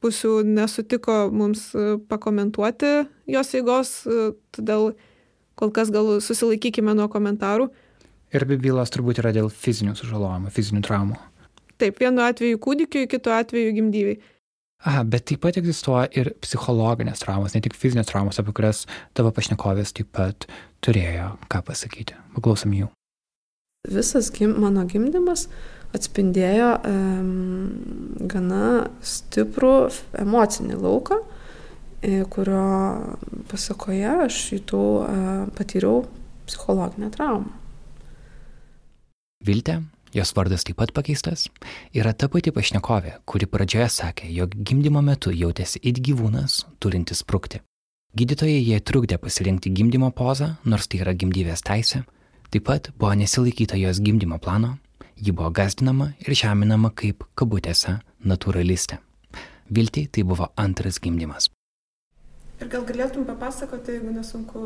pusių 0.00 0.38
nesutiko 0.48 1.26
mums 1.28 1.66
pakomentuoti 2.08 2.92
jos 3.28 3.52
eigos, 3.58 3.90
todėl 4.56 4.94
kol 5.60 5.74
kas 5.76 5.92
gal 5.92 6.22
susilaikykime 6.24 6.94
nuo 6.96 7.10
komentarų. 7.12 7.68
Ir 8.34 8.46
abi 8.46 8.56
bylos 8.58 8.90
turbūt 8.94 9.20
yra 9.20 9.34
dėl 9.36 9.52
fizinių 9.52 9.92
sužalojimų, 9.98 10.54
fizinių 10.54 10.80
traumų. 10.88 11.20
Taip, 11.78 12.00
vienu 12.00 12.22
atveju 12.24 12.58
kūdikiui, 12.64 13.04
kitu 13.10 13.34
atveju 13.34 13.74
gimdyviai. 13.76 14.18
Aha, 14.84 15.00
bet 15.08 15.24
taip 15.30 15.40
pat 15.40 15.56
egzistuoja 15.56 16.10
ir 16.12 16.34
psichologinės 16.44 17.22
traumos, 17.22 17.54
ne 17.56 17.62
tik 17.64 17.76
fizinės 17.78 18.10
traumos, 18.10 18.36
apie 18.40 18.52
kurias 18.52 18.82
tavo 19.16 19.30
pašnekovės 19.32 19.94
taip 19.96 20.10
pat 20.12 20.44
turėjo 20.84 21.30
ką 21.48 21.62
pasakyti. 21.64 22.18
Paklausom 22.34 22.74
jų. 22.76 22.90
Visas 23.88 24.28
gim, 24.32 24.52
mano 24.60 24.84
gimdymas 24.88 25.46
atspindėjo 25.96 26.68
um, 26.88 27.32
gana 28.28 28.90
stiprų 29.04 29.74
emocinį 30.20 30.76
lauką, 30.82 31.20
e, 32.04 32.20
kurio 32.32 32.68
pasakoje 33.48 34.14
aš 34.26 34.40
jutau, 34.56 34.86
uh, 35.04 35.44
patyriau 35.56 36.02
psichologinę 36.44 37.12
traumą. 37.14 37.52
Viltė, 39.44 39.80
jos 40.14 40.34
vardas 40.36 40.64
taip 40.64 40.78
pat 40.80 40.94
pakeistas, 40.96 41.48
yra 41.92 42.14
ta 42.14 42.30
pati 42.32 42.54
pašnekovė, 42.54 43.18
kuri 43.26 43.50
pradžioje 43.50 43.90
sakė, 43.98 44.30
jog 44.32 44.54
gimdymo 44.54 45.02
metu 45.02 45.34
jautėsi 45.34 45.82
it 45.82 46.00
gyvūnas, 46.00 46.64
turintis 46.78 47.20
sprukti. 47.26 47.60
Gydytojai 48.14 48.60
jai 48.62 48.80
trukdė 48.80 49.18
pasirinkti 49.18 49.74
gimdymo 49.74 50.12
pozą, 50.14 50.54
nors 50.64 50.86
tai 50.86 51.02
yra 51.02 51.16
gimdyvės 51.18 51.66
teisė, 51.66 52.04
Taip 52.54 52.68
pat 52.68 52.88
buvo 52.98 53.14
nesilaikyta 53.18 53.74
jos 53.76 53.98
gimdymo 53.98 54.38
plano, 54.38 54.76
ji 55.18 55.32
buvo 55.32 55.50
gazdinama 55.50 56.12
ir 56.22 56.36
žeminama 56.38 56.92
kaip, 56.94 57.24
kabutėse, 57.34 57.96
natūralistė. 58.22 59.00
Vilti 59.74 60.04
tai 60.06 60.22
buvo 60.22 60.46
antras 60.54 61.00
gimdymas. 61.02 61.48
Ir 62.62 62.70
gal 62.70 62.86
galėtum 62.86 63.26
papasakoti, 63.26 63.96
jeigu 63.96 64.14
nesunku, 64.14 64.62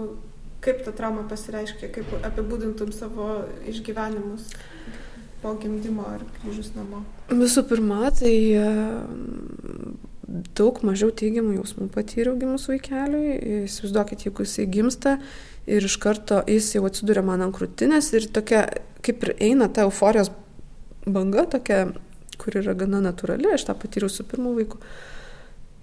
kaip 0.60 0.82
ta 0.84 0.92
trauma 0.92 1.24
pasireiškia, 1.30 1.88
kaip 1.94 2.12
apibūdintum 2.28 2.92
savo 2.92 3.30
išgyvenimus 3.72 4.50
po 5.42 5.54
gimdymo 5.60 6.06
ar 6.16 6.24
grįžus 6.38 6.72
namo? 6.76 7.04
Visų 7.30 7.64
pirma, 7.68 8.10
tai 8.14 8.34
daug 10.58 10.80
mažiau 10.84 11.12
teigiamų 11.14 11.56
jausmų 11.58 11.88
patyriau 11.94 12.36
gimus 12.40 12.66
vaikeliui. 12.68 13.36
Įsivaizduokit, 13.64 14.26
jeigu 14.28 14.44
jisai 14.44 14.66
gimsta 14.70 15.16
ir 15.68 15.84
iš 15.84 15.96
karto 16.00 16.42
jis 16.48 16.74
jau 16.76 16.84
atsiduria 16.88 17.24
man 17.24 17.44
ant 17.44 17.56
krūtinės 17.56 18.10
ir 18.16 18.28
tokia, 18.32 18.66
kaip 19.04 19.24
ir 19.24 19.34
eina 19.50 19.68
ta 19.72 19.86
euforijos 19.88 20.30
banga, 21.08 21.46
tokia, 21.48 21.86
kur 22.40 22.58
yra 22.60 22.76
gana 22.78 23.00
natūrali, 23.04 23.52
aš 23.54 23.68
tą 23.68 23.76
patyriau 23.78 24.12
su 24.12 24.26
pirmu 24.28 24.54
vaiku. 24.58 24.80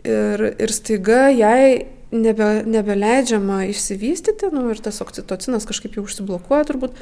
Ir, 0.06 0.43
ir 0.62 0.74
staiga 0.74 1.28
jai 1.34 1.88
nebe, 2.14 2.49
nebeleidžiama 2.70 3.64
išsivystyti, 3.72 4.51
nu, 4.53 4.68
ir 4.74 4.82
tas 4.84 5.01
oksitocinas 5.01 5.66
kažkaip 5.66 5.97
jau 5.97 6.06
užsiblokuoja 6.06 6.68
turbūt, 6.70 6.97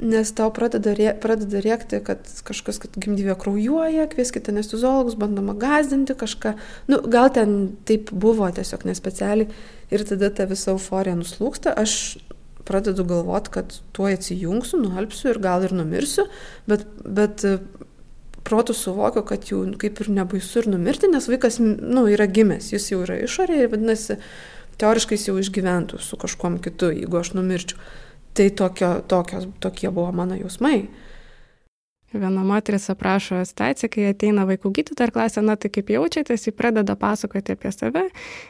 nes 0.00 0.30
tau 0.36 0.50
pradeda, 0.52 0.92
rė, 0.96 1.10
pradeda 1.20 1.60
rėkti, 1.64 2.00
kad 2.04 2.28
kažkas, 2.46 2.78
kad 2.82 2.96
gimdyvė 3.00 3.36
kraujuoja, 3.40 4.08
kvieskite 4.12 4.52
anestezologus, 4.52 5.16
bandoma 5.18 5.56
gazdinti 5.56 6.16
kažką. 6.18 6.56
Nu, 6.92 7.00
gal 7.12 7.30
ten 7.32 7.56
taip 7.88 8.12
buvo 8.12 8.48
tiesiog 8.52 8.84
nespecialiai 8.88 9.48
ir 9.94 10.06
tada 10.08 10.30
ta 10.34 10.48
visa 10.50 10.74
euforija 10.74 11.16
nuslūksta. 11.16 11.72
Aš 11.80 12.18
pradedu 12.66 13.06
galvoti, 13.08 13.52
kad 13.54 13.76
tuo 13.96 14.10
atsijungsiu, 14.10 14.82
nualpsiu 14.82 15.32
ir 15.32 15.40
gal 15.40 15.64
ir 15.64 15.72
numirsiu, 15.76 16.26
bet, 16.68 16.84
bet 17.04 17.46
protų 18.46 18.76
suvokiu, 18.76 19.22
kad 19.26 19.46
jau 19.50 19.62
kaip 19.80 20.02
ir 20.02 20.10
nebaisu 20.20 20.62
ir 20.62 20.70
numirti, 20.74 21.10
nes 21.10 21.28
vaikas 21.30 21.60
nu, 21.62 22.06
yra 22.10 22.28
gimęs, 22.30 22.72
jis 22.74 22.90
jau 22.92 23.02
yra 23.06 23.18
išorėje 23.24 23.66
ir 23.66 23.72
vadinasi, 23.72 24.18
teoriškai 24.82 25.16
jis 25.18 25.30
jau 25.30 25.38
išgyventų 25.40 26.02
su 26.04 26.18
kažkuom 26.20 26.60
kitu, 26.64 26.92
jeigu 26.94 27.22
aš 27.22 27.32
numirčiau. 27.38 27.80
Tai 28.36 28.50
tokio, 28.50 28.88
tokios, 29.08 29.48
tokie 29.60 29.90
buvo 29.90 30.12
mano 30.12 30.36
jausmai. 30.36 30.84
Viena 32.12 32.44
moteris 32.44 32.90
aprašo 32.92 33.40
situaciją, 33.44 33.90
kai 33.92 34.04
ateina 34.12 34.44
vaikų 34.48 34.70
gydytoja 34.76 35.08
ir 35.08 35.12
klausia, 35.14 35.42
na 35.44 35.56
tai 35.60 35.70
kaip 35.74 35.90
jaučiatės, 35.90 36.46
jį 36.46 36.52
pradeda 36.56 36.96
pasakoti 37.00 37.56
apie 37.56 37.72
save 37.74 38.06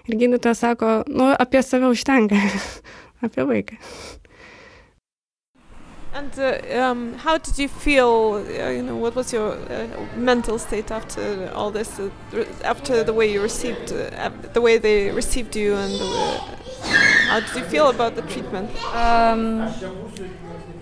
ir 0.07 0.19
gydytoja 0.21 0.55
sako, 0.59 0.93
nu 1.09 1.31
apie 1.33 1.63
save 1.65 1.91
užtenka, 1.95 2.39
apie 3.27 3.47
vaiką. 3.49 3.81
And 6.17 6.39
uh, 6.39 6.83
um, 6.83 7.13
how 7.15 7.37
did 7.37 7.59
you 7.59 7.69
feel? 7.69 8.43
Uh, 8.49 8.71
you 8.71 8.83
know, 8.83 8.97
what 8.97 9.15
was 9.15 9.35
your 9.35 9.53
uh, 9.53 9.87
mental 10.17 10.59
state 10.59 10.91
after 10.91 11.53
all 11.55 11.71
this? 11.71 12.01
Uh, 12.01 12.09
after 12.65 13.05
the 13.05 13.13
way 13.13 13.31
you 13.31 13.43
received, 13.43 13.93
uh, 13.93 14.31
the 14.55 14.63
way 14.63 14.79
they 14.79 15.11
received 15.11 15.55
you, 15.55 15.75
and 15.75 15.93
the, 15.93 16.41
how 16.83 17.41
did 17.41 17.55
you 17.57 17.65
feel 17.65 17.89
about 17.91 18.15
the 18.15 18.23
treatment? 18.23 18.71
Um, 18.95 19.63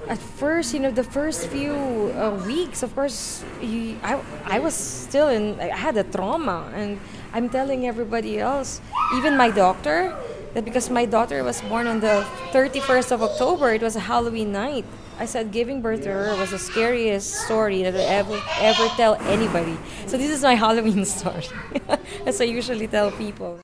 at 0.09 0.18
first, 0.18 0.74
you 0.74 0.80
know, 0.80 0.90
the 0.90 1.05
first 1.05 1.49
few 1.49 1.72
uh, 1.72 2.42
weeks, 2.47 2.82
of 2.82 2.95
course, 2.95 3.45
you, 3.61 3.97
I, 4.03 4.20
I 4.45 4.59
was 4.59 4.74
still 4.74 5.28
in, 5.28 5.59
I 5.61 5.74
had 5.74 5.97
a 5.97 6.05
trauma, 6.05 6.70
and 6.74 7.01
I'm 7.32 7.49
telling 7.49 7.86
everybody 7.86 8.38
else, 8.38 8.80
even 9.16 9.36
my 9.36 9.51
doctor, 9.51 10.14
that 10.53 10.64
because 10.64 10.90
my 10.90 11.05
daughter 11.05 11.42
was 11.42 11.61
born 11.62 11.86
on 11.86 12.01
the 12.01 12.26
31st 12.53 13.12
of 13.12 13.22
October, 13.22 13.72
it 13.72 13.82
was 13.82 13.97
a 13.97 14.01
Halloween 14.01 14.53
night. 14.53 14.84
I 15.18 15.26
said 15.26 15.53
giving 15.53 15.80
birth 15.80 16.03
to 16.03 16.11
her 16.11 16.36
was 16.36 16.51
the 16.51 16.59
scariest 16.59 17.47
story 17.47 17.82
that 17.84 17.95
I 17.95 18.03
ever 18.18 18.40
ever 18.59 18.88
tell 18.97 19.14
anybody. 19.30 19.78
So 20.07 20.16
this 20.16 20.30
is 20.30 20.42
my 20.42 20.55
Halloween 20.55 21.05
story, 21.16 21.47
as 22.26 22.40
I 22.40 22.45
usually 22.45 22.88
tell 22.88 23.11
people. 23.12 23.64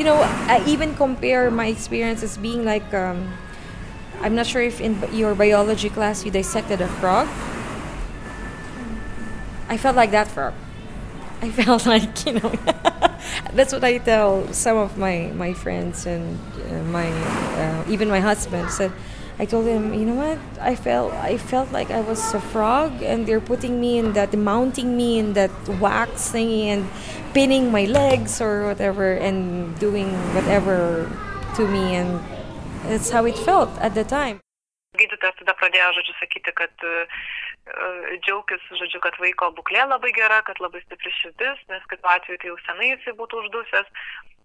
You 0.00 0.06
know, 0.08 0.16
I 0.48 0.64
even 0.66 0.94
compare 0.96 1.50
my 1.50 1.66
experience 1.66 2.22
as 2.22 2.38
being 2.38 2.64
like, 2.64 2.88
um, 2.94 3.36
I'm 4.22 4.34
not 4.34 4.46
sure 4.46 4.62
if 4.62 4.80
in 4.80 4.96
your 5.12 5.34
biology 5.34 5.90
class 5.90 6.24
you 6.24 6.30
dissected 6.30 6.80
a 6.80 6.88
frog. 7.04 7.28
I 9.68 9.76
felt 9.76 9.96
like 9.96 10.10
that 10.12 10.28
frog. 10.28 10.54
I 11.42 11.50
felt 11.60 11.84
like 11.84 12.24
you 12.24 12.40
know. 12.40 12.48
that's 13.52 13.74
what 13.74 13.84
I 13.84 13.98
tell 13.98 14.50
some 14.54 14.78
of 14.78 14.96
my 14.96 15.32
my 15.34 15.52
friends 15.52 16.06
and 16.06 16.38
uh, 16.70 16.82
my 16.84 17.12
uh, 17.12 17.84
even 17.88 18.08
my 18.08 18.20
husband 18.20 18.70
said. 18.70 18.92
I 19.40 19.46
told 19.46 19.64
him, 19.64 19.94
you 19.96 20.04
know 20.04 20.20
what? 20.20 20.36
I 20.60 20.76
felt 20.76 21.16
I 21.16 21.38
felt 21.38 21.72
like 21.72 21.90
I 21.90 22.02
was 22.04 22.20
a 22.36 22.42
frog, 22.52 23.00
and 23.00 23.24
they're 23.26 23.40
putting 23.52 23.80
me 23.80 23.96
in 23.96 24.12
that, 24.12 24.36
mounting 24.36 24.98
me 25.00 25.18
in 25.18 25.32
that 25.32 25.54
wax 25.80 26.28
thingy, 26.28 26.68
and 26.68 26.84
pinning 27.32 27.72
my 27.72 27.88
legs 27.88 28.36
or 28.44 28.68
whatever, 28.68 29.16
and 29.16 29.72
doing 29.80 30.12
whatever 30.36 31.08
to 31.56 31.62
me, 31.66 31.96
and 31.96 32.20
that's 32.84 33.08
how 33.08 33.24
it 33.24 33.38
felt 33.48 33.72
at 33.80 33.96
the 33.96 34.04
time. 34.04 34.44
Gydytojas 35.00 35.40
tada 35.40 35.56
pradėjo, 35.56 35.88
žodžiu, 35.96 36.14
sakyti, 36.20 36.52
kad 36.60 36.86
džiaugtis, 38.20 38.62
žodžiu, 38.76 39.00
kad 39.00 39.16
vaiko 39.24 39.48
būklė 39.56 39.88
labai 39.88 40.12
gera, 40.20 40.44
kad 40.44 40.60
labai 40.60 40.84
stipri 40.84 41.16
širdis, 41.16 41.64
nes 41.72 41.82
kitu 41.88 42.12
atveju 42.12 42.42
tai 42.42 42.52
jau 42.52 42.60
senai 42.68 42.92
jisai 42.92 43.16
būtų 43.16 43.44
uždusęs. 43.46 43.88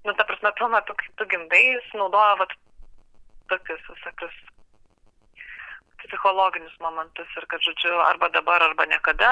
Nu, 0.07 0.15
ta 0.15 0.23
prasme, 0.23 0.55
tuo 0.55 0.71
metu, 0.71 0.95
kai 0.95 1.09
tu 1.19 1.27
gimdai, 1.35 1.63
jis 1.75 1.95
naudoja 1.99 2.35
vat, 2.45 2.53
tokius 3.51 3.81
visokius 3.91 4.35
psichologinius 6.15 6.79
momentus 6.79 7.27
ir 7.35 7.45
kad, 7.51 7.61
žodžiu, 7.67 7.99
arba 8.07 8.31
dabar, 8.31 8.63
arba 8.63 8.87
niekada 8.87 9.31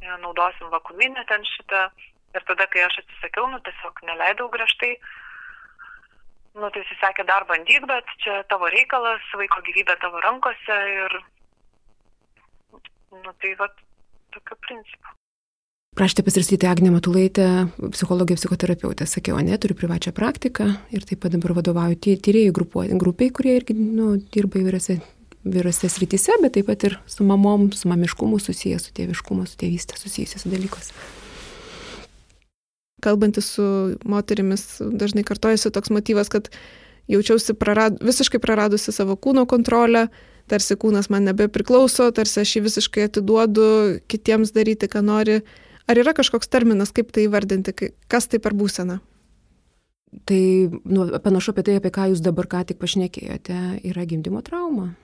ja, 0.00 0.16
naudosim 0.22 0.70
vakuminę 0.70 1.24
ten 1.28 1.42
šitą. 1.44 1.88
Ir 2.34 2.42
tada, 2.48 2.66
kai 2.66 2.82
aš 2.82 2.98
atsisakiau, 3.02 3.46
nu 3.50 3.60
tiesiog 3.62 4.00
neleidau 4.08 4.48
griežtai, 4.50 4.96
nu 6.58 6.70
tai 6.74 6.82
jis 6.82 6.98
sakė, 6.98 7.26
dar 7.28 7.46
bandyk, 7.46 7.86
bet 7.86 8.08
čia 8.24 8.40
tavo 8.50 8.70
reikalas, 8.74 9.22
vaiko 9.38 9.62
gyvybė 9.66 9.94
tavo 10.02 10.22
rankose 10.24 10.78
ir, 10.94 11.18
nu 13.22 13.36
tai 13.38 13.54
va, 13.60 13.70
tokiu 14.34 14.58
principu. 14.66 15.14
Prašyti 15.94 16.24
pasirstyti 16.26 16.66
Agnę 16.66 16.90
Matulaitę, 16.90 17.46
psichologija, 17.94 18.34
psichoterapeutė. 18.34 19.06
Sakiau, 19.06 19.38
ne, 19.38 19.54
turiu 19.62 19.76
privačią 19.78 20.10
praktiką 20.16 20.66
ir 20.90 21.06
taip 21.06 21.22
pat 21.22 21.36
dabar 21.36 21.54
vadovauju 21.54 22.18
tyrėjų 22.18 22.54
grupiai, 22.58 23.30
kurie 23.30 23.54
irgi 23.60 23.78
nu, 23.78 24.16
dirba 24.34 24.58
įvairiose 24.58 24.98
vyrose 25.44 25.88
srityse, 25.92 26.38
bet 26.42 26.56
taip 26.56 26.68
pat 26.70 26.86
ir 26.88 26.96
su 27.10 27.24
mamom, 27.24 27.68
su 27.72 27.88
mamiškumu 27.90 28.38
susijęs, 28.40 28.88
su 28.88 28.94
tėviškumu, 28.96 29.46
su 29.48 29.58
tėvystė 29.60 29.98
susijusiais 30.00 30.46
dalykus. 30.48 30.92
Kalbantis 33.04 33.50
su 33.56 33.64
moterimis, 34.08 34.64
dažnai 34.80 35.24
kartojasi 35.28 35.72
toks 35.74 35.92
motyvas, 35.92 36.32
kad 36.32 36.48
jaučiausi 37.12 37.54
prarad, 37.60 37.98
visiškai 38.00 38.40
praradusi 38.40 38.94
savo 38.96 39.16
kūno 39.20 39.44
kontrolę, 39.50 40.06
tarsi 40.48 40.76
kūnas 40.80 41.10
man 41.12 41.28
nebepriklauso, 41.28 42.08
tarsi 42.16 42.40
aš 42.40 42.56
jį 42.56 42.64
visiškai 42.68 43.08
atiduodu 43.10 43.68
kitiems 44.08 44.54
daryti, 44.56 44.88
ką 44.88 45.04
nori. 45.04 45.42
Ar 45.84 46.00
yra 46.00 46.16
kažkoks 46.16 46.48
terminas, 46.48 46.94
kaip 46.96 47.12
tai 47.12 47.26
įvardinti, 47.28 47.92
kas 48.08 48.30
tai 48.32 48.40
per 48.40 48.56
būseną? 48.56 49.02
Tai 50.24 50.42
nu, 50.88 51.06
panašu 51.20 51.52
apie 51.52 51.64
tai, 51.66 51.78
apie 51.80 51.92
ką 51.92 52.08
jūs 52.12 52.24
dabar 52.24 52.48
ką 52.48 52.62
tik 52.70 52.80
pašnekėjote, 52.80 53.58
yra 53.84 54.04
gimdymo 54.08 54.40
trauma. 54.46 54.94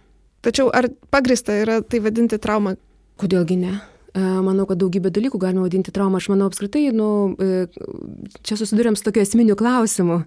Tačiau 0.41 0.70
ar 0.72 0.88
pagrista 1.12 1.53
yra 1.53 1.80
tai 1.84 2.01
vadinti 2.01 2.38
trauma? 2.41 2.76
Kodėlgi 3.20 3.59
ne? 3.61 3.74
E, 4.11 4.20
manau, 4.43 4.64
kad 4.66 4.80
daugybę 4.80 5.12
dalykų 5.14 5.38
galima 5.38 5.62
vadinti 5.66 5.93
traumą. 5.95 6.18
Aš 6.18 6.30
manau, 6.32 6.49
apskritai, 6.51 6.86
nu, 6.97 7.36
e, 7.38 7.66
čia 8.47 8.57
susidurėm 8.59 8.97
su 8.99 9.05
tokiu 9.07 9.22
esminiu 9.22 9.55
klausimu, 9.61 10.22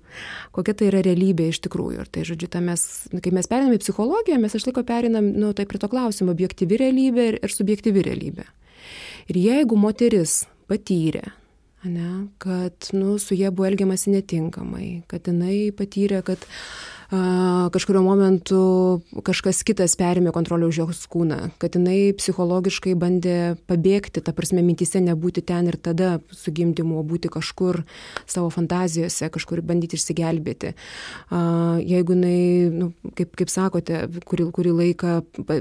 kokia 0.56 0.78
tai 0.78 0.88
yra 0.92 1.02
realybė 1.04 1.50
iš 1.52 1.60
tikrųjų. 1.66 2.06
Ir 2.06 2.12
tai, 2.14 2.24
žodžiu, 2.30 2.48
ta 2.54 2.62
mes, 2.64 2.86
kai 3.12 3.34
mes 3.36 3.50
perinam 3.50 3.76
į 3.76 3.82
psichologiją, 3.84 4.40
mes 4.40 4.56
iš 4.56 4.70
laiko 4.70 4.86
perinam 4.88 5.34
nu, 5.34 5.52
tai 5.58 5.66
prie 5.68 5.82
to 5.82 5.90
klausimo- 5.92 6.32
objektyvi 6.36 6.80
realybė 6.80 7.28
ir, 7.34 7.40
ir 7.44 7.58
subjektyvi 7.58 8.06
realybė. 8.08 8.48
Ir 9.34 9.42
jeigu 9.42 9.76
moteris 9.76 10.46
patyrė, 10.70 11.34
ne, 11.84 12.30
kad 12.40 12.94
nu, 12.94 13.18
su 13.20 13.36
jie 13.36 13.52
buvo 13.52 13.68
elgiamasi 13.68 14.14
netinkamai, 14.16 15.04
kad 15.08 15.24
jinai 15.24 15.72
patyrė, 15.76 16.24
kad 16.24 16.38
uh, 16.38 16.93
kažkurio 17.74 18.02
momentu 18.02 18.60
kažkas 19.26 19.62
kitas 19.68 19.94
perėmė 20.00 20.32
kontrolę 20.34 20.68
už 20.70 20.80
jos 20.82 21.02
kūną, 21.12 21.52
kad 21.62 21.76
jinai 21.78 22.14
psichologiškai 22.18 22.96
bandė 22.98 23.56
pabėgti, 23.70 24.24
ta 24.24 24.34
prasme, 24.34 24.64
mintise 24.66 25.02
nebūti 25.04 25.44
ten 25.46 25.70
ir 25.70 25.78
tada 25.78 26.16
su 26.34 26.54
gimdymu, 26.56 26.98
o 27.00 27.04
būti 27.06 27.30
kažkur 27.34 27.84
savo 28.26 28.50
fantazijose, 28.54 29.30
kažkur 29.34 29.62
bandyti 29.66 30.00
išsigelbėti. 30.00 30.74
Jeigu 31.84 32.18
jinai, 32.18 32.40
nu, 32.74 32.90
kaip, 33.18 33.36
kaip 33.40 33.54
sakote, 33.54 34.06
kurį, 34.30 34.50
kurį 34.56 34.74
laiką 34.80 35.20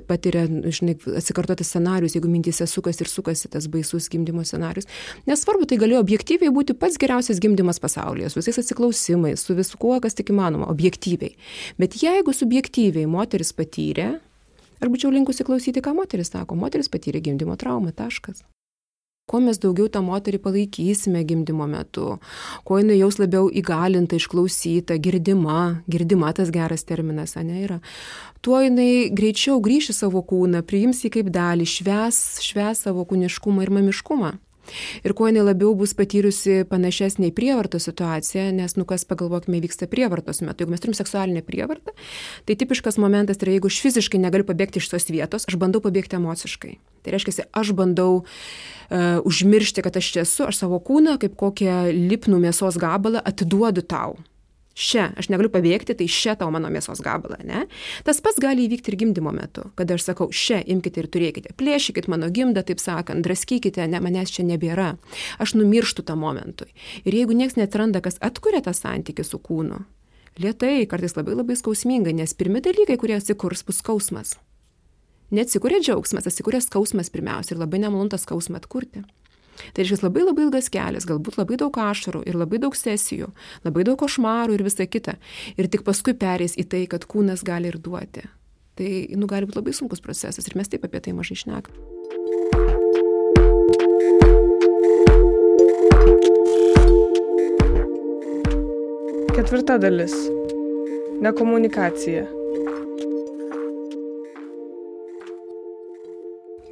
patiria, 0.08 0.46
žinai, 0.48 0.96
atsikartoti 1.20 1.66
scenarius, 1.68 2.16
jeigu 2.16 2.30
mintise 2.32 2.68
sukasi 2.70 3.04
ir 3.04 3.12
sukasi 3.12 3.52
tas 3.52 3.68
baisus 3.72 4.08
gimdymo 4.12 4.46
scenarius, 4.48 4.88
nesvarbu, 5.28 5.68
tai 5.68 5.80
galėjo 5.82 6.00
objektyviai 6.04 6.54
būti 6.54 6.78
pats 6.78 7.00
geriausias 7.02 7.42
gimdymas 7.42 7.82
pasaulyje, 7.82 8.32
su 8.32 8.40
visais 8.40 8.62
atsiklausimais, 8.62 9.44
su 9.44 9.58
viskuo, 9.58 9.98
kas 10.02 10.16
tik 10.16 10.32
įmanoma, 10.32 10.70
objektyviai. 10.72 11.36
Bet 11.80 11.96
jeigu 12.02 12.34
subjektyviai 12.36 13.08
moteris 13.10 13.52
patyrė, 13.56 14.14
ar 14.82 14.90
būčiau 14.90 15.12
linkusi 15.14 15.46
klausyti, 15.46 15.82
ką 15.84 15.94
moteris 15.96 16.32
sako, 16.34 16.58
moteris 16.58 16.90
patyrė 16.92 17.22
gimdymo 17.22 17.56
traumą, 17.60 17.94
taškas. 17.94 18.42
kuo 19.30 19.38
mes 19.40 19.56
daugiau 19.62 19.86
tą 19.88 20.02
moterį 20.04 20.40
palaikysime 20.44 21.22
gimdymo 21.24 21.64
metu, 21.70 22.18
kuo 22.66 22.80
jinai 22.80 22.98
jaus 22.98 23.16
labiau 23.20 23.46
įgalinta, 23.48 24.18
išklausyta, 24.18 24.98
girdima, 25.00 25.84
girdima 25.88 26.32
tas 26.36 26.50
geras 26.52 26.84
terminas, 26.84 27.36
ne 27.38 27.62
yra, 27.62 27.78
tuo 28.44 28.58
jinai 28.60 29.08
greičiau 29.14 29.62
grįš 29.62 29.92
į 29.94 29.96
savo 29.96 30.20
kūną, 30.26 30.60
priims 30.66 31.04
jį 31.06 31.12
kaip 31.16 31.30
dalį, 31.32 31.64
šves, 31.64 32.18
šves 32.44 32.84
savo 32.84 33.06
kūniškumą 33.08 33.62
ir 33.62 33.72
mamiškumą. 33.78 34.34
Ir 35.02 35.14
kuo 35.18 35.28
jinai 35.28 35.44
labiau 35.44 35.74
bus 35.78 35.94
patyrusi 35.98 36.62
panašesnė 36.70 37.30
į 37.30 37.34
prievarto 37.36 37.80
situaciją, 37.82 38.48
nes, 38.56 38.76
nu 38.78 38.86
kas 38.88 39.04
pagalvokime, 39.08 39.60
vyksta 39.64 39.88
prievartos 39.90 40.42
metu. 40.44 40.62
Jeigu 40.62 40.74
mes 40.74 40.84
turim 40.84 40.96
seksualinę 40.96 41.42
prievartą, 41.46 41.94
tai 42.46 42.56
tipiškas 42.58 43.00
momentas 43.02 43.42
yra, 43.42 43.56
jeigu 43.56 43.70
aš 43.72 43.80
fiziškai 43.84 44.22
negaliu 44.22 44.46
pabėgti 44.48 44.82
iš 44.82 44.90
tos 44.94 45.08
vietos, 45.10 45.48
aš 45.50 45.58
bandau 45.60 45.82
pabėgti 45.84 46.18
emociškai. 46.20 46.76
Tai 47.02 47.14
reiškia, 47.16 47.48
aš 47.58 47.72
bandau 47.74 48.22
uh, 48.22 49.18
užmiršti, 49.26 49.82
kad 49.82 49.98
aš 49.98 50.12
čia 50.14 50.26
esu, 50.26 50.46
aš 50.46 50.62
savo 50.62 50.78
kūną 50.82 51.18
kaip 51.22 51.34
kokią 51.38 51.88
lipnų 51.90 52.38
mėsos 52.46 52.78
gabalą 52.80 53.22
atiduodu 53.26 53.82
tau. 53.82 54.20
Šia, 54.72 55.10
aš 55.20 55.28
negaliu 55.28 55.50
pabėgti, 55.52 55.92
tai 55.98 56.06
šia 56.08 56.32
tau 56.40 56.48
mano 56.52 56.70
mėsos 56.72 57.02
gabalą, 57.04 57.36
ne? 57.44 57.66
Tas 58.06 58.22
pats 58.24 58.40
gali 58.40 58.64
įvykti 58.64 58.92
ir 58.92 58.96
gimdymo 59.02 59.32
metu, 59.36 59.66
kada 59.76 59.98
aš 59.98 60.06
sakau, 60.06 60.30
šia, 60.32 60.62
imkite 60.64 61.02
ir 61.02 61.08
turėkite, 61.12 61.52
plėšykite 61.60 62.08
mano 62.08 62.30
gimdą, 62.32 62.64
taip 62.64 62.80
sakant, 62.80 63.20
draskykite, 63.26 63.84
ne, 63.92 64.00
manęs 64.00 64.32
čia 64.32 64.46
nebėra. 64.48 64.94
Aš 65.42 65.58
numirštu 65.60 66.06
tam 66.08 66.24
momentui. 66.24 66.70
Ir 67.04 67.18
jeigu 67.20 67.36
niekas 67.36 67.60
netranda, 67.60 68.00
kas 68.00 68.16
atkuria 68.24 68.62
tą 68.64 68.72
santykių 68.76 69.28
su 69.28 69.42
kūnu, 69.44 69.82
lietai, 70.40 70.86
kartais 70.88 71.18
labai 71.18 71.36
labai 71.36 71.58
skausmingai, 71.60 72.16
nes 72.16 72.32
pirmi 72.32 72.64
dalykai, 72.64 72.96
kurie 72.96 73.20
atsikurs, 73.20 73.66
bus 73.68 73.84
skausmas. 73.84 74.38
Neatsikūrė 75.32 75.80
džiaugsmas, 75.84 76.28
atsikūrė 76.28 76.60
skausmas 76.64 77.12
pirmiausia 77.12 77.54
ir 77.54 77.60
labai 77.60 77.80
nemalontas 77.84 78.24
skausmą 78.24 78.60
atkurti. 78.60 79.04
Tai 79.72 79.84
reiškia 79.84 80.06
labai 80.06 80.24
labai 80.26 80.46
ilgas 80.46 80.70
kelias, 80.72 81.06
galbūt 81.08 81.38
labai 81.40 81.58
daug 81.60 81.76
ašarų 81.78 82.22
ir 82.28 82.38
labai 82.40 82.60
daug 82.62 82.76
sesijų, 82.76 83.30
labai 83.66 83.86
daug 83.88 83.98
košmarų 84.00 84.56
ir 84.56 84.64
visa 84.66 84.86
kita. 84.88 85.18
Ir 85.56 85.68
tik 85.72 85.84
paskui 85.86 86.16
perės 86.18 86.56
į 86.58 86.66
tai, 86.72 86.84
kad 86.90 87.06
kūnas 87.08 87.44
gali 87.46 87.72
ir 87.72 87.78
duoti. 87.82 88.24
Tai, 88.80 88.90
nu, 89.20 89.28
gali 89.28 89.48
būti 89.48 89.60
labai 89.60 89.74
sunkus 89.76 90.00
procesas 90.00 90.48
ir 90.48 90.56
mes 90.56 90.70
taip 90.72 90.86
apie 90.88 91.02
tai 91.04 91.12
mažai 91.12 91.36
šnekam. 91.44 91.76
Ketvirta 99.36 99.76
dalis. 99.80 100.14
Nekomunikacija. 101.22 102.41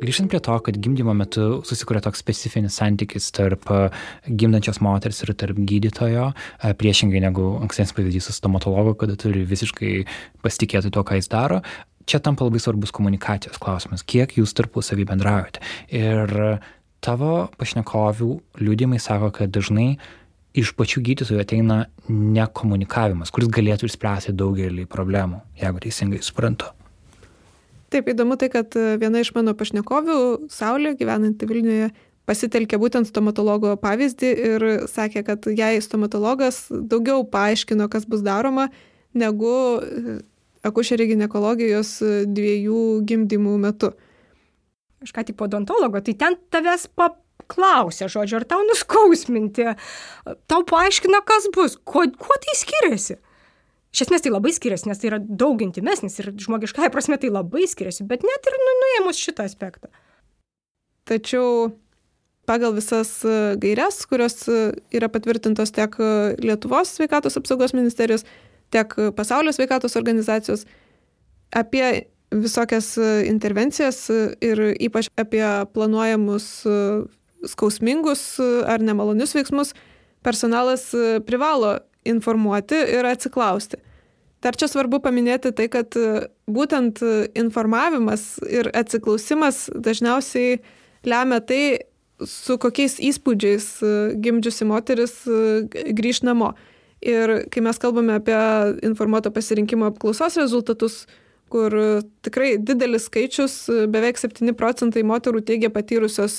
Grįžtant 0.00 0.30
prie 0.32 0.40
to, 0.40 0.54
kad 0.64 0.76
gimdymo 0.80 1.12
metu 1.12 1.60
susikuria 1.68 2.00
toks 2.00 2.22
specifinis 2.22 2.78
santykis 2.80 3.26
tarp 3.36 3.68
e, 3.68 3.80
gimdančios 4.32 4.80
moters 4.80 5.20
ir 5.26 5.34
tarp 5.36 5.58
gydytojo, 5.68 6.30
e, 6.32 6.70
priešingai 6.80 7.20
negu 7.20 7.50
ankstesnis 7.60 7.92
pavyzdys 7.98 8.30
su 8.30 8.36
stomatologu, 8.38 8.94
kada 9.02 9.18
turi 9.20 9.44
visiškai 9.44 9.92
pasitikėti 10.40 10.92
to, 10.96 11.04
ką 11.04 11.20
jis 11.20 11.28
daro. 11.28 11.60
Čia 12.08 12.22
tampa 12.24 12.48
labai 12.48 12.62
svarbus 12.64 12.94
komunikacijos 12.96 13.60
klausimas, 13.60 14.06
kiek 14.08 14.32
jūs 14.40 14.56
tarpusavį 14.56 15.04
bendraujate. 15.12 15.60
Ir 15.92 16.32
tavo 17.04 17.34
pašnekovių 17.60 18.32
liūdimai 18.64 19.04
sako, 19.04 19.28
kad 19.36 19.52
dažnai 19.52 19.92
iš 20.56 20.72
pačių 20.80 21.04
gydytojų 21.10 21.44
ateina 21.44 21.82
nekomunikavimas, 22.08 23.28
kuris 23.30 23.52
galėtų 23.52 23.92
išspręsti 23.92 24.32
daugelį 24.32 24.88
problemų, 24.90 25.44
jeigu 25.60 25.84
teisingai 25.84 26.24
suprantu. 26.24 26.72
Taip, 27.90 28.06
įdomu 28.12 28.36
tai, 28.38 28.46
kad 28.52 28.74
e, 28.78 28.94
viena 29.02 29.18
iš 29.18 29.32
mano 29.34 29.50
pašnekovių, 29.58 30.16
Saulė, 30.54 30.92
gyvenanti 30.98 31.48
Vilniuje, 31.50 31.88
pasitelkė 32.30 32.78
būtent 32.78 33.08
stomatologo 33.08 33.72
pavyzdį 33.82 34.30
ir 34.30 34.64
sakė, 34.90 35.24
kad 35.26 35.48
jai 35.50 35.72
stomatologas 35.82 36.68
daugiau 36.70 37.24
paaiškino, 37.26 37.88
kas 37.90 38.06
bus 38.06 38.22
daroma, 38.22 38.68
negu 39.18 39.54
e, 39.82 40.20
akušerė 40.70 41.08
gynekologijos 41.10 41.96
e, 42.04 42.12
dviejų 42.30 42.84
gimdymų 43.10 43.56
metu. 43.64 43.90
Aš 45.02 45.10
ką 45.16 45.24
tik 45.26 45.38
podontologo, 45.40 45.98
tai 46.04 46.14
ten 46.20 46.36
tavęs 46.54 46.86
paklausė, 46.94 48.06
žodžiu, 48.12 48.38
ar 48.38 48.46
tau 48.54 48.62
nuskausminti, 48.68 49.66
tau 50.46 50.62
paaiškina, 50.68 51.24
kas 51.26 51.50
bus, 51.56 51.74
kuo, 51.82 52.06
kuo 52.20 52.38
tai 52.44 52.54
skiriasi. 52.62 53.18
Iš 53.90 54.04
esmės 54.06 54.22
tai 54.22 54.30
labai 54.30 54.52
skiriasi, 54.54 54.86
nes 54.86 55.00
tai 55.02 55.10
yra 55.10 55.18
daug 55.18 55.60
intimesnis 55.64 56.20
ir 56.22 56.30
žmogiškai 56.38 56.92
prasme 56.94 57.18
tai 57.18 57.32
labai 57.32 57.66
skiriasi, 57.70 58.06
bet 58.06 58.22
net 58.26 58.46
ir 58.46 58.58
nu, 58.62 58.74
nuėmus 58.84 59.18
šitą 59.18 59.48
aspektą. 59.50 59.90
Tačiau 61.10 61.72
pagal 62.50 62.74
visas 62.74 63.24
e, 63.24 63.56
gairias, 63.62 64.04
kurios 64.10 64.46
e, 64.50 64.70
yra 64.94 65.10
patvirtintos 65.12 65.74
tiek 65.74 65.94
e, 65.98 66.12
Lietuvos 66.42 66.94
sveikatos 66.96 67.38
apsaugos 67.38 67.74
ministerijos, 67.74 68.24
tiek 68.70 68.94
pasaulio 69.18 69.52
sveikatos 69.54 69.98
organizacijos, 69.98 70.64
apie 71.50 72.06
visokias 72.30 72.94
intervencijas 73.26 74.04
ir 74.38 74.60
ypač 74.78 75.08
apie 75.18 75.42
planuojamus 75.74 76.44
skausmingus 77.50 78.22
ar 78.70 78.78
nemalonius 78.86 79.34
veiksmus, 79.34 79.72
personalas 80.22 80.92
privalo 81.26 81.80
informuoti 82.08 82.78
ir 82.96 83.06
atsiklausti. 83.06 83.80
Dar 84.40 84.56
čia 84.56 84.70
svarbu 84.72 85.02
paminėti 85.04 85.52
tai, 85.52 85.68
kad 85.72 85.96
e, 86.00 86.24
būtent 86.48 87.02
e, 87.04 87.28
informavimas 87.36 88.38
ir 88.48 88.70
atsiklausimas 88.72 89.66
dažniausiai 89.76 90.60
lemia 91.04 91.42
tai, 91.44 91.62
su 92.24 92.56
kokiais 92.60 92.98
įspūdžiais 93.04 93.66
e, 93.84 93.94
gimdžiusi 94.24 94.68
moteris 94.68 95.16
grįž 96.00 96.22
namo. 96.28 96.54
Ir 97.04 97.46
kai 97.52 97.62
mes 97.64 97.80
kalbame 97.80 98.16
apie 98.16 98.38
informuoto 98.84 99.32
pasirinkimo 99.32 99.88
apklausos 99.88 100.36
rezultatus, 100.40 101.04
kur 101.52 101.72
tikrai 102.24 102.54
didelis 102.60 103.08
skaičius, 103.08 103.54
beveik 103.92 104.20
7 104.20 104.52
procentai 104.56 105.02
moterų 105.08 105.40
teigia 105.48 105.72
patyrusios 105.72 106.36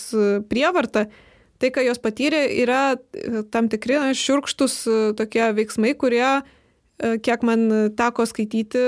prievartą, 0.50 1.08
tai, 1.62 1.70
ką 1.74 1.84
jos 1.86 2.02
patyrė, 2.02 2.42
yra 2.64 2.82
e, 2.96 3.44
tam 3.54 3.70
tikri 3.72 4.00
na, 4.00 4.16
šiurkštus 4.18 4.76
e, 4.88 4.98
tokie 5.18 5.44
veiksmai, 5.58 5.94
kurie, 6.00 6.26
e, 6.42 7.14
kiek 7.24 7.46
man 7.48 7.68
teko 7.98 8.26
skaityti 8.30 8.84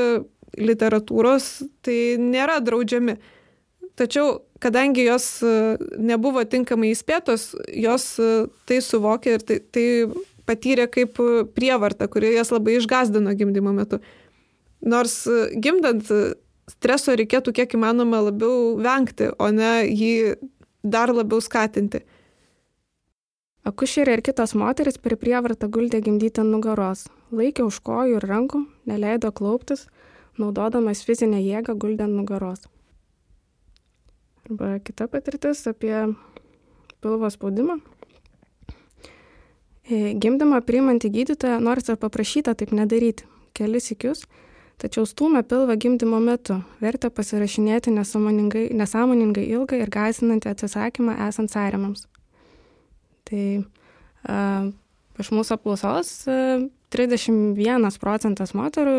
literatūros, 0.57 1.49
tai 1.86 2.17
nėra 2.21 2.59
draudžiami. 2.65 3.17
Tačiau, 3.97 4.41
kadangi 4.61 5.05
jos 5.05 5.28
nebuvo 6.01 6.41
tinkamai 6.49 6.93
įspėtos, 6.93 7.51
jos 7.78 8.05
tai 8.69 8.80
suvokė 8.82 9.36
ir 9.38 9.43
tai, 9.45 9.57
tai 9.74 9.86
patyrė 10.49 10.88
kaip 10.93 11.19
prievartą, 11.53 12.07
kuri 12.09 12.34
jas 12.34 12.49
labai 12.53 12.80
išgazdino 12.80 13.34
gimdymo 13.38 13.74
metu. 13.76 13.99
Nors 14.82 15.24
gimdant 15.61 16.09
streso 16.69 17.13
reikėtų 17.17 17.53
kiek 17.59 17.76
įmanoma 17.78 18.24
labiau 18.30 18.74
vengti, 18.82 19.30
o 19.38 19.49
ne 19.53 19.84
jį 19.89 20.15
dar 20.84 21.13
labiau 21.13 21.41
skatinti. 21.43 22.01
Akušerė 23.64 24.18
ir 24.18 24.22
kitos 24.28 24.51
moteris 24.59 24.97
per 24.99 25.14
prievartą 25.16 25.70
guldė 25.72 26.01
gimdyti 26.03 26.41
ant 26.43 26.51
nugaros, 26.51 27.05
laikė 27.32 27.64
už 27.64 27.78
kojų 27.88 28.18
ir 28.18 28.26
rankų, 28.28 28.59
neleido 28.91 29.32
klauptis, 29.32 29.86
naudodamas 30.36 31.05
fizinę 31.07 31.39
jėgą 31.39 31.78
guldė 31.80 32.09
ant 32.09 32.18
nugaros. 32.18 32.66
Arba 34.43 34.82
kita 34.84 35.07
patirtis 35.07 35.64
apie 35.72 35.95
pilvo 36.99 37.32
spaudimą. 37.32 37.80
E, 39.88 40.11
gimdymą 40.20 40.59
priimantį 40.68 41.14
gydytoją 41.16 41.61
nors 41.64 41.88
ir 41.88 41.95
paprašyta 42.03 42.57
taip 42.59 42.76
nedaryti 42.76 43.24
kelis 43.55 43.88
įkius, 43.95 44.26
tačiau 44.84 45.07
stūmė 45.07 45.45
pilvą 45.47 45.80
gimdymo 45.80 46.20
metu, 46.20 46.59
vertė 46.84 47.07
pasirašinėti 47.16 47.95
nesąmoningai 47.95 49.47
ilgą 49.55 49.80
ir 49.80 49.93
gazinantį 49.93 50.51
atsisakymą 50.51 51.16
esant 51.30 51.55
sąrėmams. 51.55 52.09
Tai 53.34 53.45
a, 54.29 54.38
iš 55.19 55.34
mūsų 55.34 55.57
apklausos 55.57 56.13
31 56.93 57.97
procentas 58.01 58.53
moterų, 58.57 58.95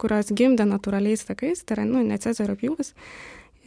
kurios 0.00 0.32
gimdė 0.36 0.68
natūraliais 0.68 1.24
takais, 1.28 1.64
tai 1.64 1.78
yra, 1.78 1.88
nu, 1.88 2.04
ne 2.04 2.20
cezario 2.20 2.56
pjūvis, 2.60 2.92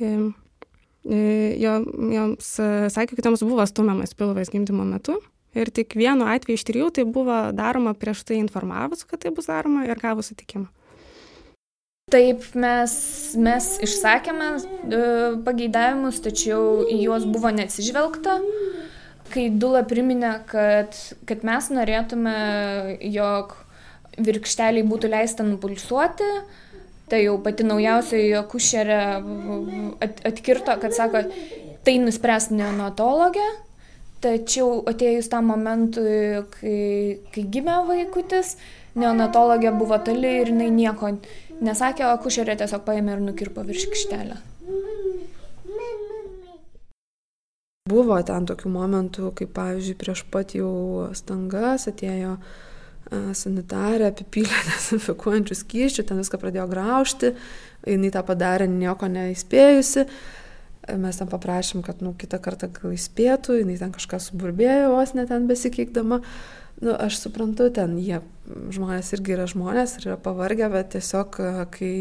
jo, 0.01 1.75
joms 2.13 2.49
sakė, 2.93 3.17
kad 3.17 3.31
joms 3.31 3.45
buvo 3.45 3.65
stumiamas 3.69 4.13
pilvas 4.17 4.53
gimdymo 4.53 4.85
metu. 4.85 5.17
Ir 5.51 5.67
tik 5.73 5.97
vienu 5.99 6.29
atveju 6.31 6.55
iš 6.55 6.63
trijų 6.69 6.91
tai 6.95 7.03
buvo 7.03 7.49
daroma 7.51 7.91
prieš 7.97 8.21
tai 8.23 8.37
informavus, 8.39 9.03
kad 9.03 9.19
tai 9.19 9.33
bus 9.35 9.49
daroma 9.51 9.83
ir 9.83 9.99
gavus 9.99 10.31
sutikimą. 10.31 10.69
Taip, 12.11 12.43
mes, 12.59 12.93
mes 13.39 13.67
išsakėme 13.83 14.47
pageidavimus, 15.45 16.19
tačiau 16.23 16.83
į 16.87 16.97
juos 17.05 17.27
buvo 17.27 17.51
neatsižvelgta. 17.55 18.39
Kai 19.31 19.47
Dula 19.55 19.85
priminė, 19.87 20.33
kad, 20.49 20.97
kad 21.29 21.45
mes 21.47 21.69
norėtume, 21.71 22.35
jog 23.13 23.55
virkšteliai 24.19 24.83
būtų 24.87 25.11
leista 25.13 25.45
nupulsuoti, 25.47 26.27
tai 27.11 27.23
jau 27.25 27.37
pati 27.43 27.63
naujausioji 27.67 28.33
akušerė 28.39 29.01
at, 30.03 30.23
atkirto, 30.27 30.75
kad 30.83 30.95
sako, 30.95 31.23
tai 31.87 31.95
nuspręs 32.03 32.51
neonatologė, 32.51 33.47
Tačiau 34.21 34.83
atėjus 34.85 35.31
tam 35.31 35.47
momentui, 35.49 36.43
kai, 36.53 36.81
kai 37.33 37.43
gimė 37.55 37.79
vaikutis, 37.87 38.53
neonatologė 38.93 39.71
buvo 39.73 39.97
tali 40.05 40.35
ir 40.43 40.51
jinai 40.53 40.67
nieko 40.75 41.09
nesakė, 41.65 42.05
o 42.05 42.13
akušerė 42.19 42.59
tiesiog 42.59 42.85
paėmė 42.85 43.15
ir 43.15 43.23
nukirpo 43.25 43.65
virš 43.65 43.87
kštelę. 43.95 44.37
Buvo 47.91 48.17
ten 48.23 48.47
tokių 48.47 48.71
momentų, 48.71 49.31
kaip 49.35 49.51
pavyzdžiui, 49.57 49.97
prieš 49.99 50.25
pat 50.31 50.55
jau 50.55 51.09
stangas 51.17 51.89
atėjo 51.91 52.37
sanitarė, 53.35 54.07
apipylė 54.11 54.61
dezinfekuojančių 54.69 55.57
skyščių, 55.59 56.05
ten 56.07 56.21
viską 56.21 56.39
pradėjo 56.39 56.67
graužti, 56.71 57.33
jinai 57.87 58.11
tą 58.13 58.23
padarė 58.27 58.69
nieko 58.71 59.09
neįspėjusi. 59.11 60.05
Mes 60.97 61.19
ten 61.19 61.29
paprašym, 61.29 61.83
kad 61.85 61.99
nu, 62.01 62.15
kitą 62.17 62.39
kartą 62.41 62.71
gal 62.73 62.95
įspėtų, 62.95 63.59
jinai 63.59 63.77
ten 63.77 63.91
kažką 63.93 64.17
suburbėjo, 64.23 64.95
vos 64.95 65.13
net 65.17 65.29
ten 65.29 65.45
besikeikdama. 65.49 66.21
Nu, 66.81 66.95
aš 66.95 67.19
suprantu, 67.21 67.67
ten 67.75 67.99
jie, 68.01 68.23
žmonės 68.73 69.11
irgi 69.13 69.35
yra 69.35 69.45
žmonės 69.51 69.99
ir 69.99 70.07
yra 70.07 70.17
pavargę, 70.17 70.71
bet 70.73 70.95
tiesiog, 70.95 71.37
kai 71.75 71.91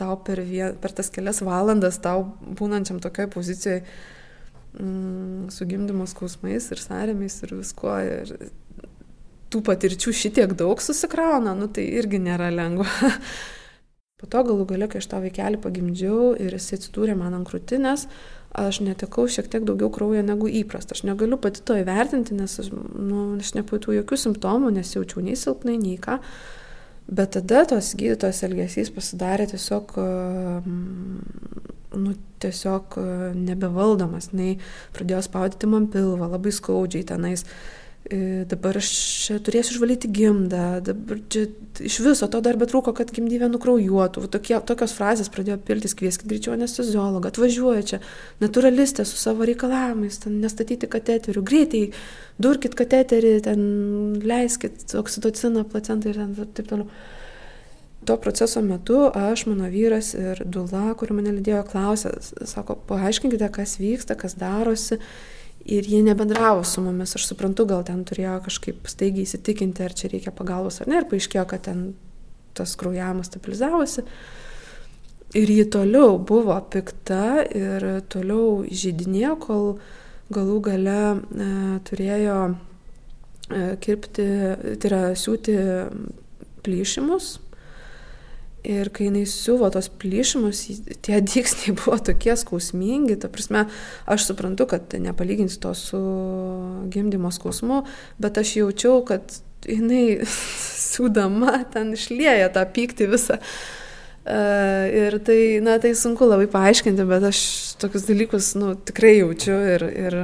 tau 0.00 0.16
per, 0.24 0.40
vien, 0.46 0.76
per 0.80 0.94
tas 0.96 1.10
kelias 1.12 1.42
valandas, 1.44 1.98
tau 2.00 2.24
būnančiam 2.56 3.02
tokioj 3.04 3.28
pozicijoje, 3.34 3.82
mm, 4.78 5.50
su 5.54 5.66
gimdymo 5.68 6.06
skausmais 6.10 6.70
ir 6.72 6.82
sąrėmiais 6.82 7.42
ir 7.44 7.54
viskuo, 7.58 7.96
ir 8.04 8.32
tų 9.52 9.62
patirčių 9.66 10.14
šitiek 10.14 10.56
daug 10.58 10.80
susikrauna, 10.82 11.54
nu, 11.58 11.68
tai 11.72 11.86
irgi 11.98 12.20
nėra 12.22 12.50
lengva. 12.54 12.88
Po 14.16 14.28
to 14.32 14.40
galų 14.48 14.64
gale, 14.70 14.88
kai 14.88 15.02
aš 15.02 15.10
tą 15.12 15.20
vaikelį 15.20 15.60
pagimdžiau 15.60 16.30
ir 16.40 16.54
jis 16.56 16.70
atsidūrė 16.78 17.12
man 17.20 17.34
ant 17.36 17.48
krūtinės, 17.48 18.06
aš 18.56 18.78
netekau 18.80 19.26
šiek 19.28 19.50
tiek 19.52 19.66
daugiau 19.68 19.90
kraujo 19.92 20.22
negu 20.24 20.48
įprasta. 20.48 20.96
Aš 20.96 21.04
negaliu 21.04 21.36
pati 21.36 21.60
to 21.60 21.76
įvertinti, 21.76 22.36
nes 22.38 22.54
aš, 22.62 22.70
nu, 22.72 23.26
aš 23.36 23.52
nepajutau 23.58 23.92
jokių 23.92 24.18
simptomų, 24.22 24.72
nesijaučiau 24.78 25.24
nei 25.26 25.36
silpnai, 25.36 25.76
nei 25.82 25.98
ką. 26.00 26.16
Bet 27.06 27.36
tada 27.36 27.66
tos 27.68 27.92
gydytojos 27.98 28.40
elgesys 28.48 28.88
pasidarė 28.96 29.50
tiesiog, 29.52 29.92
nu, 31.96 32.14
tiesiog 32.42 32.98
nebevaldomas. 33.38 34.30
Jis 34.36 34.60
pradėjo 34.96 35.24
spaudyti 35.24 35.70
man 35.70 35.90
pilvą 35.92 36.30
labai 36.36 36.52
skaudžiai 36.54 37.06
tenais. 37.08 37.46
E, 38.06 38.44
dabar 38.46 38.76
aš 38.78 38.88
turėsiu 39.42 39.74
išvalyti 39.74 40.06
gimdą, 40.14 40.78
dabar 40.84 41.18
čia 41.32 41.46
iš 41.82 41.96
viso 42.04 42.28
to 42.30 42.38
dar 42.44 42.58
betrūko, 42.60 42.92
kad 42.94 43.10
gimdyvė 43.14 43.48
nukraujuotų. 43.50 44.28
Tokie, 44.30 44.54
tokios 44.68 44.94
frazės 44.94 45.30
pradėjo 45.32 45.56
piltis, 45.66 45.96
kvieskit 45.98 46.28
greičiau 46.30 46.54
anesteziologą, 46.54 47.32
atvažiuoja 47.32 47.82
čia, 47.90 48.00
naturalistė 48.44 49.08
su 49.08 49.18
savo 49.18 49.48
reikalavimais, 49.48 50.20
ten 50.22 50.38
nestatyti 50.44 50.86
kateterių, 50.92 51.42
greitai 51.50 51.82
durkit 52.38 52.78
kateterį, 52.78 53.34
ten 53.48 53.66
leiskit 54.22 54.94
oksitociną, 55.02 55.66
placentą 55.72 56.12
ir 56.12 56.22
ten 56.22 56.36
taip 56.54 56.70
toliau. 56.70 56.86
To 58.06 58.16
proceso 58.16 58.60
metu 58.62 59.10
aš, 59.14 59.46
mano 59.50 59.66
vyras 59.70 60.12
ir 60.14 60.42
Dula, 60.46 60.92
kuri 60.94 61.16
mane 61.16 61.32
lydėjo, 61.34 61.64
klausė, 61.66 62.12
sako, 62.46 62.76
paaiškinkite, 62.86 63.48
kas 63.50 63.80
vyksta, 63.80 64.14
kas 64.18 64.36
darosi 64.38 65.00
ir 65.66 65.86
jie 65.90 66.04
nebendravo 66.06 66.62
su 66.64 66.84
mumis. 66.84 67.16
Aš 67.18 67.24
suprantu, 67.32 67.64
gal 67.66 67.82
ten 67.86 68.04
turėjo 68.06 68.36
kažkaip 68.44 68.86
staigiai 68.86 69.26
įsitikinti, 69.26 69.82
ar 69.82 69.94
čia 69.98 70.10
reikia 70.12 70.30
pagalbos 70.30 70.78
ar 70.80 70.90
ne, 70.92 71.00
ir 71.00 71.08
paaiškėjo, 71.10 71.46
kad 71.50 71.64
ten 71.66 71.80
tas 72.54 72.76
kraujavimas 72.78 73.26
stabilizavosi. 73.32 74.04
Ir 75.36 75.50
ji 75.50 75.64
toliau 75.74 76.14
buvo 76.22 76.54
pikta 76.70 77.42
ir 77.50 77.88
toliau 78.12 78.62
žydinėjo, 78.70 79.32
kol 79.42 79.66
galų 80.30 80.60
gale 80.68 81.00
e, 81.16 81.48
turėjo 81.90 82.38
e, 82.52 83.64
kirpti, 83.82 84.28
tai 84.78 84.92
yra 84.92 85.02
siūti 85.18 85.58
plyšimus 86.62 87.32
Ir 88.66 88.90
kai 88.90 89.06
jinai 89.06 89.22
siuvo 89.30 89.68
tos 89.70 89.86
plyšimus, 90.02 90.64
tie 91.06 91.20
dyksniai 91.30 91.76
buvo 91.78 91.98
tokie 92.10 92.34
skausmingi, 92.38 93.18
ta 93.22 93.30
prasme, 93.32 93.66
aš 94.10 94.28
suprantu, 94.30 94.66
kad 94.74 94.96
nepalyginsiu 94.98 95.62
to 95.62 95.74
su 95.78 96.02
gimdymo 96.90 97.30
skausmu, 97.34 97.84
bet 98.22 98.40
aš 98.42 98.56
jaučiau, 98.60 99.00
kad 99.06 99.38
jinai 99.66 100.20
siūdama 100.90 101.60
ten 101.74 101.94
išlieja 101.96 102.50
tą 102.54 102.66
pyktį 102.74 103.10
visą. 103.14 103.40
Uh, 104.26 104.90
ir 104.90 105.20
tai, 105.22 105.60
na, 105.62 105.76
tai 105.78 105.92
sunku 105.94 106.26
labai 106.26 106.48
paaiškinti, 106.50 107.04
bet 107.06 107.28
aš 107.28 107.40
tokius 107.78 108.08
dalykus, 108.08 108.48
nu, 108.58 108.72
tikrai 108.88 109.20
jaučiu 109.20 109.54
ir, 109.76 109.84
ir, 109.86 110.16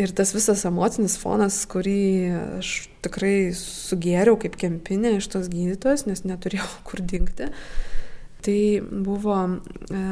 Ir 0.00 0.12
tas 0.16 0.30
visas 0.32 0.62
emocinis 0.64 1.18
fonas, 1.20 1.58
kurį 1.68 2.32
aš 2.60 2.68
tikrai 3.04 3.52
sugėriau 3.56 4.38
kaip 4.40 4.56
kempinė 4.60 5.18
iš 5.18 5.28
tos 5.34 5.50
gydytojos, 5.52 6.06
nes 6.08 6.22
neturėjau 6.24 6.68
kur 6.88 7.02
dingti, 7.04 7.50
tai 8.40 8.60
buvo 8.80 9.36
e, 9.44 10.04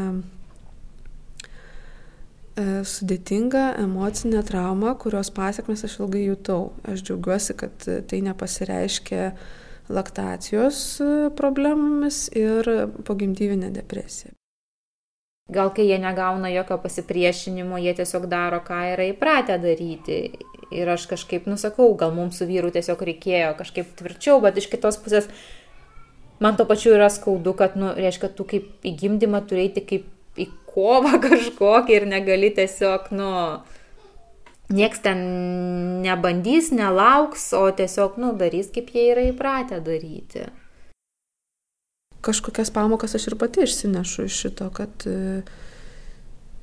e, 2.61 2.67
sudėtinga 2.93 3.65
emocinė 3.87 4.45
trauma, 4.51 4.93
kurios 5.01 5.33
pasiekmes 5.33 5.87
aš 5.89 5.97
ilgai 6.03 6.27
jutau. 6.27 6.75
Aš 6.85 7.07
džiaugiuosi, 7.09 7.57
kad 7.63 7.89
tai 8.11 8.21
nepasireiškia 8.29 9.31
laktacijos 9.89 10.83
problemomis 11.39 12.27
ir 12.37 12.69
pogimdyvinė 13.09 13.73
depresija. 13.73 14.38
Gal 15.49 15.71
kai 15.73 15.87
jie 15.89 15.97
negauna 15.97 16.51
jokio 16.53 16.77
pasipriešinimo, 16.83 17.79
jie 17.81 17.95
tiesiog 17.97 18.27
daro, 18.29 18.59
ką 18.65 18.83
yra 18.93 19.07
įpratę 19.09 19.57
daryti. 19.63 20.19
Ir 20.69 20.91
aš 20.93 21.07
kažkaip 21.09 21.47
nusakau, 21.49 21.95
gal 21.97 22.13
mums 22.13 22.37
su 22.37 22.45
vyru 22.45 22.69
tiesiog 22.75 23.01
reikėjo 23.09 23.55
kažkaip 23.57 23.95
tvirčiau, 23.97 24.43
bet 24.45 24.61
iš 24.61 24.67
kitos 24.69 25.01
pusės 25.01 25.31
man 26.45 26.61
to 26.61 26.69
pačiu 26.69 26.93
yra 26.99 27.09
skaudu, 27.09 27.57
kad, 27.57 27.81
nu, 27.81 27.95
reiškia, 27.97 28.29
tu 28.37 28.45
kaip 28.45 28.85
į 28.85 28.93
gimdymą 29.01 29.41
turėti 29.49 29.87
kaip 29.89 30.37
į 30.37 30.51
kovą 30.69 31.17
kažkokį 31.31 31.97
ir 31.97 32.09
negali 32.13 32.53
tiesiog, 32.53 33.09
nu, 33.17 33.33
nieks 34.69 35.01
ten 35.01 35.25
nebandys, 36.05 36.69
nelauks, 36.77 37.55
o 37.57 37.65
tiesiog, 37.73 38.21
nu, 38.21 38.37
darys, 38.37 38.69
kaip 38.75 38.93
jie 38.93 39.09
yra 39.15 39.31
įpratę 39.33 39.81
daryti 39.81 40.51
kažkokias 42.21 42.71
pamokas 42.75 43.15
aš 43.15 43.31
ir 43.31 43.39
pati 43.39 43.65
išsinešu 43.65 44.25
iš 44.29 44.41
šito, 44.43 44.71
kad 44.75 45.07
e, 45.07 45.43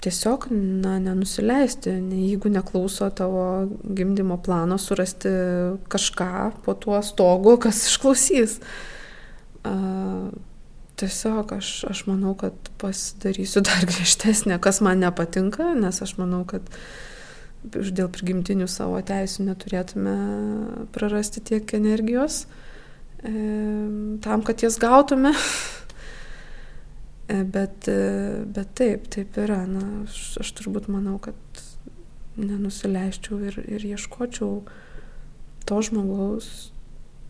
tiesiog, 0.06 0.47
na, 0.51 0.99
nenusileisti, 0.99 1.89
jeigu 2.12 2.49
neklauso 2.49 3.10
tavo 3.10 3.68
gimdymo 3.84 4.38
plano, 4.43 4.78
surasti 4.78 5.30
kažką 5.88 6.51
po 6.66 6.74
tuo 6.74 7.01
stogu, 7.01 7.58
kas 7.62 7.88
išklausys. 7.89 8.60
Tiesiog 10.95 11.56
aš, 11.58 11.72
aš 11.89 12.06
manau, 12.08 12.36
kad 12.39 12.53
pasidarysiu 12.80 13.64
dar 13.66 13.88
griežtesnė, 13.89 14.60
kas 14.62 14.80
man 14.86 15.01
nepatinka, 15.01 15.74
nes 15.80 16.01
aš 16.06 16.16
manau, 16.22 16.43
kad 16.47 16.70
dėl 17.66 18.12
prigimtinių 18.14 18.68
savo 18.70 19.01
teisų 19.01 19.47
neturėtume 19.47 20.16
prarasti 20.93 21.41
tiek 21.41 21.74
energijos 21.74 22.43
tam, 23.26 24.45
kad 24.45 24.63
jas 24.63 24.80
gautume. 24.82 25.34
E, 27.28 27.43
bet, 27.43 27.88
e, 27.88 28.43
bet 28.45 28.76
taip, 28.78 29.07
taip 29.09 29.38
yra. 29.41 29.63
Na, 29.69 29.82
aš, 30.05 30.38
aš 30.43 30.51
turbūt 30.59 30.89
manau, 30.93 31.17
kad 31.17 31.63
nenusileiščiau 32.38 33.39
ir, 33.49 33.57
ir 33.65 33.86
ieškočiau 33.95 34.59
to 35.65 35.80
žmogaus, 35.88 36.49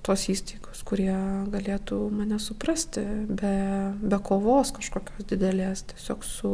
tos 0.05 0.25
įstaigos, 0.29 0.83
kurie 0.85 1.15
galėtų 1.53 1.99
mane 2.13 2.41
suprasti 2.43 3.05
be, 3.29 3.55
be 4.01 4.19
kovos 4.27 4.73
kažkokios 4.75 5.29
didelės, 5.31 5.85
tiesiog 5.93 6.27
su, 6.27 6.53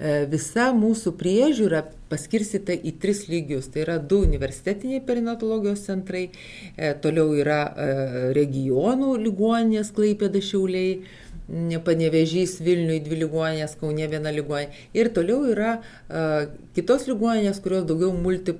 E, 0.00 0.24
visa 0.32 0.70
mūsų 0.72 1.12
priežiūra 1.20 1.82
paskirstyta 2.08 2.72
į 2.72 2.94
tris 3.02 3.26
lygius. 3.28 3.68
Tai 3.72 3.82
yra 3.84 3.98
du 4.00 4.22
universitetiniai 4.24 5.02
perinatologijos 5.04 5.82
centrai, 5.84 6.30
e, 6.76 6.94
toliau 7.04 7.34
yra 7.36 7.60
e, 7.68 7.90
regionų 8.36 9.18
ligoninės 9.26 9.92
Klaipėda 9.96 10.40
Šiauliai, 10.44 11.02
Panevežys 11.84 12.60
Vilniui 12.62 13.00
dvi 13.02 13.18
ligoninės, 13.24 13.74
Kaune 13.80 14.06
viena 14.08 14.30
ligoninė. 14.30 14.70
Ir 14.94 15.08
toliau 15.10 15.48
yra 15.50 15.72
uh, 15.80 16.44
kitos 16.76 17.08
ligoninės, 17.08 17.58
kurios 17.64 17.88
daugiau 17.88 18.12
multi, 18.14 18.54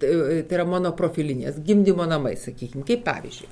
tai 0.00 0.14
yra 0.46 0.64
monoprofilinės, 0.64 1.58
gimdymo 1.66 2.06
namai, 2.08 2.38
sakykime, 2.40 2.86
kaip 2.88 3.04
pavyzdžiui. 3.04 3.50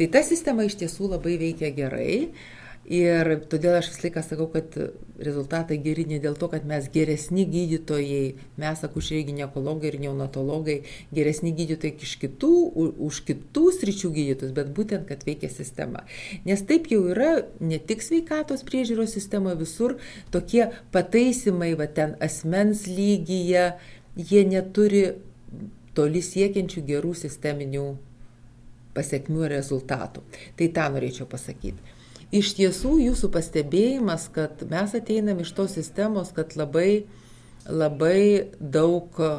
Tai 0.00 0.08
ta 0.14 0.24
sistema 0.24 0.64
iš 0.64 0.78
tiesų 0.80 1.10
labai 1.12 1.36
veikia 1.42 1.68
gerai. 1.76 2.08
Uh, 2.30 2.56
Ir 2.86 3.26
todėl 3.50 3.80
aš 3.80 3.88
visą 3.90 4.04
laiką 4.04 4.22
sakau, 4.22 4.44
kad 4.52 4.76
rezultatai 5.18 5.74
geri 5.82 6.04
ne 6.06 6.20
dėl 6.22 6.36
to, 6.38 6.46
kad 6.52 6.62
mes 6.70 6.84
geresni 6.94 7.42
gydytojai, 7.50 8.36
mes 8.62 8.84
akušeriai 8.86 9.26
gynekologai 9.26 9.90
ir 9.90 9.96
neonatologai, 10.04 10.76
geresni 11.16 11.50
gydytojai 11.56 12.06
iš 12.06 12.12
kitų, 12.22 12.52
už 13.08 13.18
kitų 13.26 13.64
sričių 13.74 14.10
gydytojus, 14.14 14.54
bet 14.54 14.70
būtent, 14.76 15.08
kad 15.08 15.26
veikia 15.26 15.50
sistema. 15.50 16.04
Nes 16.46 16.62
taip 16.68 16.86
jau 16.92 17.02
yra 17.10 17.32
ne 17.58 17.80
tik 17.82 18.06
sveikatos 18.06 18.62
priežiūros 18.68 19.18
sistema, 19.18 19.56
visur 19.58 19.96
tokie 20.30 20.68
pataisimai, 20.94 21.72
va 21.74 21.90
ten 21.90 22.14
asmens 22.22 22.86
lygyje, 22.86 23.72
jie 24.14 24.46
neturi 24.46 25.04
toli 25.96 26.22
siekiančių 26.22 26.86
gerų 26.86 27.16
sisteminių 27.18 27.88
pasiekmių 28.94 29.44
ir 29.48 29.58
rezultatų. 29.58 30.22
Tai 30.54 30.72
tą 30.78 30.88
norėčiau 30.94 31.26
pasakyti. 31.26 31.95
Iš 32.36 32.52
tiesų 32.58 32.96
jūsų 33.04 33.30
pastebėjimas, 33.34 34.26
kad 34.34 34.64
mes 34.70 34.94
ateinam 34.98 35.40
iš 35.44 35.52
tos 35.56 35.76
sistemos, 35.78 36.32
kad 36.36 36.56
labai, 36.58 37.06
labai 37.68 38.50
daug 38.60 39.20
e, 39.22 39.30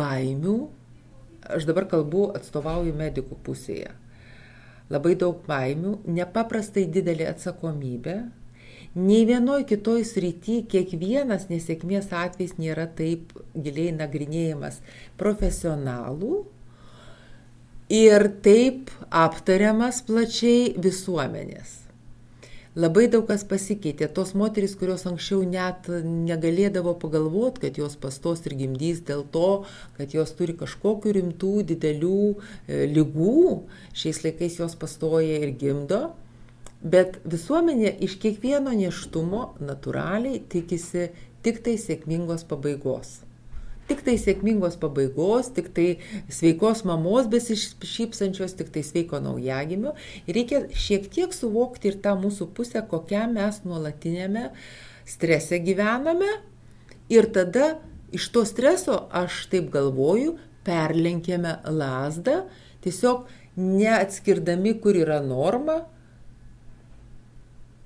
baimių, 0.00 0.56
aš 1.56 1.66
dabar 1.68 1.88
kalbu 1.90 2.28
atstovauju 2.36 2.94
medikų 2.98 3.40
pusėje, 3.46 3.90
labai 4.92 5.16
daug 5.20 5.40
baimių, 5.48 5.98
nepaprastai 6.20 6.86
didelė 6.92 7.30
atsakomybė, 7.32 8.18
Nei 8.94 9.24
vienoj 9.26 9.64
kitoj 9.66 10.04
srity 10.06 10.60
kiekvienas 10.70 11.48
nesėkmės 11.50 12.12
atvejs 12.14 12.52
nėra 12.62 12.84
taip 12.86 13.32
giliai 13.58 13.90
nagrinėjimas 13.90 14.76
profesionalų, 15.18 16.44
ir 17.92 18.28
taip 18.44 18.90
aptariamas 19.10 20.02
plačiai 20.06 20.74
visuomenės. 20.80 21.80
Labai 22.74 23.04
daug 23.06 23.28
kas 23.28 23.44
pasikeitė. 23.46 24.08
Tos 24.10 24.32
moterys, 24.34 24.72
kurios 24.74 25.04
anksčiau 25.06 25.44
net 25.46 25.86
negalėdavo 25.86 26.96
pagalvoti, 26.98 27.60
kad 27.62 27.76
jos 27.78 27.94
pastos 27.94 28.42
ir 28.48 28.56
gimdys 28.58 29.04
dėl 29.06 29.22
to, 29.30 29.62
kad 29.94 30.10
jos 30.10 30.32
turi 30.34 30.56
kažkokių 30.58 31.12
rimtų, 31.14 31.52
didelių 31.68 32.22
e, 32.34 32.80
lygų, 32.90 33.44
šiais 33.94 34.24
laikais 34.24 34.58
jos 34.58 34.74
pastoja 34.74 35.38
ir 35.44 35.54
gimdo. 35.60 36.00
Bet 36.82 37.20
visuomenė 37.22 37.94
iš 38.02 38.18
kiekvieno 38.24 38.74
neštumo 38.74 39.52
natūraliai 39.62 40.42
tikisi 40.50 41.12
tik 41.46 41.62
tai 41.62 41.78
sėkmingos 41.78 42.42
pabaigos 42.50 43.20
tik 43.88 44.02
tai 44.06 44.14
sėkmingos 44.20 44.78
pabaigos, 44.80 45.50
tik 45.54 45.70
tai 45.76 45.86
sveikos 46.32 46.84
mamos 46.88 47.28
besišypsančios, 47.32 48.56
tik 48.58 48.72
tai 48.74 48.84
sveiko 48.86 49.20
naujagimio. 49.22 49.94
Ir 50.28 50.38
reikia 50.38 50.64
šiek 50.70 51.10
tiek 51.12 51.34
suvokti 51.36 51.92
ir 51.92 52.00
tą 52.04 52.14
mūsų 52.20 52.50
pusę, 52.56 52.84
kokią 52.90 53.26
mes 53.32 53.60
nuolatinėme 53.66 54.50
strese 55.08 55.60
gyvename. 55.64 56.30
Ir 57.12 57.28
tada 57.34 57.74
iš 58.14 58.30
to 58.32 58.44
streso, 58.48 59.04
aš 59.12 59.44
taip 59.52 59.68
galvoju, 59.74 60.38
perlenkėme 60.64 61.58
lasdą, 61.68 62.44
tiesiog 62.84 63.26
neatskirdami, 63.60 64.78
kur 64.80 64.96
yra 64.96 65.20
norma, 65.22 65.82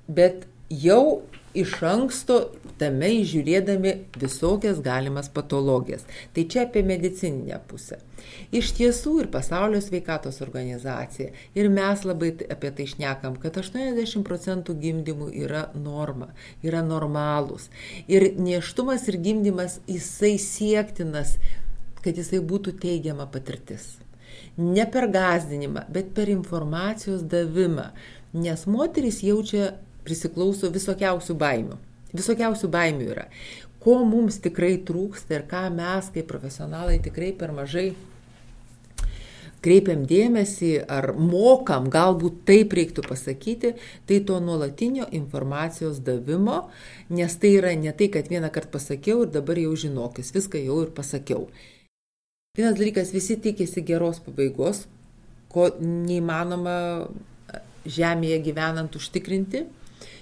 bet 0.09 0.47
jau 0.71 1.21
iš 1.57 1.75
anksto 1.87 2.39
tame 2.79 3.09
įžiūrėdami 3.19 3.95
visokias 4.21 4.81
galimas 4.85 5.29
patologijas. 5.33 6.05
Tai 6.35 6.45
čia 6.51 6.65
apie 6.67 6.83
medicininę 6.87 7.59
pusę. 7.71 7.99
Iš 8.55 8.73
tiesų 8.79 9.15
ir 9.23 9.31
pasaulio 9.33 9.81
sveikatos 9.83 10.41
organizacija, 10.45 11.33
ir 11.59 11.71
mes 11.73 12.05
labai 12.07 12.33
apie 12.53 12.73
tai 12.75 12.89
šnekam, 12.91 13.39
kad 13.43 13.59
80 13.61 14.25
procentų 14.27 14.77
gimdymų 14.83 15.31
yra 15.45 15.69
norma, 15.75 16.31
yra 16.63 16.85
normalūs. 16.87 17.69
Ir 18.11 18.31
neštumas 18.39 19.09
ir 19.11 19.19
gimdymas 19.25 19.81
jisai 19.89 20.37
siektinas, 20.43 21.37
kad 22.05 22.19
jisai 22.19 22.43
būtų 22.45 22.77
teigiama 22.83 23.27
patirtis. 23.31 23.97
Ne 24.59 24.85
per 24.91 25.09
gazdinimą, 25.11 25.87
bet 25.93 26.15
per 26.15 26.31
informacijos 26.31 27.23
davimą. 27.27 27.91
Nes 28.37 28.67
moteris 28.69 29.23
jaučia 29.25 29.73
prisiklauso 30.09 30.73
visokiausių 30.75 31.37
baimių. 31.39 31.79
Visokiausių 32.17 32.71
baimių 32.73 33.11
yra. 33.13 33.29
Ko 33.79 34.01
mums 34.09 34.41
tikrai 34.43 34.79
trūksta 34.89 35.37
ir 35.37 35.49
ką 35.51 35.69
mes 35.75 36.09
kaip 36.15 36.27
profesionalai 36.31 36.99
tikrai 37.05 37.35
per 37.37 37.53
mažai 37.55 37.93
kreipiam 39.65 40.05
dėmesį 40.07 40.73
ar 40.91 41.13
mokam, 41.19 41.89
galbūt 41.91 42.43
taip 42.49 42.75
reiktų 42.79 43.05
pasakyti, 43.09 43.75
tai 44.07 44.21
to 44.27 44.39
nuolatinio 44.43 45.09
informacijos 45.15 46.01
davimo, 46.05 46.69
nes 47.11 47.35
tai 47.41 47.55
yra 47.59 47.75
ne 47.79 47.93
tai, 47.97 48.11
kad 48.15 48.31
vieną 48.31 48.53
kartą 48.55 48.77
pasakiau 48.79 49.25
ir 49.25 49.33
dabar 49.35 49.59
jau 49.61 49.75
žinokis, 49.87 50.33
viską 50.37 50.63
jau 50.63 50.83
ir 50.85 50.93
pasakiau. 50.95 51.49
Vienas 52.59 52.79
dalykas, 52.79 53.13
visi 53.15 53.39
tikisi 53.39 53.85
geros 53.87 54.23
pabaigos, 54.23 54.87
ko 55.53 55.69
neįmanoma 55.81 56.79
žemėje 57.89 58.41
gyvenant 58.45 58.97
užtikrinti. 58.99 59.67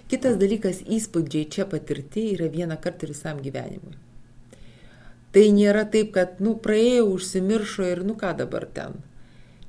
Kitas 0.07 0.36
dalykas, 0.38 0.84
įspūdžiai 0.86 1.48
čia 1.50 1.64
patirti 1.66 2.28
yra 2.36 2.46
vieną 2.52 2.76
kartą 2.82 3.09
visam 3.11 3.40
gyvenimui. 3.42 3.96
Tai 5.34 5.42
nėra 5.52 5.82
taip, 5.90 6.12
kad, 6.14 6.38
nu, 6.40 6.54
praėjo, 6.62 7.09
užsimiršo 7.16 7.88
ir, 7.90 8.04
nu, 8.07 8.14
ką 8.16 8.30
dabar 8.38 8.68
ten. 8.76 8.94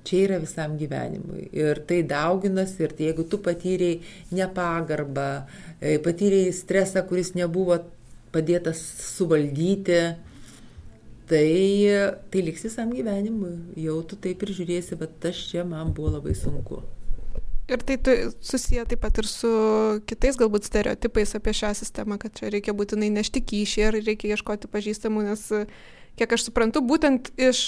Čia 0.07 0.19
yra 0.27 0.37
visam 0.39 0.77
gyvenimui. 0.79 1.49
Ir 1.57 1.81
tai 1.89 2.03
dauginasi, 2.07 2.77
ir 2.85 2.93
tai, 2.93 3.07
jeigu 3.09 3.25
tu 3.27 3.39
patyrėjai 3.43 4.37
nepagarbą, 4.37 5.25
e, 5.81 5.97
patyrėjai 6.05 6.53
stresą, 6.55 7.01
kuris 7.09 7.33
nebuvo 7.35 7.79
padėtas 8.31 8.79
suvaldyti, 9.09 9.99
tai, 11.27 11.49
tai 12.29 12.45
liks 12.45 12.69
visam 12.69 12.93
gyvenimui. 12.93 13.55
Jau 13.83 13.97
tu 14.05 14.21
taip 14.21 14.45
ir 14.45 14.53
žiūrėsi, 14.61 15.01
bet 15.01 15.17
tas 15.25 15.41
čia 15.49 15.65
man 15.67 15.91
buvo 15.97 16.13
labai 16.19 16.37
sunku. 16.37 16.85
Ir 17.67 17.83
tai 17.83 17.97
susiję 18.41 18.85
taip 18.87 19.01
pat 19.03 19.17
ir 19.19 19.27
su 19.27 19.49
kitais 20.07 20.37
galbūt 20.39 20.69
stereotipais 20.69 21.35
apie 21.35 21.51
šią 21.51 21.73
sistemą, 21.75 22.15
kad 22.21 22.31
čia 22.39 22.51
reikia 22.53 22.71
būtinai 22.77 23.09
nešti 23.11 23.43
kyšį 23.43 23.81
ir 23.89 23.97
reikia 24.07 24.37
ieškoti 24.37 24.69
pažįstamų, 24.71 25.25
nes, 25.27 25.43
kiek 26.15 26.35
aš 26.37 26.45
suprantu, 26.47 26.79
būtent 26.79 27.33
iš 27.35 27.65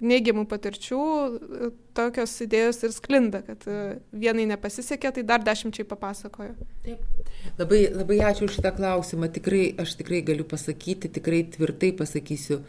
neigiamų 0.00 0.46
patirčių 0.48 1.02
tokios 1.98 2.32
idėjos 2.46 2.80
ir 2.88 2.96
sklinda, 2.96 3.42
kad 3.44 3.68
vienai 4.24 4.48
nepasisekė, 4.54 5.12
tai 5.18 5.28
dar 5.28 5.44
dešimčiai 5.44 5.84
papasakojo. 5.92 6.56
Taip. 6.86 7.04
Labai, 7.60 7.84
labai 7.92 8.22
ačiū 8.32 8.48
už 8.48 8.56
šitą 8.56 8.72
klausimą. 8.80 9.28
Tikrai, 9.36 9.66
aš 9.84 9.98
tikrai 10.00 10.24
galiu 10.24 10.48
pasakyti, 10.48 11.12
tikrai 11.12 11.44
tvirtai 11.52 11.92
pasakysiu. 12.00 12.62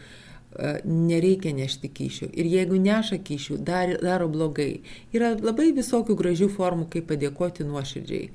Nereikia 0.86 1.52
nešti 1.54 1.90
kyšių. 1.94 2.30
Ir 2.34 2.48
jeigu 2.50 2.80
neša 2.82 3.20
kyšių, 3.26 3.58
dar, 3.66 3.94
daro 4.02 4.30
blogai. 4.32 4.82
Yra 5.14 5.36
labai 5.36 5.72
visokių 5.76 6.16
gražių 6.18 6.48
formų, 6.54 6.88
kaip 6.94 7.10
padėkoti 7.12 7.68
nuoširdžiai. 7.68 8.30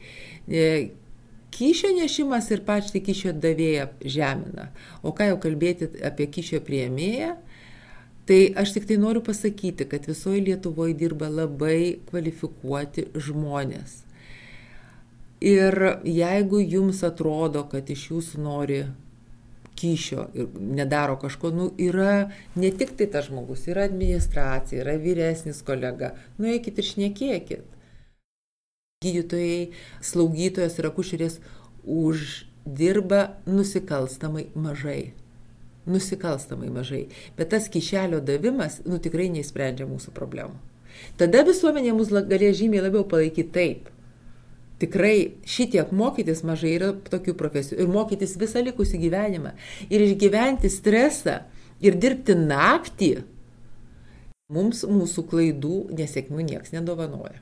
E, 0.46 0.66
kyšio 1.54 1.94
nešimas 1.96 2.50
ir 2.52 2.62
pačiai 2.68 3.02
kyšio 3.04 3.34
davėja 3.42 3.88
žemina. 4.04 4.68
O 5.02 5.14
ką 5.16 5.32
jau 5.32 5.40
kalbėti 5.42 5.90
apie 6.04 6.28
kyšio 6.30 6.62
prieimėją, 6.66 7.34
tai 8.28 8.40
aš 8.60 8.76
tik 8.76 8.86
tai 8.90 9.00
noriu 9.02 9.24
pasakyti, 9.24 9.88
kad 9.90 10.06
visoje 10.06 10.44
Lietuvoje 10.46 10.94
dirba 10.94 11.32
labai 11.32 11.98
kvalifikuoti 12.10 13.08
žmonės. 13.18 14.02
Ir 15.42 15.74
jeigu 16.06 16.60
jums 16.62 17.02
atrodo, 17.02 17.64
kad 17.66 17.88
iš 17.90 18.12
jūsų 18.12 18.44
nori 18.44 18.84
kyšio 19.78 20.26
ir 20.34 20.48
nedaro 20.60 21.16
kažko, 21.20 21.50
nu, 21.50 21.70
yra 21.78 22.30
ne 22.54 22.70
tik 22.70 22.94
tai 22.98 23.08
tas 23.10 23.28
žmogus, 23.28 23.66
yra 23.70 23.86
administracija, 23.88 24.82
yra 24.84 24.96
vyresnis 25.00 25.62
kolega, 25.66 26.12
nueikit 26.38 26.78
ir 26.78 26.88
šnekėkit. 26.90 27.64
Gydytojai, 29.02 29.72
slaugytojas 30.04 30.78
ir 30.78 30.88
akušerės 30.92 31.40
uždirba 31.82 33.24
nusikalstamai 33.50 34.50
mažai. 34.54 35.14
Nusikalstamai 35.90 36.70
mažai. 36.70 37.08
Bet 37.38 37.50
tas 37.50 37.66
kišelio 37.72 38.20
davimas, 38.22 38.78
nu, 38.86 39.00
tikrai 39.02 39.26
neįsprendžia 39.34 39.88
mūsų 39.90 40.14
problemų. 40.14 40.60
Tada 41.18 41.42
visuomenė 41.48 41.96
mus 41.96 42.12
galės 42.12 42.60
žymiai 42.60 42.84
labiau 42.84 43.02
palaikyti 43.08 43.50
taip 43.56 43.91
tikrai 44.82 45.16
šitiek 45.48 45.92
mokytis 45.94 46.42
mažai 46.46 46.74
yra 46.76 46.90
tokių 47.08 47.36
profesijų 47.38 47.80
ir 47.84 47.90
mokytis 47.92 48.34
visą 48.40 48.62
likusį 48.66 49.00
gyvenimą 49.06 49.54
ir 49.88 50.04
išgyventi 50.08 50.70
stresą 50.72 51.40
ir 51.82 51.98
dirbti 52.02 52.36
naktį, 52.38 53.12
mums 54.52 54.84
mūsų 54.86 55.24
klaidų 55.30 55.78
nesėkmių 55.98 56.46
nieks 56.50 56.74
nedovanoja. 56.74 57.40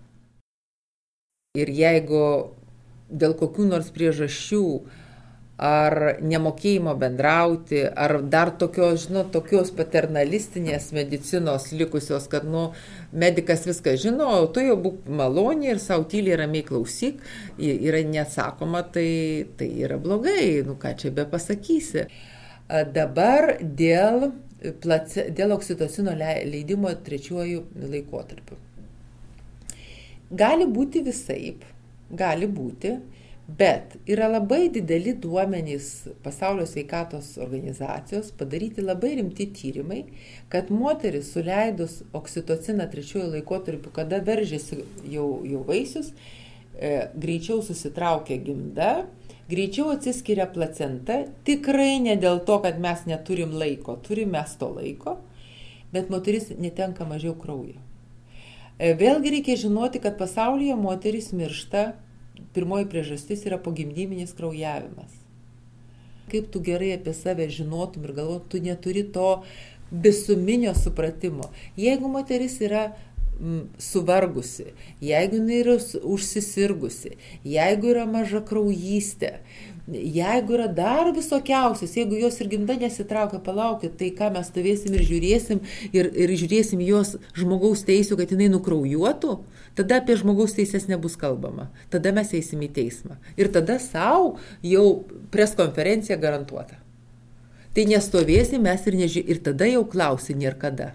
Ir 1.58 1.72
jeigu 1.74 2.24
dėl 3.10 3.34
kokių 3.38 3.66
nors 3.72 3.90
priežasčių 3.90 4.64
ar 5.60 6.16
nemokėjimo 6.24 6.94
bendrauti, 6.96 7.82
ar 7.84 8.16
dar 8.32 8.54
tokios, 8.56 9.04
žinot, 9.04 9.28
tokios 9.34 9.68
paternalistinės 9.76 10.88
medicinos 10.96 11.68
likusios, 11.76 12.30
kad, 12.32 12.46
nu, 12.48 12.70
medikas 13.12 13.66
viską 13.68 13.92
žino, 14.00 14.30
o 14.40 14.48
tu 14.48 14.64
jau 14.64 14.78
būk 14.80 15.04
maloniai 15.20 15.74
ir 15.74 15.82
savo 15.82 16.06
tyliai 16.08 16.40
ramiai 16.40 16.64
klausyk, 16.64 17.20
yra 17.60 18.00
neatsakoma, 18.08 18.86
tai, 18.94 19.10
tai 19.60 19.68
yra 19.84 20.00
blogai, 20.00 20.62
nu 20.64 20.78
ką 20.80 20.94
čia 21.02 21.12
be 21.12 21.28
pasakysi. 21.28 22.08
Dabar 22.96 23.58
dėl, 23.60 24.30
place, 24.80 25.28
dėl 25.36 25.52
oksitocino 25.58 26.16
leidimo 26.16 26.92
trečiuoju 27.04 27.66
laikotarpiu. 27.84 28.56
Gali 30.30 30.64
būti 30.70 31.02
visaip, 31.04 31.64
gali 32.14 32.46
būti, 32.48 32.96
Bet 33.58 33.96
yra 34.06 34.28
labai 34.28 34.68
dideli 34.68 35.14
duomenys 35.16 36.08
pasaulio 36.22 36.66
sveikatos 36.68 37.38
organizacijos 37.40 38.30
padaryti 38.36 38.82
labai 38.84 39.14
rimti 39.16 39.46
tyrimai, 39.56 40.02
kad 40.52 40.68
moteris 40.70 41.32
suleidus 41.32 42.02
oksitociną 42.14 42.84
trečiųjų 42.92 43.30
laikotarpiu, 43.32 43.90
kada 43.96 44.20
veržėsi 44.26 44.82
jau, 45.08 45.24
jau 45.48 45.62
vaisius, 45.66 46.12
e, 46.76 47.08
greičiau 47.22 47.64
susitraukia 47.64 48.36
gimda, 48.44 48.90
greičiau 49.50 49.88
atsiskiria 49.96 50.46
placenta, 50.52 51.22
tikrai 51.48 51.96
ne 52.04 52.18
dėl 52.20 52.42
to, 52.44 52.60
kad 52.62 52.78
mes 52.78 53.02
neturim 53.08 53.56
laiko, 53.56 53.96
turim 54.04 54.36
mes 54.36 54.52
to 54.60 54.68
laiko, 54.76 55.16
bet 55.96 56.12
moteris 56.12 56.52
netenka 56.60 57.08
mažiau 57.08 57.32
kraujo. 57.40 57.80
E, 58.76 58.92
vėlgi 59.00 59.34
reikia 59.38 59.58
žinoti, 59.64 60.04
kad 60.04 60.20
pasaulyje 60.20 60.76
moteris 60.76 61.32
miršta 61.32 61.88
pirmoji 62.54 62.88
priežastis 62.90 63.44
yra 63.48 63.58
pogimdyminis 63.62 64.34
kraujavimas. 64.36 65.12
Kaip 66.30 66.50
tu 66.54 66.62
gerai 66.62 66.94
apie 66.94 67.14
save 67.14 67.48
žinotum 67.50 68.06
ir 68.06 68.14
galvotum, 68.14 68.48
tu 68.48 68.62
neturi 68.62 69.02
to 69.12 69.42
visuminio 69.90 70.74
supratimo. 70.78 71.50
Jeigu 71.76 72.08
moteris 72.08 72.60
yra 72.62 72.90
suvargusi, 73.78 74.66
jeigu 75.00 75.38
jinai 75.40 75.60
yra 75.62 75.76
užsisirgusi, 76.04 77.14
jeigu 77.44 77.88
yra 77.94 78.04
maža 78.06 78.42
kraujystė, 78.44 79.38
Jeigu 79.90 80.54
yra 80.54 80.66
dar 80.70 81.10
visokiausias, 81.14 81.96
jeigu 81.96 82.18
jos 82.20 82.36
ir 82.40 82.50
gimda 82.52 82.76
nesitraukia, 82.78 83.40
palaukit, 83.42 83.96
tai 83.98 84.10
ką 84.14 84.28
mes 84.36 84.50
stovėsim 84.50 84.94
ir 84.94 85.02
žiūrėsim 85.08 85.62
ir, 85.90 86.10
ir 86.14 86.34
žiūrėsim 86.38 86.82
jos 86.84 87.16
žmogaus 87.34 87.82
teisų, 87.88 88.18
kad 88.20 88.30
jinai 88.30 88.50
nukraujuotų, 88.52 89.38
tada 89.78 89.98
apie 89.98 90.18
žmogaus 90.20 90.54
teisės 90.58 90.86
nebus 90.90 91.16
kalbama. 91.18 91.70
Tada 91.90 92.12
mes 92.14 92.30
eisim 92.36 92.62
į 92.62 92.70
teismą. 92.76 93.18
Ir 93.40 93.50
tada 93.54 93.80
savo 93.82 94.36
jau 94.62 94.86
preskonferencija 95.34 96.20
garantuota. 96.20 96.78
Tai 97.74 97.86
nestovėsim 97.86 98.62
mes 98.66 98.86
ir 98.86 98.98
nežiūrėsim. 98.98 99.30
Ir 99.30 99.42
tada 99.46 99.66
jau 99.70 99.82
klausim, 99.86 100.38
ir 100.42 100.58
kada. 100.58 100.92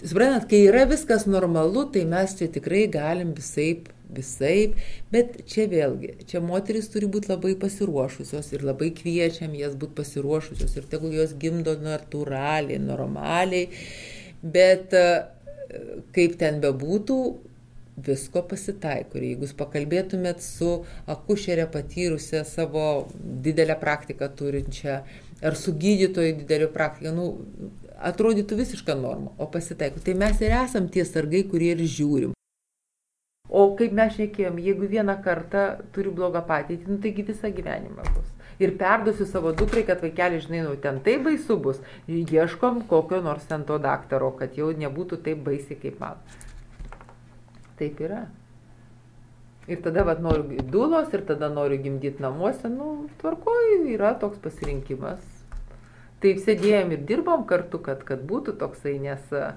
Suprantat, 0.00 0.46
kai 0.48 0.62
yra 0.64 0.86
viskas 0.88 1.26
normalu, 1.28 1.84
tai 1.92 2.06
mes 2.08 2.32
čia 2.36 2.48
tikrai 2.48 2.86
galim 2.88 3.34
visai 3.36 3.74
visaip, 4.16 4.78
bet 5.12 5.40
čia 5.50 5.66
vėlgi, 5.70 6.14
čia 6.30 6.42
moteris 6.44 6.90
turi 6.92 7.08
būti 7.10 7.32
labai 7.32 7.54
pasiruošusios 7.60 8.52
ir 8.54 8.64
labai 8.66 8.90
kviečiam 8.96 9.54
jas 9.58 9.76
būti 9.78 9.98
pasiruošusios 10.00 10.76
ir 10.76 10.88
tegul 10.90 11.14
jos 11.16 11.36
gimdo 11.40 11.76
natūraliai, 11.80 12.80
normaliai, 12.82 13.68
bet 14.42 14.96
e, 14.96 15.06
kaip 16.16 16.36
ten 16.40 16.60
bebūtų, 16.64 17.20
visko 18.00 18.42
pasitaiko. 18.48 19.18
Ir 19.18 19.26
jeigu 19.30 19.46
jūs 19.46 19.56
pakalbėtumėt 19.58 20.42
su 20.44 20.70
akušerė 21.10 21.66
patyrusią 21.72 22.44
savo 22.48 22.86
didelę 23.44 23.76
praktiką 23.80 24.30
turinčią, 24.38 25.00
ar 25.42 25.56
su 25.56 25.74
gydytoju 25.76 26.38
dideliu 26.42 26.70
praktiką, 26.72 27.12
nu, 27.16 27.28
atrodytų 28.00 28.60
visiška 28.62 28.96
norma, 28.96 29.32
o 29.38 29.48
pasitaiko. 29.52 30.02
Tai 30.04 30.16
mes 30.24 30.40
ir 30.44 30.56
esam 30.62 30.88
tie 30.92 31.04
sargai, 31.08 31.44
kurie 31.48 31.74
ir 31.76 31.84
žiūrim. 31.84 32.36
O 33.50 33.64
kaip 33.74 33.94
mes 33.98 34.12
šnekėjom, 34.14 34.60
jeigu 34.62 34.86
vieną 34.90 35.16
kartą 35.24 35.64
turi 35.94 36.12
blogą 36.14 36.42
patirtį, 36.46 36.86
nu, 36.86 36.98
taigi 37.02 37.24
visą 37.26 37.50
gyvenimą 37.54 38.04
bus. 38.14 38.28
Ir 38.62 38.76
perduosiu 38.78 39.24
savo 39.26 39.50
dukrai, 39.56 39.82
kad 39.88 40.02
vaikeli, 40.04 40.38
žinai, 40.44 40.60
nu, 40.66 40.76
ten 40.78 41.00
taip 41.02 41.24
baisu 41.26 41.56
bus. 41.64 41.80
Ieškom 42.06 42.84
kokio 42.90 43.18
nors 43.24 43.48
ten 43.50 43.64
to 43.66 43.80
daktaro, 43.82 44.28
kad 44.38 44.54
jau 44.58 44.68
nebūtų 44.82 45.18
taip 45.24 45.40
baisiai 45.46 45.80
kaip 45.82 45.98
man. 46.02 46.20
Taip 47.80 47.98
yra. 48.04 48.26
Ir 49.70 49.82
tada 49.82 50.04
vat, 50.06 50.22
noriu 50.22 50.62
dulos, 50.70 51.10
ir 51.16 51.24
tada 51.26 51.50
noriu 51.50 51.80
gimdyti 51.82 52.22
namuose, 52.22 52.70
nu, 52.70 53.08
tvarkoj, 53.22 53.90
yra 53.96 54.12
toks 54.20 54.38
pasirinkimas. 54.44 55.26
Taip 56.22 56.38
sėdėjom 56.44 56.94
ir 56.94 57.02
dirbom 57.08 57.48
kartu, 57.48 57.80
kad, 57.82 58.04
kad 58.06 58.22
būtų 58.28 58.54
toksai, 58.60 58.98
nes 59.02 59.34
uh, 59.34 59.54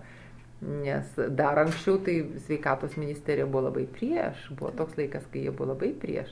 Nes 0.63 1.17
dar 1.35 1.59
anksčiau 1.59 1.97
tai 2.05 2.21
sveikatos 2.45 2.95
ministerija 2.99 3.45
buvo 3.49 3.65
labai 3.67 3.83
prieš, 3.89 4.45
buvo 4.55 4.71
toks 4.77 4.95
laikas, 4.99 5.25
kai 5.31 5.43
jie 5.45 5.51
buvo 5.51 5.73
labai 5.73 5.91
prieš. 5.99 6.31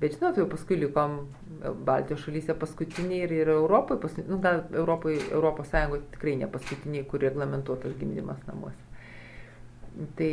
Bet 0.00 0.16
žinot, 0.16 0.38
jau 0.40 0.46
paskui 0.50 0.76
likom 0.80 1.20
Baltijos 1.86 2.24
šalyse 2.24 2.56
paskutiniai 2.58 3.22
ir, 3.28 3.34
ir 3.44 3.52
Europoje, 3.54 4.00
pas, 4.02 4.16
nu, 4.26 4.40
gal 4.42 4.64
Europoje, 4.74 5.20
Europos 5.30 5.70
Sąjungoje 5.70 6.02
tikrai 6.16 6.34
ne 6.40 6.48
paskutiniai, 6.50 7.06
kur 7.08 7.22
reglamentuotas 7.22 7.94
gimdymas 8.00 8.42
namuose. 8.48 8.90
Tai 10.18 10.32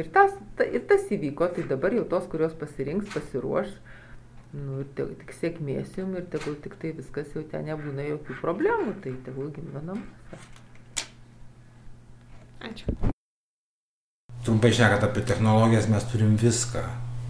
ir 0.00 0.08
tas, 0.16 0.32
ta, 0.56 0.64
ir 0.64 0.86
tas 0.88 1.04
įvyko, 1.12 1.50
tai 1.52 1.66
dabar 1.68 1.94
jau 1.94 2.06
tos, 2.08 2.24
kurios 2.32 2.56
pasirinks, 2.56 3.12
pasiruoš, 3.12 3.76
Nu, 4.56 4.84
te, 4.96 5.04
tik 5.20 5.34
sėkmės 5.36 5.98
jum 5.98 6.14
ir 6.16 6.28
tegul 6.32 6.54
tik 6.64 6.78
tai 6.80 6.94
viskas 6.96 7.34
jau 7.36 7.42
ten 7.50 7.66
nebūna 7.68 8.06
jokių 8.06 8.36
problemų, 8.40 8.94
tai 9.04 9.12
tegul 9.26 9.50
gimdo 9.52 9.82
namuose. 9.84 10.38
Ačiū. 12.64 12.94
Trumpai 14.46 14.70
šnekant 14.72 15.04
apie 15.04 15.24
technologijas, 15.28 15.90
mes 15.92 16.06
turim 16.08 16.38
viską. 16.40 16.84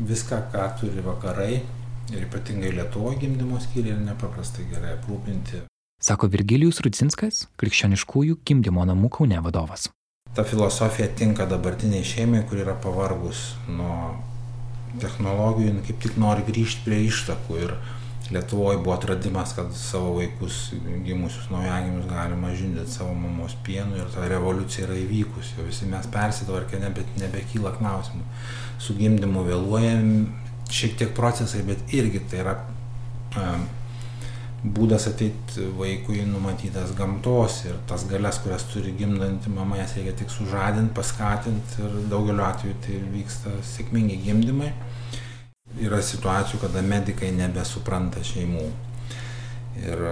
Viską, 0.07 0.39
ką 0.53 0.69
turi 0.79 1.03
vakarai 1.03 1.55
ir 2.13 2.27
ypatingai 2.29 2.75
Lietuvo 2.77 3.15
gimdymo 3.19 3.59
skyriai 3.65 3.97
yra 3.97 4.05
nepaprastai 4.13 4.69
gerai 4.71 4.95
aprūpinti. 4.99 5.65
Sako 5.97 6.29
Virgilijus 6.31 6.79
Rudzinskas, 6.85 7.47
krikščioniškųjų 7.59 8.39
gimdymo 8.47 8.85
namų 8.87 9.11
Kaune 9.17 9.41
vadovas. 9.43 9.89
Ta 10.37 10.45
filosofija 10.45 11.09
tinka 11.17 11.49
dabartiniai 11.49 12.05
šeimai, 12.05 12.45
kur 12.47 12.61
yra 12.61 12.77
pavargus 12.77 13.55
nuo 13.67 14.13
technologijų, 15.03 15.71
jin 15.71 15.85
kaip 15.87 16.03
tik 16.05 16.19
nori 16.21 16.47
grįžti 16.47 16.87
prie 16.87 17.05
ištakų 17.11 17.63
ir 17.63 17.77
Lietuvoje 18.31 18.79
buvo 18.83 18.95
atradimas, 18.97 19.53
kad 19.55 19.69
savo 19.79 20.17
vaikus 20.17 20.73
gimusius 21.05 21.47
naujagimius 21.51 22.09
galima 22.11 22.51
žindyti 22.59 22.91
savo 22.91 23.13
mamos 23.15 23.55
pienu 23.63 24.01
ir 24.01 24.09
ta 24.15 24.27
revoliucija 24.27 24.89
yra 24.89 24.97
įvykusi, 24.99 25.55
jau 25.55 25.67
visi 25.69 25.87
mes 25.87 26.09
persitvarkė, 26.11 26.81
nebe, 26.83 27.05
nebekyla 27.21 27.77
klausimų. 27.79 28.27
Su 28.83 28.97
gimdymu 28.99 29.45
vėluojam 29.47 30.11
šiek 30.75 30.99
tiek 30.99 31.15
procesai, 31.15 31.63
bet 31.69 31.95
irgi 31.95 32.25
tai 32.27 32.43
yra 32.43 32.57
um, 33.39 33.69
būdas 34.65 35.07
ateiti 35.11 35.67
vaikui 35.77 36.23
numatytas 36.27 36.95
gamtos 36.97 37.61
ir 37.67 37.77
tas 37.89 38.07
galias, 38.09 38.39
kurias 38.43 38.65
turi 38.71 38.95
gimdanti 38.97 39.53
mama, 39.53 39.79
jas 39.81 39.97
reikia 39.99 40.15
tik 40.23 40.33
sužadinti, 40.33 40.95
paskatinti 40.97 41.83
ir 41.85 41.99
daugeliu 42.11 42.47
atveju 42.47 42.79
tai 42.87 43.01
vyksta 43.13 43.53
sėkmingi 43.75 44.19
gimdymai. 44.25 44.73
Yra 45.83 46.01
situacijų, 46.03 46.63
kada 46.63 46.83
medikai 46.83 47.33
nebesupranta 47.37 48.23
šeimų. 48.25 48.67
Ir 49.77 50.03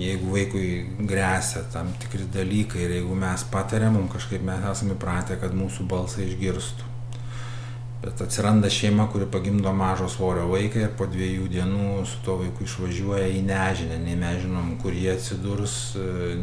jeigu 0.00 0.30
vaikui 0.32 0.68
grėsia 1.10 1.66
tam 1.74 1.90
tikri 2.00 2.24
dalykai 2.32 2.86
ir 2.86 2.96
jeigu 3.00 3.18
mes 3.20 3.44
patariam, 3.52 3.98
mums 3.98 4.14
kažkaip 4.14 4.46
mes 4.46 4.64
esame 4.70 4.96
įpratę, 4.96 5.36
kad 5.42 5.52
mūsų 5.52 5.84
balsą 5.90 6.24
išgirstų 6.24 6.93
bet 8.04 8.20
atsiranda 8.20 8.68
šeima 8.70 9.06
kuri 9.12 9.26
pagimdo 9.32 9.72
mažo 9.72 10.08
svorio 10.12 10.44
vaiką 10.50 10.82
ir 10.82 10.90
po 10.98 11.06
dviejų 11.08 11.46
dienų 11.54 12.02
su 12.08 12.20
tuo 12.26 12.36
vaiku 12.42 12.66
išvažiuoja 12.66 13.30
į 13.32 13.40
nežinę 13.46 13.96
nei 14.02 14.18
mes 14.20 14.42
žinom 14.42 14.74
kur 14.82 14.92
jie 14.92 15.14
atsidurs 15.14 15.78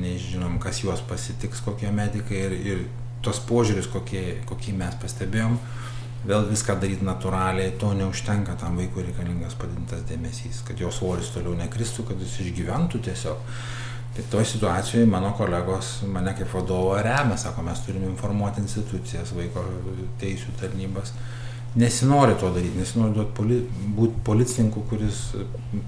nei 0.01 0.17
žinom 0.21 0.57
kas 0.63 0.81
juos 0.81 1.03
pasitiks 1.09 1.61
kokie 1.65 1.91
medikai 1.93 2.41
ir 2.47 2.57
ir 2.73 2.83
tas 3.21 3.37
požiūris 3.45 3.91
kokie 3.93 4.23
kokį 4.49 4.73
mes 4.79 4.97
pastebėjom 5.03 5.59
vėl 6.25 6.47
viską 6.49 6.77
daryt 6.81 7.03
natūraliai. 7.05 7.75
To 7.81 7.93
neužtenka 7.97 8.55
tam 8.61 8.77
vaikui 8.79 9.05
reikalingas 9.07 9.57
padidintas 9.59 10.03
dėmesys 10.09 10.63
kad 10.67 10.81
jo 10.81 10.91
svoris 10.93 11.31
toliau 11.35 11.55
nekristų 11.57 12.07
kad 12.09 12.21
jis 12.21 12.39
išgyventų 12.45 13.01
tiesiog. 13.09 13.45
Tai 14.11 14.25
toj 14.33 14.45
situacijoj 14.49 15.05
mano 15.07 15.31
kolegos 15.37 16.01
mane 16.11 16.33
kaip 16.35 16.49
vadovą 16.51 16.97
remia 17.05 17.37
sako 17.39 17.63
mes 17.63 17.79
turim 17.85 18.03
informuoti 18.09 18.59
institucijas 18.65 19.31
vaiko 19.37 19.63
teisių 20.19 20.57
tarnybas 20.59 21.13
nesinori 21.75 22.35
to 22.39 22.51
daryti, 22.53 22.79
nesinori 22.81 23.25
poli, 23.35 23.61
būti 23.97 24.23
policininku, 24.27 24.83
kuris 24.89 25.21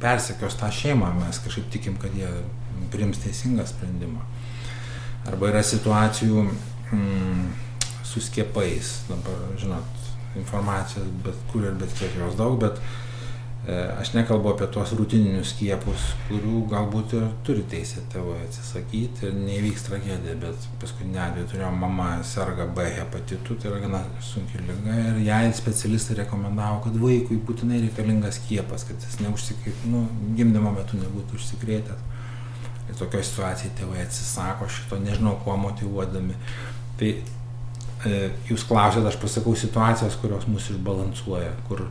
persekios 0.02 0.56
tą 0.60 0.72
šeimą, 0.72 1.12
mes 1.20 1.42
kažkaip 1.44 1.70
tikim, 1.74 1.98
kad 2.02 2.16
jie 2.18 2.30
priims 2.94 3.20
teisingą 3.24 3.66
sprendimą. 3.68 4.24
Arba 5.28 5.50
yra 5.52 5.64
situacijų 5.64 6.44
mm, 6.46 7.48
su 8.08 8.24
skiepais, 8.24 8.96
dabar, 9.10 9.44
žinot, 9.60 10.04
informacijos 10.40 11.08
bet 11.26 11.42
kur 11.52 11.68
ir 11.68 11.76
bet 11.80 11.92
kiek 12.00 12.16
jos 12.20 12.36
daug, 12.40 12.60
bet 12.64 12.80
E, 12.84 13.13
aš 13.72 14.10
nekalbu 14.12 14.50
apie 14.52 14.66
tuos 14.76 14.92
rutininius 15.00 15.54
skiepus, 15.54 16.10
kurių 16.28 16.66
galbūt 16.68 17.14
ir 17.16 17.30
turi 17.48 17.62
teisę 17.72 18.02
tėvai 18.12 18.42
atsisakyti 18.44 19.30
ir 19.30 19.38
neįvyks 19.38 19.86
tragedija, 19.88 20.36
bet 20.42 20.68
paskutinį 20.82 21.22
atveju 21.24 21.48
turėjom 21.54 21.80
mama 21.80 22.10
serga 22.28 22.68
B 22.68 22.90
hepatitu, 22.98 23.56
tai 23.56 23.72
yra 23.72 23.80
gana 23.86 24.04
sunki 24.20 24.60
lyga 24.68 24.98
ir 25.14 25.24
jai 25.30 25.46
specialistai 25.56 26.20
rekomendavo, 26.20 26.82
kad 26.90 27.00
vaikui 27.06 27.40
būtinai 27.48 27.80
reikalingas 27.86 28.42
skiepas, 28.42 28.84
kad 28.90 29.08
jis 29.08 29.22
neužsikrėtė, 29.24 29.94
nu, 29.96 30.04
gimdymo 30.36 30.76
metu 30.76 31.00
nebūtų 31.00 31.40
užsikrėtęs. 31.40 32.10
Ir 32.92 33.00
tokio 33.00 33.24
situacijai 33.24 33.72
tėvai 33.80 34.04
atsisako 34.04 34.68
šito, 34.68 35.00
nežinau, 35.00 35.38
kuo 35.46 35.56
motivuodami. 35.56 36.36
Tai 37.00 37.16
e, 37.16 38.18
jūs 38.50 38.68
klausėte, 38.68 39.08
aš 39.08 39.24
pasakau 39.24 39.56
situacijas, 39.56 40.20
kurios 40.20 40.50
mus 40.52 40.68
išbalansuoja, 40.74 41.54
kur 41.70 41.88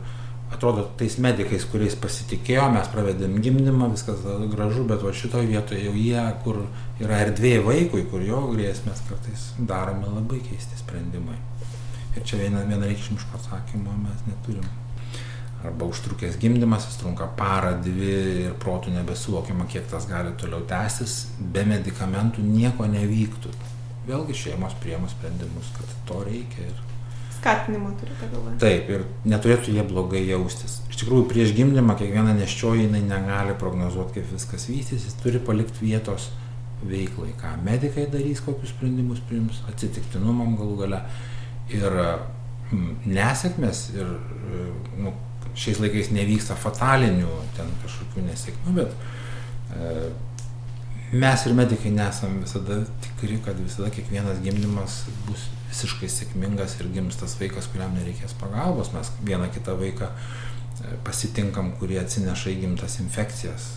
atrodo 0.53 0.85
tais 0.99 1.17
medikais, 1.21 1.65
kuriais 1.69 1.95
pasitikėjo, 1.99 2.67
mes 2.73 2.89
pravedėm 2.93 3.39
gimdymą, 3.43 3.89
viskas 3.93 4.21
gražu, 4.51 4.85
bet 4.89 5.03
va 5.05 5.13
šitoje 5.15 5.49
vietoje 5.49 5.81
jau 5.87 5.95
jie, 5.97 6.21
kur 6.45 6.61
yra 7.01 7.23
erdvė 7.25 7.57
vaikui, 7.65 8.05
kur 8.11 8.23
jo 8.25 8.45
grėsmės 8.53 9.03
kartais 9.09 9.49
daromi 9.57 10.07
labai 10.11 10.39
keisti 10.45 10.79
sprendimai. 10.79 11.39
Ir 12.13 12.25
čia 12.29 12.39
viena, 12.43 12.61
vienareikšmiško 12.69 13.39
atsakymo 13.39 13.97
mes 14.03 14.23
neturim. 14.29 14.65
Arba 15.63 15.87
užtrukęs 15.87 16.37
gimdymas, 16.41 16.85
jis 16.89 16.99
trunka 16.99 17.29
parą, 17.39 17.73
dvi 17.81 18.13
ir 18.45 18.55
protų 18.61 18.93
nebesuvokiama, 18.97 19.65
kiek 19.71 19.87
tas 19.89 20.05
gali 20.09 20.35
toliau 20.39 20.65
tęstis, 20.69 21.19
be 21.39 21.63
medikamentų 21.69 22.43
nieko 22.45 22.87
nevyktų. 22.91 23.53
Vėlgi 24.09 24.35
šeimos 24.35 24.75
priemos 24.83 25.15
sprendimus, 25.15 25.71
kad 25.77 25.93
to 26.09 26.19
reikia 26.27 26.67
ir 26.67 26.81
skatinimo 27.43 27.91
turite 27.99 28.29
galvoje. 28.31 28.55
Taip, 28.61 28.89
ir 28.93 29.03
neturėtų 29.27 29.75
jie 29.75 29.83
blogai 29.87 30.21
jaustis. 30.23 30.77
Iš 30.87 31.01
tikrųjų, 31.01 31.25
prieš 31.27 31.51
gimdymą 31.57 31.97
kiekviena 31.99 32.35
neščioji 32.37 32.87
jinai 32.87 33.03
negali 33.03 33.55
prognozuoti, 33.59 34.21
kaip 34.21 34.31
viskas 34.31 34.69
vystysis, 34.71 35.17
turi 35.19 35.41
palikti 35.43 35.83
vietos 35.83 36.29
veiklai, 36.87 37.33
ką 37.39 37.57
medikai 37.65 38.07
darys, 38.11 38.41
kokius 38.43 38.71
sprendimus 38.71 39.19
priims, 39.27 39.59
atsitiktinumam 39.71 40.55
galų 40.59 40.77
gale. 40.85 41.01
Ir 41.73 41.99
mm, 41.99 43.03
nesėkmės 43.11 43.85
ir 43.97 44.13
nu, 45.03 45.11
šiais 45.59 45.81
laikais 45.83 46.11
nevyksta 46.15 46.55
fatalinių 46.59 47.41
ten 47.57 47.71
kažkokių 47.83 48.23
nesėkmių, 48.29 48.75
bet 48.79 48.95
e, 49.75 49.91
mes 51.11 51.43
ir 51.47 51.57
medikai 51.59 51.91
nesam 51.93 52.39
visada 52.41 52.79
tikri, 53.03 53.37
kad 53.43 53.59
visada 53.59 53.91
kiekvienas 53.93 54.39
gimdymas 54.45 55.03
bus 55.27 55.45
visiškai 55.73 56.09
sėkmingas 56.11 56.77
ir 56.79 56.91
gims 56.93 57.17
tas 57.19 57.35
vaikas, 57.39 57.67
kuriam 57.73 57.95
nereikės 57.97 58.35
pagalbos. 58.39 58.93
Mes 58.93 59.09
vieną 59.25 59.49
kitą 59.55 59.75
vaiką 59.79 60.09
e, 60.09 60.97
pasitinkam, 61.07 61.73
kurie 61.79 61.99
atsineša 62.03 62.53
įgimtas 62.53 62.99
infekcijas. 63.03 63.71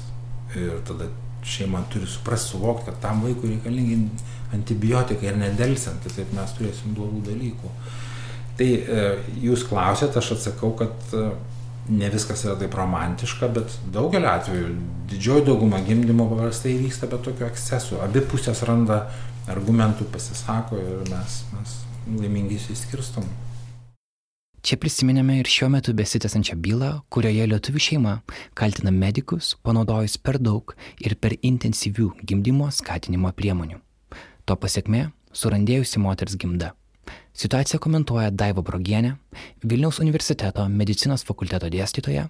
Ir 0.57 0.81
tada 0.89 1.09
šeima 1.47 1.83
turi 1.93 2.09
suprasti, 2.11 2.55
suvokti, 2.55 2.91
kad 2.91 3.01
tam 3.03 3.23
vaikui 3.25 3.55
reikalingi 3.55 3.99
antibiotikai 4.57 5.31
ir 5.31 5.39
nedelsiant, 5.41 6.03
kitaip 6.05 6.33
mes 6.37 6.55
turėsim 6.59 6.95
blogų 6.97 7.23
dalykų. 7.31 7.75
Tai 8.57 8.69
e, 8.73 9.05
jūs 9.45 9.67
klausėt, 9.69 10.17
aš 10.19 10.33
atsakau, 10.37 10.73
kad 10.79 11.15
e, 11.15 11.29
ne 11.93 12.11
viskas 12.13 12.43
yra 12.47 12.57
taip 12.61 12.75
romantiška, 12.77 13.51
bet 13.55 13.79
daugeliu 13.95 14.31
atveju 14.33 14.75
didžioji 15.11 15.47
dauguma 15.47 15.81
gimdymo 15.87 16.27
paprastai 16.33 16.77
vyksta 16.81 17.11
be 17.11 17.21
tokių 17.23 17.47
ekscesų. 17.51 18.01
Abi 18.05 18.25
pusės 18.27 18.65
randa 18.67 19.05
argumentų, 19.53 20.09
pasisako 20.15 20.81
ir 20.83 21.05
mes, 21.13 21.43
mes 21.55 21.77
laimingai 22.07 22.57
išsiskirstom. 22.61 23.27
Čia 24.67 24.75
prisiminėme 24.83 25.37
ir 25.39 25.47
šiuo 25.47 25.69
metu 25.71 25.93
besitęsančią 25.95 26.57
bylą, 26.59 26.89
kurioje 27.15 27.45
lietuvių 27.47 27.83
šeima 27.85 28.15
kaltina 28.59 28.91
medikus 28.91 29.53
panaudojus 29.63 30.17
per 30.19 30.41
daug 30.43 30.75
ir 30.99 31.15
per 31.23 31.37
intensyvių 31.39 32.09
gimdymo 32.27 32.73
skatinimo 32.75 33.31
priemonių. 33.31 33.79
To 34.47 34.57
pasiekmė- 34.59 35.13
surandėjusi 35.41 36.03
moters 36.03 36.35
gimda. 36.35 36.73
Situaciją 37.37 37.79
komentuoja 37.79 38.31
Daiva 38.31 38.63
Brogienė, 38.63 39.17
Vilniaus 39.63 40.01
universiteto 40.01 40.67
medicinos 40.69 41.23
fakulteto 41.23 41.69
dėstytoja, 41.71 42.29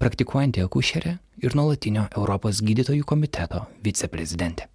praktikuojanti 0.00 0.64
akušerė 0.66 1.18
ir 1.44 1.54
nuolatinio 1.54 2.08
Europos 2.16 2.62
gydytojų 2.62 3.04
komiteto 3.04 3.66
viceprezidentė. 3.84 4.66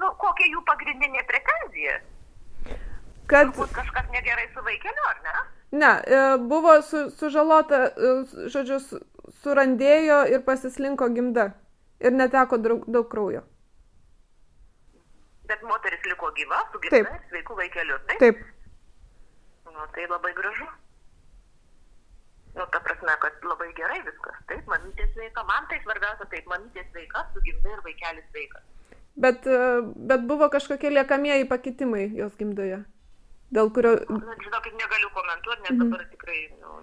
Nu, 0.00 0.10
kokia 0.18 0.48
jų 0.48 0.64
pagrindinė 0.66 1.22
pretenzija? 1.28 2.00
Kad... 3.28 3.52
Turbūt 3.52 3.76
kažkas 3.76 4.08
negerai 4.14 4.48
su 4.54 4.64
vaikeliu, 4.64 5.06
ar 5.10 5.22
ne? 5.26 5.44
Ne, 5.70 5.92
e, 6.06 6.20
buvo 6.50 6.78
su, 6.82 7.04
sužalota, 7.20 7.80
e, 7.92 8.12
žodžiu, 8.54 8.80
surandėjo 9.42 10.22
ir 10.32 10.44
pasislinko 10.46 11.10
gimda. 11.12 11.50
Ir 12.00 12.14
neteko 12.14 12.60
daug, 12.62 12.86
daug 12.88 13.08
kraujo. 13.12 13.42
Bet 15.50 15.62
moteris 15.66 16.04
liko 16.08 16.30
gyva, 16.36 16.62
su 16.72 16.80
gimda 16.84 17.04
ir 17.04 17.24
sveiku 17.28 17.56
vaikeliu, 17.58 17.98
taip? 18.08 18.20
Taip. 18.24 18.44
Nu, 19.68 19.86
tai 19.94 20.06
labai 20.08 20.32
gražu. 20.36 20.66
Nu, 22.56 22.64
ta 22.72 22.80
prasme, 22.82 23.14
kad 23.22 23.44
labai 23.44 23.68
gerai 23.76 24.00
viskas. 24.06 24.40
Taip, 24.48 24.64
mamytė 24.70 25.06
sveika. 25.12 25.44
Man 25.48 25.68
tai 25.70 25.82
svarbiausia, 25.84 26.26
taip, 26.32 26.48
mamytė 26.50 26.84
sveika, 26.90 27.26
su 27.34 27.44
gimda 27.44 27.76
ir 27.76 27.84
vaikelis 27.84 28.28
sveikas. 28.32 28.64
Bet, 29.18 29.46
e, 29.46 29.80
bet 30.10 30.24
buvo 30.30 30.48
kažkokie 30.52 30.94
liekamieji 30.94 31.48
pakitimai 31.50 32.06
jos 32.16 32.36
gimdoje 32.38 32.86
dėl 33.56 33.72
kurio... 33.76 33.94
Žinokit, 34.44 34.76
negaliu 34.80 35.10
komentuoti, 35.16 35.64
nes 35.66 35.80
dabar 35.82 36.04
tikrai 36.12 36.38
nu, 36.60 36.78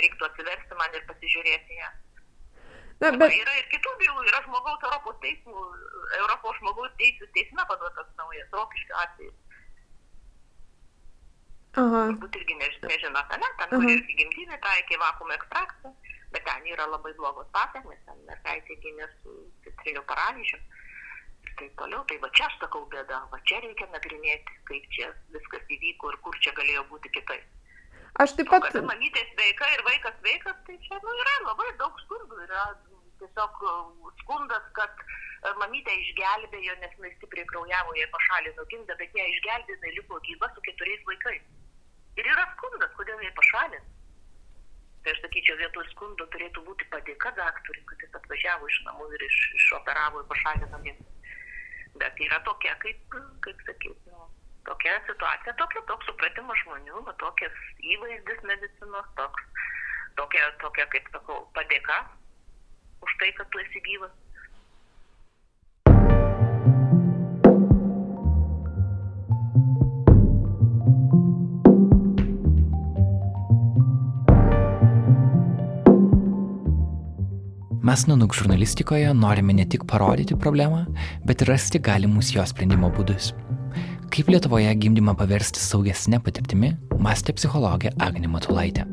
reiktų 0.00 0.28
atsiversti 0.28 0.78
man 0.80 0.96
ir 0.96 1.04
pasižiūrėti 1.10 1.80
ją. 1.80 1.90
Na, 3.00 3.12
bet... 3.16 3.32
Yra 3.32 3.54
ir 3.56 3.68
kitų 3.72 3.92
bylų, 4.02 4.24
yra 4.28 4.42
žmogaus 4.44 4.82
Europos 4.84 5.20
teismų, 5.24 5.62
Europos 6.18 6.58
žmogaus 6.60 6.92
teisų 7.00 7.30
teisme 7.36 7.64
paduotas 7.70 8.10
naujas 8.20 8.58
rokiškio 8.58 8.98
atvejis. 9.04 9.38
Aha. 11.80 12.00
Turbūt 12.10 12.36
irgi 12.40 12.56
než, 12.58 12.76
nežinote, 12.82 13.36
ne? 13.38 13.48
Ten, 13.58 13.72
kur 13.72 13.86
irgi 13.86 14.16
gimdynė 14.18 14.58
taikė 14.64 14.98
vakumo 15.00 15.36
ekstraktą, 15.36 15.92
bet 16.34 16.44
ten 16.48 16.66
yra 16.66 16.88
labai 16.90 17.12
blogos 17.18 17.46
pasiekmes, 17.54 18.00
ten 18.08 18.24
mergaitė 18.26 18.76
gimė 18.82 19.06
su 19.20 19.36
citriniu 19.64 20.02
paralyžiu. 20.10 20.58
Taip 21.60 21.72
toliau. 21.76 22.02
Tai 22.08 22.18
va 22.24 22.30
čia 22.36 22.46
aš 22.48 22.58
sakau 22.64 22.86
bėda, 22.92 23.22
va 23.32 23.40
čia 23.48 23.60
reikia 23.64 23.88
nagrinėti, 23.94 24.60
kaip 24.70 24.86
čia 24.96 25.10
viskas 25.34 25.74
įvyko 25.76 26.12
ir 26.12 26.20
kur 26.26 26.38
čia 26.44 26.54
galėjo 26.56 26.86
būti 26.92 27.12
kitaip. 27.16 27.44
Aš 28.24 28.34
taip 28.38 28.48
pat. 28.50 28.66
Kad 28.66 28.86
mamytė 28.88 29.22
sveika 29.34 29.68
ir 29.74 29.84
vaikas 29.86 30.16
sveikas, 30.22 30.56
tai 30.66 30.78
čia 30.86 30.98
nu, 31.04 31.12
yra 31.24 31.34
labai 31.46 31.68
daug 31.82 32.00
skundų. 32.06 32.40
Yra 32.48 32.64
tiesiog 33.20 33.60
skundas, 34.22 34.66
kad 34.78 35.04
uh, 35.04 35.54
mamytė 35.60 35.94
išgelbėjo, 36.00 36.74
nes 36.80 36.96
jinai 36.96 37.12
stipriai 37.18 37.46
kraujavo, 37.52 37.94
jie 37.98 38.08
pašalino 38.14 38.66
gimdą, 38.72 38.96
bet 39.00 39.16
ją 39.20 39.28
išgelbėjo, 39.34 39.76
jinai 39.76 39.94
liko 39.98 40.20
gyva 40.26 40.50
su 40.54 40.64
keturiais 40.66 41.06
vaikais. 41.08 41.48
Ir 42.20 42.28
yra 42.34 42.44
skundas, 42.56 42.92
kodėl 42.98 43.20
jie 43.24 43.32
pašalino. 43.36 43.86
Tai 45.00 45.12
aš 45.14 45.22
sakyčiau, 45.24 45.56
vietoj 45.56 45.86
skundo 45.94 46.26
turėtų 46.32 46.64
būti 46.66 46.88
padėka 46.92 47.30
daktarui, 47.36 47.84
kad 47.88 48.02
jis 48.04 48.16
atvažiavo 48.18 48.68
iš 48.68 48.80
namų 48.88 49.06
ir 49.16 49.22
iš, 49.24 49.38
išoperavo 49.56 50.20
ir 50.20 50.28
pašalino 50.32 50.80
mintį. 50.82 51.06
Bet 51.98 52.20
yra 52.22 52.38
tokia, 52.46 52.76
kaip, 52.84 53.18
kaip 53.44 53.62
sakyti, 53.66 54.12
nu, 54.12 54.28
tokia 54.68 54.94
situacija, 55.08 55.54
tokia, 55.58 55.82
toks 55.90 56.06
supratimas 56.06 56.62
žmonių, 56.64 57.02
nu, 57.06 57.14
tokias 57.22 57.56
įvaizdis 57.94 58.42
medicinos, 58.46 59.10
toks, 59.18 59.66
tokia, 60.20 60.46
tokia, 60.62 60.86
kaip 60.94 61.10
sakau, 61.16 61.42
padėka 61.58 61.98
už 63.02 63.16
tai, 63.20 63.32
kad 63.38 63.50
tu 63.50 63.62
esi 63.64 63.82
gyvas. 63.88 64.14
Mes 77.90 78.04
Nanuk 78.06 78.34
žurnalistikoje 78.38 79.08
norime 79.18 79.50
ne 79.52 79.64
tik 79.66 79.82
parodyti 79.90 80.36
problemą, 80.38 80.84
bet 81.26 81.40
ir 81.42 81.48
rasti 81.50 81.80
galimus 81.82 82.28
jos 82.30 82.52
sprendimo 82.52 82.86
būdus. 82.94 83.32
Kaip 84.14 84.28
Lietuvoje 84.30 84.70
gimdymą 84.78 85.16
paversti 85.18 85.58
saugesnė 85.58 86.20
patirtimi, 86.22 86.68
mąstė 87.02 87.34
psichologė 87.34 87.90
Agnė 87.98 88.30
Matulaitė. 88.30 88.84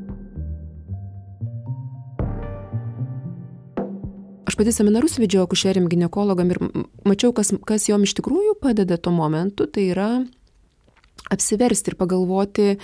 Aš 4.49 4.57
pati 4.57 4.73
seminarus 4.73 5.19
vedžiau 5.21 5.43
akušeriam 5.45 5.85
gynekologam 5.91 6.55
ir 6.55 6.61
mačiau, 7.05 7.35
kas, 7.37 7.53
kas 7.69 7.85
jom 7.91 8.07
iš 8.07 8.15
tikrųjų 8.17 8.55
padeda 8.63 8.97
tuo 8.97 9.13
momentu, 9.13 9.69
tai 9.69 9.91
yra 9.91 10.09
apsiversti 11.29 11.93
ir 11.93 11.99
pagalvoti, 12.01 12.79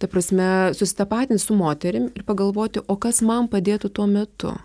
ta 0.00 0.08
prasme, 0.08 0.72
susitapatinti 0.80 1.44
su 1.44 1.60
moterim 1.60 2.08
ir 2.14 2.24
pagalvoti, 2.24 2.86
o 2.88 2.96
kas 2.96 3.20
man 3.20 3.52
padėtų 3.52 3.92
tuo 3.92 4.08
metu. 4.08 4.56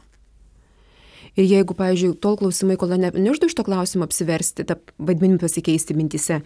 Ir 1.33 1.47
jeigu, 1.49 1.73
pavyzdžiui, 1.77 2.13
tol 2.21 2.37
klausimai, 2.37 2.77
kol 2.77 2.93
ne, 2.93 3.09
neuždu 3.09 3.49
iš 3.49 3.55
to 3.57 3.65
klausimo 3.65 4.05
apsiversti, 4.05 4.65
tą 4.69 4.77
vaidmenį 5.01 5.39
pasikeisti 5.41 5.95
mintise, 5.97 6.41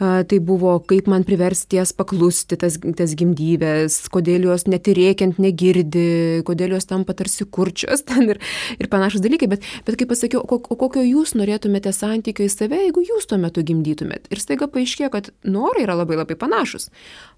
tai 0.00 0.38
buvo, 0.42 0.74
kaip 0.90 1.06
man 1.10 1.26
priversti 1.26 1.78
jas 1.78 1.94
paklusti, 1.94 2.58
tas, 2.58 2.80
tas 2.98 3.14
gimdybės, 3.18 4.00
kodėl 4.14 4.48
jos 4.48 4.66
netirėkiant 4.66 5.38
negirdi, 5.42 6.42
kodėl 6.48 6.74
jos 6.74 6.90
tampa 6.90 7.14
tarsi 7.14 7.46
kurčios 7.46 8.02
ten 8.08 8.34
ir, 8.34 8.42
ir 8.78 8.90
panašus 8.90 9.22
dalykai. 9.24 9.50
Bet, 9.54 9.68
bet 9.86 10.00
kaip 10.00 10.10
pasakiau, 10.10 10.42
o 10.42 10.78
kokio 10.82 11.04
jūs 11.04 11.36
norėtumėte 11.38 11.94
santykio 11.94 12.48
į 12.48 12.52
save, 12.52 12.82
jeigu 12.88 13.06
jūs 13.06 13.30
tuo 13.30 13.38
metu 13.40 13.62
gimdytumėt. 13.66 14.26
Ir 14.34 14.42
staiga 14.42 14.68
paaiškėjo, 14.70 15.12
kad 15.14 15.30
norai 15.46 15.86
yra 15.86 15.98
labai 16.00 16.18
labai 16.18 16.38
panašus. 16.40 16.90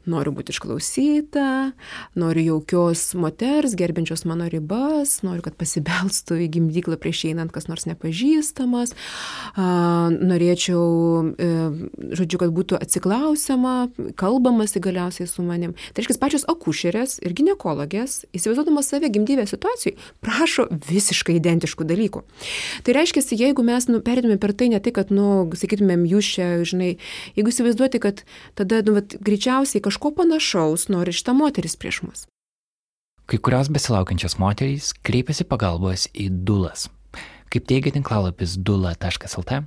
Noriu 0.07 0.31
būti 0.31 0.55
išklausyta, 0.55 1.73
noriu 2.15 2.45
jaukios 2.45 3.09
moters, 3.19 3.73
gerbiančios 3.74 4.23
mano 4.31 4.47
ribas, 4.47 5.16
noriu, 5.27 5.43
kad 5.43 5.57
pasibelstų 5.59 6.39
į 6.45 6.47
gimdyklą 6.55 6.95
prieš 7.03 7.24
einant 7.33 7.51
kas 7.51 7.66
nors 7.66 7.89
nepažįstamas, 7.91 8.95
norėčiau, 9.59 10.85
e, 11.35 11.49
žodžiu, 12.20 12.39
kad 12.39 12.55
būtų 12.55 12.78
atsiklausiama, 12.78 13.74
kalbamasi 14.15 14.83
galiausiai 14.85 15.27
su 15.27 15.43
manim. 15.43 15.74
Tai 15.91 16.05
reiškia, 16.05 16.20
pačios 16.23 16.47
akušerės 16.47 17.19
ir 17.27 17.35
gynekologės, 17.35 18.28
įsivaizduodamas 18.31 18.93
save 18.93 19.11
gimdybės 19.11 19.57
situacijai, 19.57 19.97
prašo 20.23 20.69
visiškai 20.87 21.35
identiškų 21.41 21.89
dalykų. 21.91 22.23
Tai 22.87 22.97
reiškia, 23.01 23.27
jeigu 23.35 23.66
mes 23.66 23.91
nu, 23.91 23.99
perėtume 24.07 24.39
per 24.39 24.55
tai 24.55 24.70
ne 24.70 24.78
tai, 24.78 24.95
kad, 24.95 25.11
nu, 25.11 25.51
sakytumėm, 25.51 26.07
jūs 26.07 26.31
čia, 26.39 26.49
žinai, 26.62 26.95
jeigu 27.35 27.51
įsivaizduoti, 27.51 28.05
kad 28.07 28.23
tada, 28.55 28.85
nu, 28.87 29.01
vat, 29.01 29.19
greičiausiai 29.19 29.83
kažkas 29.83 29.95
kažko 29.97 30.12
panašaus 30.12 30.89
nori 30.89 31.12
šitą 31.12 31.32
moteris 31.32 31.77
prieš 31.77 32.02
mus. 32.02 32.27
Kai 33.27 33.39
kurios 33.39 33.70
besilaukiančios 33.73 34.36
moterys 34.39 34.93
kreipiasi 35.02 35.47
pagalbos 35.48 36.05
į 36.12 36.28
dulas. 36.44 36.90
Kaip 37.48 37.64
teigia 37.64 37.94
tinklalapis 37.94 38.59
dula.lt, 38.59 39.62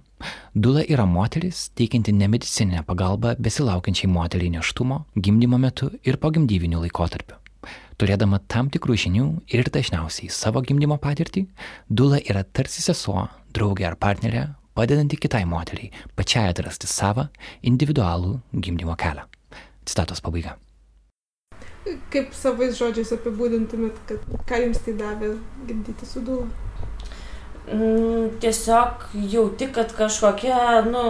dula 0.54 0.84
yra 0.86 1.06
moteris 1.10 1.72
teikianti 1.74 2.14
nemedicininę 2.14 2.84
pagalbą 2.86 3.34
besilaukiančiai 3.40 4.12
moteriai 4.12 4.54
neštumo, 4.54 5.06
gimdymo 5.16 5.58
metu 5.58 5.90
ir 6.04 6.20
pogimdyviniu 6.22 6.84
laikotarpiu. 6.84 7.40
Turėdama 7.98 8.40
tam 8.48 8.70
tikrų 8.70 9.00
žinių 9.06 9.26
ir 9.50 9.66
dažniausiai 9.66 10.30
savo 10.30 10.62
gimdymo 10.62 11.00
patirtį, 11.02 11.48
dula 11.90 12.22
yra 12.22 12.46
tarsi 12.46 12.86
sesuo, 12.86 13.26
draugė 13.52 13.90
ar 13.90 13.98
partnerė, 13.98 14.46
padedanti 14.78 15.18
kitai 15.18 15.44
moteriai 15.50 15.90
pačiai 16.16 16.54
atrasti 16.54 16.88
savo 16.88 17.28
individualų 17.66 18.38
gimdymo 18.54 18.96
kelią. 18.96 19.26
Citatos 19.90 20.22
pabaiga. 20.22 20.56
Kaip 22.14 22.34
savais 22.38 22.76
žodžiais 22.78 23.14
apibūdintumėt, 23.16 24.02
kad 24.10 24.26
ką 24.50 24.60
jums 24.66 24.82
tai 24.86 24.94
davė 25.00 25.32
gimdyti 25.66 26.06
su 26.06 26.22
dūlu? 26.26 26.50
Mm, 27.70 28.36
tiesiog 28.42 29.08
jauti, 29.30 29.70
kad 29.74 29.94
kažkokia, 29.98 30.84
nu, 30.90 31.04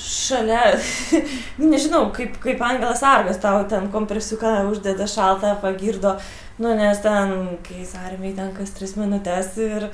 šalia, 0.00 0.74
nežinau, 1.72 2.06
kaip, 2.16 2.38
kaip 2.40 2.62
Angelas 2.64 3.02
Argas 3.04 3.40
tau 3.40 3.64
ten 3.68 3.90
kompresiuką 3.92 4.54
uždeda 4.70 5.08
šaltą, 5.08 5.54
pagirdo, 5.60 6.14
nu, 6.58 6.72
nes 6.76 7.00
ten, 7.04 7.34
kai 7.66 7.84
sarmiai 7.88 8.32
ten 8.36 8.52
kas 8.56 8.72
tris 8.76 8.96
minutės 8.96 9.52
ir 9.60 9.90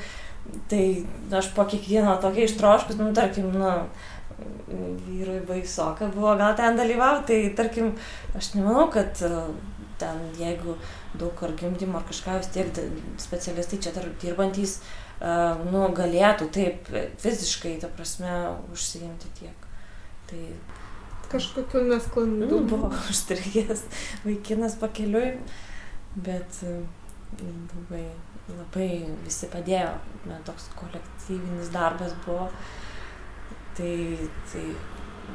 tai 0.71 0.85
aš 1.35 1.51
po 1.57 1.67
kiekvieno 1.69 2.15
tokia 2.23 2.47
ištroškus, 2.47 2.99
nu, 3.01 3.11
tarkim, 3.17 3.51
nu, 3.55 3.75
vyrui 5.07 5.41
baisoka 5.47 6.09
buvo 6.15 6.37
gal 6.39 6.55
ten 6.57 6.77
dalyvauti, 6.77 7.27
tai 7.27 7.55
tarkim, 7.57 7.93
aš 8.39 8.53
nemanau, 8.55 8.87
kad 8.93 9.23
e, 9.27 9.31
ten 9.99 10.21
jeigu 10.39 10.77
daug 11.19 11.43
ar 11.43 11.55
gimdymo 11.59 11.99
ar 11.99 12.07
kažką 12.07 12.39
vis 12.39 12.51
tiek 12.55 12.81
specialistai 13.19 13.81
čia 13.83 13.93
dirbantys, 14.23 14.79
uh, 14.79 15.09
nu, 15.73 15.81
galėtų 15.97 16.47
taip 16.55 16.91
fiziškai, 17.19 17.73
ta 17.83 17.89
prasme, 17.91 18.31
užsiimti 18.71 19.33
tiek. 19.41 19.67
Tai 20.31 20.43
kažkokiu 21.33 21.83
nesklandumu. 21.89 22.51
Nu, 22.53 22.61
buvo 22.69 22.93
užstrigęs 23.11 23.83
vaikinas 24.23 24.79
pakeliui, 24.79 25.33
bet 26.15 26.61
e, 26.63 26.77
labai, 27.43 28.05
labai 28.53 28.91
visi 29.25 29.51
padėjo, 29.51 29.97
man 30.29 30.47
toks 30.47 30.71
kolektyvinis 30.79 31.75
darbas 31.75 32.15
buvo. 32.23 32.47
Uh, 32.47 32.88
Tai, 33.79 34.19
tai, 34.51 34.63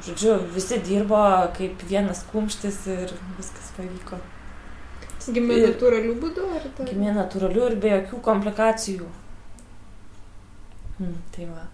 žodžiu, 0.04 0.34
visi 0.52 0.80
dirbo 0.84 1.20
kaip 1.56 1.84
vienas 1.88 2.26
kumštis 2.28 2.80
ir 2.92 3.14
viskas 3.38 3.70
pavyko. 3.78 4.18
Gimė 5.32 5.62
natūralių 5.62 6.16
būdų 6.20 6.48
ar 6.58 6.66
tai? 6.76 6.88
Gimė 6.90 7.14
natūralių 7.16 7.70
ir 7.70 7.76
be 7.80 7.94
jokių 7.94 8.20
komplikacijų. 8.26 9.08
Hmm, 10.98 11.14
tai 11.32 11.48
va. 11.48 11.70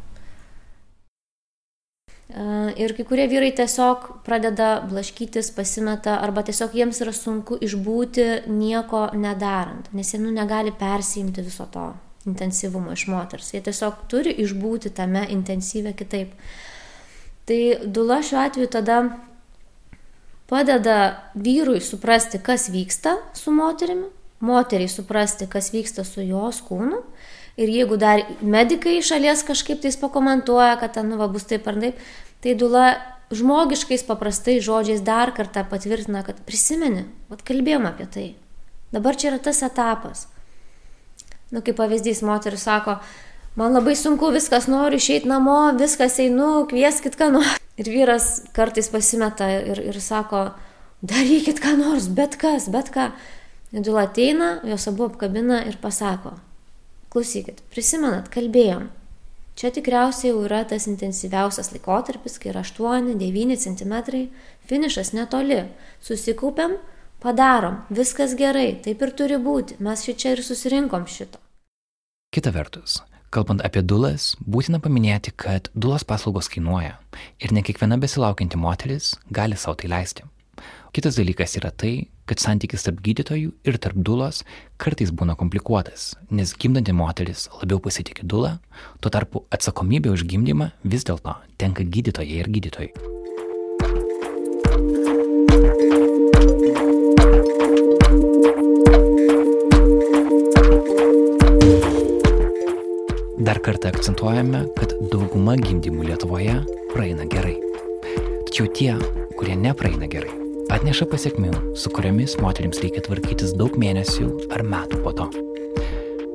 Ir 2.77 2.93
kai 2.93 3.07
kurie 3.09 3.25
vyrai 3.31 3.49
tiesiog 3.57 4.05
pradeda 4.27 4.67
blaškytis, 4.85 5.49
pasimeta, 5.55 6.19
arba 6.21 6.43
tiesiog 6.45 6.77
jiems 6.77 7.01
yra 7.01 7.15
sunku 7.17 7.57
išbūti 7.65 8.27
nieko 8.53 9.07
nedarant, 9.17 9.89
nes 9.97 10.13
jie 10.13 10.21
nu 10.21 10.29
negali 10.35 10.69
persijimti 10.69 11.47
viso 11.49 11.65
to 11.73 11.87
intensyvumo 12.25 12.93
iš 12.93 13.07
moters. 13.07 13.53
Jie 13.53 13.61
tiesiog 13.63 14.05
turi 14.11 14.33
išbūti 14.43 14.91
tame 14.95 15.25
intensyvę 15.31 15.93
kitaip. 15.97 16.33
Tai 17.49 17.59
dula 17.85 18.19
šiuo 18.25 18.41
atveju 18.43 18.69
tada 18.75 18.99
padeda 20.49 20.97
vyrui 21.35 21.81
suprasti, 21.81 22.41
kas 22.41 22.69
vyksta 22.73 23.15
su 23.37 23.53
moterimi, 23.53 24.07
moteriai 24.39 24.89
suprasti, 24.89 25.47
kas 25.49 25.71
vyksta 25.73 26.05
su 26.05 26.25
jos 26.25 26.61
kūnu. 26.65 27.03
Ir 27.59 27.69
jeigu 27.73 27.97
dar 27.99 28.21
medikai 28.41 28.97
iš 28.99 29.11
šalies 29.11 29.43
kažkaip 29.47 29.81
tais 29.83 29.97
pakomentuoja, 29.99 30.77
kad 30.79 30.93
ten 30.95 31.09
nu, 31.11 31.17
va, 31.19 31.27
bus 31.27 31.43
taip 31.49 31.67
ar 31.67 31.79
taip, 31.81 31.97
tai 32.43 32.55
dula 32.55 32.85
žmogiškais 33.35 34.05
paprastais 34.07 34.63
žodžiais 34.65 35.03
dar 35.05 35.33
kartą 35.35 35.65
patvirtina, 35.69 36.23
kad 36.25 36.39
prisimeni, 36.47 37.05
vad 37.29 37.43
kalbėjom 37.45 37.89
apie 37.89 38.07
tai. 38.09 38.27
Dabar 38.95 39.17
čia 39.19 39.33
yra 39.33 39.41
tas 39.49 39.61
etapas. 39.65 40.25
Nu, 41.49 41.63
kaip 41.65 41.79
pavyzdys, 41.79 42.21
moteris 42.21 42.63
sako, 42.67 42.99
man 43.57 43.73
labai 43.73 43.95
sunku, 43.97 44.29
viskas 44.35 44.67
noriu 44.69 44.99
išeiti 45.01 45.29
namo, 45.29 45.71
viskas 45.79 46.19
einu, 46.21 46.67
kvieskit 46.69 47.17
ką 47.17 47.31
nors. 47.33 47.57
Ir 47.79 47.89
vyras 47.89 48.27
kartais 48.53 48.91
pasimeta 48.91 49.47
ir, 49.55 49.79
ir 49.89 49.97
sako, 50.03 50.49
darykit 51.01 51.61
ką 51.63 51.73
nors, 51.79 52.09
bet 52.13 52.37
kas, 52.37 52.69
bet 52.69 52.91
ką. 52.93 53.09
Nedula 53.73 54.05
ateina, 54.07 54.59
jos 54.65 54.87
abu 54.89 55.05
apkabina 55.05 55.63
ir 55.69 55.77
pasako, 55.81 56.35
klausykit, 57.13 57.61
prisimenat, 57.73 58.29
kalbėjom. 58.33 58.87
Čia 59.59 59.73
tikriausiai 59.75 60.31
jau 60.31 60.45
yra 60.45 60.61
tas 60.65 60.85
intensyviausias 60.87 61.73
laikotarpis, 61.73 62.37
kai 62.39 62.53
yra 62.53 62.63
8-9 62.63 63.57
cm, 63.59 63.95
finišas 64.69 65.11
netoli. 65.17 65.65
Susikaupiam, 66.05 66.77
padarom, 67.23 67.81
viskas 67.89 68.35
gerai, 68.39 68.73
taip 68.83 69.03
ir 69.05 69.13
turi 69.15 69.37
būti, 69.41 69.79
mes 69.83 70.03
šičia 70.07 70.35
ir 70.35 70.43
susirinkom 70.45 71.05
šito. 71.07 71.41
Kita 72.33 72.53
vertus, 72.53 72.99
kalbant 73.33 73.63
apie 73.65 73.81
dulas, 73.81 74.35
būtina 74.45 74.81
paminėti, 74.83 75.33
kad 75.35 75.71
dulos 75.73 76.05
paslaugos 76.05 76.49
kainuoja 76.53 76.97
ir 77.41 77.55
ne 77.55 77.63
kiekviena 77.65 77.97
besilaukianti 78.01 78.59
moteris 78.59 79.15
gali 79.33 79.57
savo 79.57 79.77
tai 79.81 79.89
leisti. 79.95 80.27
Kitas 80.93 81.19
dalykas 81.19 81.53
yra 81.59 81.69
tai, 81.69 82.09
kad 82.29 82.41
santykis 82.41 82.85
tarp 82.85 82.99
gydytojų 83.05 83.51
ir 83.65 83.77
tarp 83.81 83.97
dulos 84.05 84.41
kartais 84.81 85.13
būna 85.13 85.35
komplikuotas, 85.37 86.15
nes 86.29 86.53
gimdanti 86.57 86.93
moteris 86.93 87.47
labiau 87.59 87.81
pasitikė 87.81 88.25
dulą, 88.29 88.57
tuo 89.01 89.13
tarpu 89.13 89.45
atsakomybė 89.53 90.13
už 90.13 90.25
gimdymą 90.29 90.71
vis 90.83 91.05
dėlto 91.09 91.37
tenka 91.61 91.85
gydytojai 91.85 92.41
ir 92.41 92.51
gydytojai. 92.57 92.91
Dar 103.39 103.61
kartą 103.61 103.87
akcentuojame, 103.87 104.65
kad 104.75 104.91
dauguma 105.13 105.53
gimdymų 105.55 106.09
Lietuvoje 106.09 106.57
praeina 106.91 107.23
gerai. 107.31 107.53
Tačiau 108.49 108.65
tie, 108.75 108.89
kurie 109.39 109.53
nepraeina 109.55 110.09
gerai, 110.11 110.33
atneša 110.75 111.07
pasiekmių, 111.07 111.53
su 111.79 111.91
kuriamis 111.95 112.33
moteriams 112.43 112.81
reikia 112.83 113.05
tvarkytis 113.05 113.53
daug 113.55 113.77
mėnesių 113.79 114.27
ar 114.51 114.65
metų 114.67 114.99
po 115.05 115.13
to. 115.15 115.29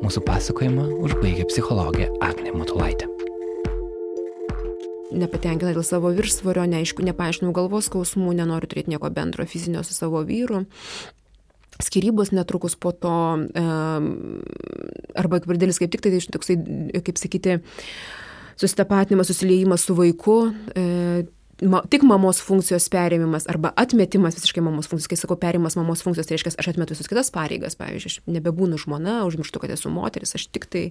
Mūsų 0.01 0.23
pasakojimą 0.25 0.87
užbaigė 1.05 1.45
psichologė 1.51 2.09
Agne 2.25 2.55
Matulaitė. 2.57 3.11
Nepatenkina 5.13 5.75
dėl 5.77 5.85
savo 5.85 6.09
viršsvorio, 6.17 6.65
neaišku, 6.73 7.05
nepaaiškinau 7.05 7.53
galvos 7.53 7.91
skausmų, 7.93 8.33
nenoriu 8.41 8.73
turėti 8.73 8.95
nieko 8.97 9.13
bendro 9.13 9.45
fizinio 9.45 9.85
su 9.85 9.93
savo 9.93 10.25
vyru. 10.25 10.65
Skirybos 11.83 12.31
netrukus 12.31 12.77
po 12.79 12.93
to, 12.95 13.15
arba 15.19 15.41
dėlis 15.43 15.81
kaip 15.83 15.91
tik 15.95 16.05
tai, 16.05 16.15
tai 16.15 16.35
toksai, 16.37 16.59
kaip 17.03 17.19
sakyti, 17.19 17.59
susitapatinimas, 18.61 19.31
susiliejimas 19.33 19.87
su 19.87 19.97
vaiku, 19.99 20.39
ma, 21.63 21.81
tik 21.91 22.05
mamos 22.07 22.41
funkcijos 22.45 22.87
perėmimas 22.93 23.47
arba 23.51 23.73
atmetimas 23.81 24.39
visiškai 24.39 24.63
mamos 24.65 24.89
funkcijos. 24.91 25.11
Kai 25.13 25.19
sakau 25.21 25.39
perėmimas 25.41 25.77
mamos 25.79 26.03
funkcijos, 26.05 26.29
tai 26.29 26.37
reiškia, 26.37 26.55
aš 26.61 26.71
atmetu 26.73 26.97
visus 26.97 27.11
kitas 27.11 27.31
pareigas. 27.35 27.79
Pavyzdžiui, 27.81 28.13
aš 28.13 28.35
nebebūnu 28.37 28.79
žmona, 28.81 29.21
užmirštu, 29.29 29.63
kad 29.63 29.75
esu 29.75 29.93
moteris, 29.95 30.35
aš 30.39 30.49
tik 30.55 30.69
tai 30.71 30.85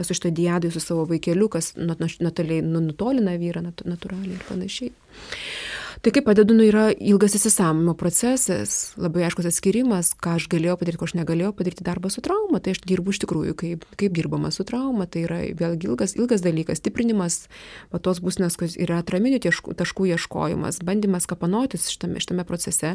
esu 0.00 0.16
šito 0.16 0.32
diadui 0.36 0.72
su 0.74 0.82
savo 0.84 1.06
vaikeliu, 1.10 1.50
kas 1.52 1.72
natūraliai 1.76 2.64
nutolina 2.64 3.36
vyrą 3.40 3.64
natūraliai 3.68 4.36
ir 4.36 4.48
panašiai. 4.48 4.92
Tai 6.00 6.14
kaip 6.16 6.24
padedu, 6.24 6.54
nu, 6.56 6.64
yra 6.64 6.86
ilgas 6.96 7.34
įsisamonimo 7.36 7.92
procesas, 8.00 8.94
labai 8.96 9.26
aiškus 9.26 9.50
atskirimas, 9.50 10.14
ką 10.16 10.38
aš 10.38 10.46
galėjau 10.48 10.78
padaryti, 10.80 10.96
ko 10.96 11.08
aš 11.10 11.12
negalėjau 11.18 11.50
padaryti 11.58 11.84
darbą 11.84 12.08
su 12.08 12.22
trauma. 12.24 12.56
Tai 12.64 12.72
aš 12.72 12.78
dirbu 12.88 13.12
iš 13.12 13.18
tikrųjų, 13.20 13.52
kaip, 13.60 13.82
kaip 14.00 14.14
dirbama 14.16 14.48
su 14.48 14.64
trauma. 14.64 15.04
Tai 15.04 15.26
yra 15.26 15.42
vėlgi 15.58 15.90
ilgas, 15.90 16.14
ilgas 16.16 16.40
dalykas, 16.40 16.80
stiprinimas, 16.80 17.36
va, 17.92 18.00
tos 18.00 18.22
būsnės, 18.24 18.56
kas 18.56 18.78
yra 18.80 19.02
atraminių 19.02 19.42
taškų, 19.44 19.74
taškų 19.76 20.06
ieškojimas, 20.14 20.78
bandymas 20.88 21.28
kapanotis 21.28 21.90
šitame, 21.92 22.24
šitame 22.24 22.46
procese. 22.48 22.94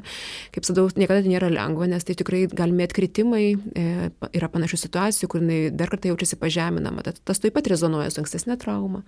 Kaip 0.57 0.65
sadau, 0.65 0.87
niekada 0.97 1.21
tai 1.21 1.35
nėra 1.35 1.51
lengva, 1.53 1.85
nes 1.93 2.09
tai 2.09 2.17
tikrai 2.17 2.47
galime 2.49 2.89
atkritimai, 2.89 3.43
e, 3.53 3.85
yra 4.33 4.49
panašių 4.49 4.81
situacijų, 4.81 5.29
kur 5.29 5.45
jinai 5.45 5.59
dar 5.69 5.93
kartą 5.93 6.09
jaučiasi 6.09 6.41
pažeminama. 6.41 7.05
Tad, 7.05 7.21
tas 7.21 7.43
taip 7.45 7.53
pat 7.53 7.69
rezonuoja 7.69 8.09
su 8.09 8.23
ankstesnė 8.25 8.57
trauma, 8.65 9.05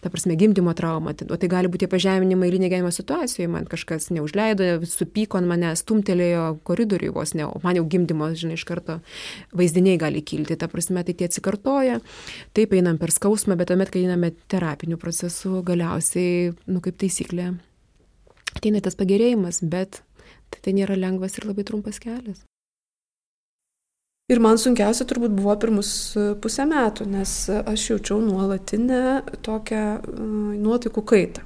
ta 0.00 0.08
prasme 0.08 0.40
gimdymo 0.40 0.72
trauma. 0.72 1.12
Tai, 1.12 1.28
o 1.28 1.36
tai 1.36 1.52
gali 1.52 1.68
būti 1.68 1.92
pažeminimai 1.92 2.48
ir 2.48 2.60
negyvenimo 2.64 2.94
situacijų 2.94 3.33
situacijoj 3.34 3.48
man 3.48 3.66
kažkas 3.66 4.10
neužleido, 4.10 4.86
supyko 4.86 5.38
ant 5.38 5.48
manęs, 5.48 5.82
stumtelėjo 5.82 6.60
koridoriui 6.64 7.12
vos 7.12 7.34
ne, 7.34 7.44
o 7.46 7.60
man 7.62 7.76
jau 7.76 7.84
gimdymo, 7.84 8.30
žinai, 8.34 8.54
iš 8.54 8.64
karto 8.64 9.00
vaizdiniai 9.52 9.98
gali 9.98 10.22
kilti, 10.22 10.56
ta 10.56 10.68
prasme, 10.68 11.04
tai 11.04 11.14
tie 11.14 11.26
atsikartoja, 11.26 12.00
taip 12.54 12.72
einam 12.72 12.98
per 12.98 13.10
skausmą, 13.10 13.56
bet 13.56 13.68
tuomet, 13.68 13.90
kai 13.90 14.04
einame 14.04 14.32
terapinių 14.48 14.98
procesų, 14.98 15.62
galiausiai, 15.66 16.54
nu 16.66 16.80
kaip 16.80 16.98
taisyklė, 16.98 17.54
ateina 18.54 18.80
tas 18.80 18.94
pagerėjimas, 18.94 19.62
bet 19.62 20.02
tai, 20.50 20.60
tai 20.60 20.74
nėra 20.74 20.96
lengvas 20.96 21.38
ir 21.38 21.48
labai 21.48 21.64
trumpas 21.64 21.98
kelias. 21.98 22.44
Ir 24.32 24.40
man 24.40 24.56
sunkiausia 24.56 25.04
turbūt 25.04 25.34
buvo 25.36 25.52
pirmus 25.60 25.88
pusę 26.40 26.64
metų, 26.64 27.04
nes 27.12 27.32
aš 27.52 27.90
jaučiau 27.90 28.22
nuolatinę 28.24 29.20
tokią 29.44 29.82
nuotaikų 30.64 31.04
kaitą 31.04 31.44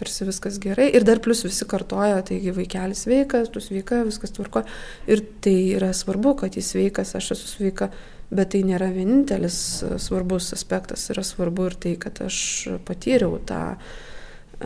tarsi 0.00 0.26
viskas 0.28 0.58
gerai. 0.62 0.88
Ir 0.94 1.06
dar 1.08 1.20
plus 1.24 1.44
visi 1.46 1.66
kartoja, 1.68 2.22
taigi 2.26 2.54
vaikelis 2.56 3.04
sveikas, 3.06 3.50
tu 3.52 3.62
sveika, 3.62 4.02
viskas 4.08 4.34
tvarko. 4.34 4.64
Ir 5.10 5.24
tai 5.44 5.56
yra 5.76 5.92
svarbu, 5.96 6.36
kad 6.44 6.56
jis 6.58 6.72
sveikas, 6.74 7.14
aš 7.18 7.34
esu 7.36 7.50
sveika. 7.56 7.92
Bet 8.32 8.54
tai 8.54 8.62
nėra 8.64 8.88
vienintelis 8.94 9.56
svarbus 10.00 10.54
aspektas. 10.56 11.04
Yra 11.12 11.24
svarbu 11.26 11.68
ir 11.68 11.76
tai, 11.76 11.98
kad 12.00 12.22
aš 12.24 12.38
patyriau 12.88 13.36
tą 13.44 13.60
uh, 13.74 13.90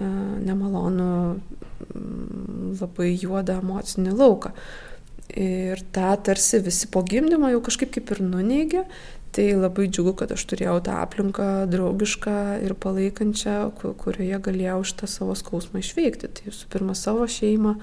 nemalonų, 0.00 1.12
labai 2.80 3.12
juodą 3.14 3.60
emocinį 3.62 4.14
lauką. 4.16 4.52
Ir 5.36 5.80
tą 5.92 6.12
tarsi 6.22 6.60
visi 6.62 6.88
po 6.92 7.02
gimdymo 7.04 7.50
jau 7.50 7.60
kažkaip 7.66 7.90
kaip 7.96 8.12
ir 8.14 8.22
nuneigia, 8.22 8.84
Tai 9.36 9.44
labai 9.52 9.84
džiugu, 9.92 10.14
kad 10.16 10.30
aš 10.32 10.46
turėjau 10.48 10.78
tą 10.80 10.94
aplinką 11.02 11.66
draugišką 11.68 12.36
ir 12.64 12.72
palaikančią, 12.80 13.56
kurioje 14.00 14.38
galėjau 14.46 14.78
šitą 14.88 15.08
savo 15.12 15.34
skausmą 15.36 15.82
išveikti. 15.82 16.30
Tai 16.38 16.46
visų 16.48 16.70
pirma 16.72 16.94
savo 16.96 17.26
šeimą, 17.28 17.74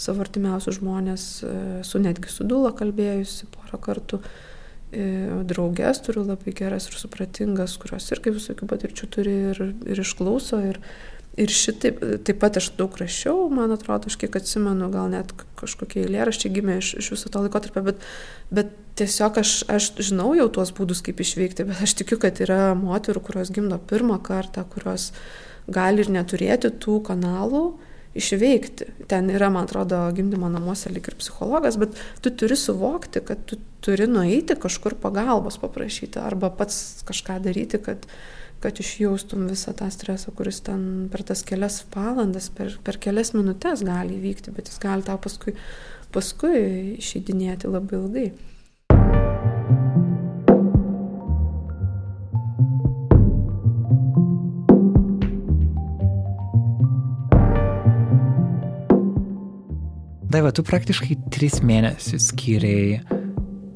savo 0.00 0.24
artimiausius 0.24 0.78
žmonės, 0.78 1.26
e, 1.44 1.58
su 1.84 2.00
netgi 2.00 2.32
su 2.32 2.46
Dula 2.48 2.72
kalbėjusi 2.78 3.50
porą 3.52 3.82
kartų. 3.84 4.22
E, 4.96 5.04
draugės 5.44 6.00
turiu 6.06 6.24
labai 6.24 6.56
geras 6.56 6.88
ir 6.88 6.96
supratingas, 6.96 7.76
kurios 7.82 8.08
irgi 8.16 8.32
visokių 8.38 8.70
patirčių 8.72 9.10
turi 9.12 9.36
ir, 9.52 9.62
ir 9.84 10.00
išklauso. 10.00 10.62
Ir, 10.64 10.80
Ir 11.36 11.52
šitaip, 11.52 12.00
taip 12.24 12.38
pat 12.40 12.56
aš 12.56 12.70
daug 12.78 12.94
rašiau, 12.96 13.50
man 13.52 13.74
atrodo, 13.74 14.08
aš 14.08 14.16
kiek 14.22 14.38
atsimenu, 14.38 14.88
gal 14.92 15.10
net 15.12 15.34
kažkokie 15.60 16.06
eilėraščiai 16.06 16.52
gimė 16.54 16.78
iš, 16.80 16.94
iš 17.02 17.10
viso 17.12 17.32
to 17.32 17.42
laikotarpio, 17.44 17.82
bet, 17.84 18.06
bet 18.48 18.70
tiesiog 18.96 19.42
aš, 19.42 19.50
aš 19.68 19.90
žinau 20.08 20.30
jau 20.38 20.46
tuos 20.56 20.72
būdus, 20.76 21.02
kaip 21.04 21.20
išveikti, 21.20 21.66
bet 21.68 21.82
aš 21.84 21.98
tikiu, 22.00 22.16
kad 22.22 22.40
yra 22.40 22.70
moterų, 22.78 23.20
kurios 23.28 23.52
gimdo 23.52 23.76
pirmą 23.90 24.16
kartą, 24.24 24.64
kurios 24.72 25.10
gali 25.68 26.00
ir 26.06 26.12
neturėti 26.14 26.72
tų 26.80 27.02
kanalų 27.10 27.66
išveikti. 28.16 28.88
Ten 29.10 29.28
yra, 29.32 29.50
man 29.52 29.68
atrodo, 29.68 29.98
gimdymo 30.16 30.48
namuose 30.52 30.88
lik 30.92 31.10
ir 31.10 31.18
psichologas, 31.20 31.76
bet 31.80 31.98
tu 32.24 32.32
turi 32.32 32.56
suvokti, 32.56 33.20
kad 33.28 33.44
tu 33.48 33.60
turi 33.84 34.08
nueiti 34.10 34.56
kažkur 34.56 34.96
pagalbos 35.02 35.60
paprašyti 35.60 36.22
arba 36.22 36.50
pats 36.54 37.04
kažką 37.06 37.38
daryti, 37.44 37.82
kad 37.82 38.08
kad 38.66 38.80
išjaustum 38.82 39.44
visą 39.46 39.70
tą 39.78 39.86
stresą, 39.94 40.32
kuris 40.34 40.58
ten 40.66 40.80
per 41.12 41.22
tas 41.22 41.44
kelias 41.46 41.84
valandas, 41.94 42.48
per, 42.50 42.72
per 42.82 42.96
kelias 42.98 43.30
minutės 43.36 43.84
gali 43.86 44.16
įvykti, 44.18 44.50
bet 44.56 44.66
jis 44.66 44.80
gali 44.82 45.06
tau 45.06 45.20
paskui, 45.22 45.54
paskui 46.10 46.96
išeidinėti 46.98 47.70
labai 47.70 48.00
ilgai. 48.00 48.26
Daiva, 60.26 60.50
tu 60.50 60.66
praktiškai 60.66 61.20
tris 61.30 61.62
mėnesius 61.62 62.32
skiriai 62.32 62.98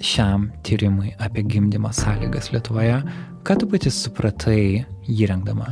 šiam 0.01 0.49
tyrimui 0.63 1.13
apie 1.19 1.43
gimdymo 1.43 1.93
sąlygas 1.93 2.53
Lietuvoje. 2.53 3.03
Ką 3.45 3.57
tu 3.61 3.69
pati 3.69 3.91
supratai 3.93 4.85
jį 5.09 5.29
rengdama? 5.31 5.69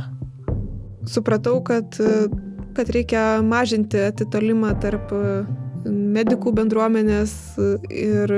Supratau, 1.09 1.59
kad, 1.65 1.97
kad 2.77 2.91
reikia 2.93 3.41
mažinti 3.45 4.01
atitolimą 4.09 4.73
tarp 4.81 5.13
medikų 5.85 6.53
bendruomenės 6.57 7.33
ir 7.89 8.33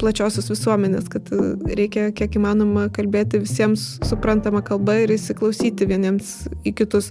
plačiosios 0.00 0.48
visuomenės, 0.48 1.08
kad 1.12 1.28
reikia 1.68 2.08
kiek 2.16 2.38
įmanoma 2.38 2.86
kalbėti 2.94 3.42
visiems 3.42 3.98
suprantamą 4.08 4.62
kalbą 4.64 5.02
ir 5.02 5.12
įsiklausyti 5.16 5.88
vieniems 5.88 6.48
į 6.64 6.74
kitus. 6.80 7.10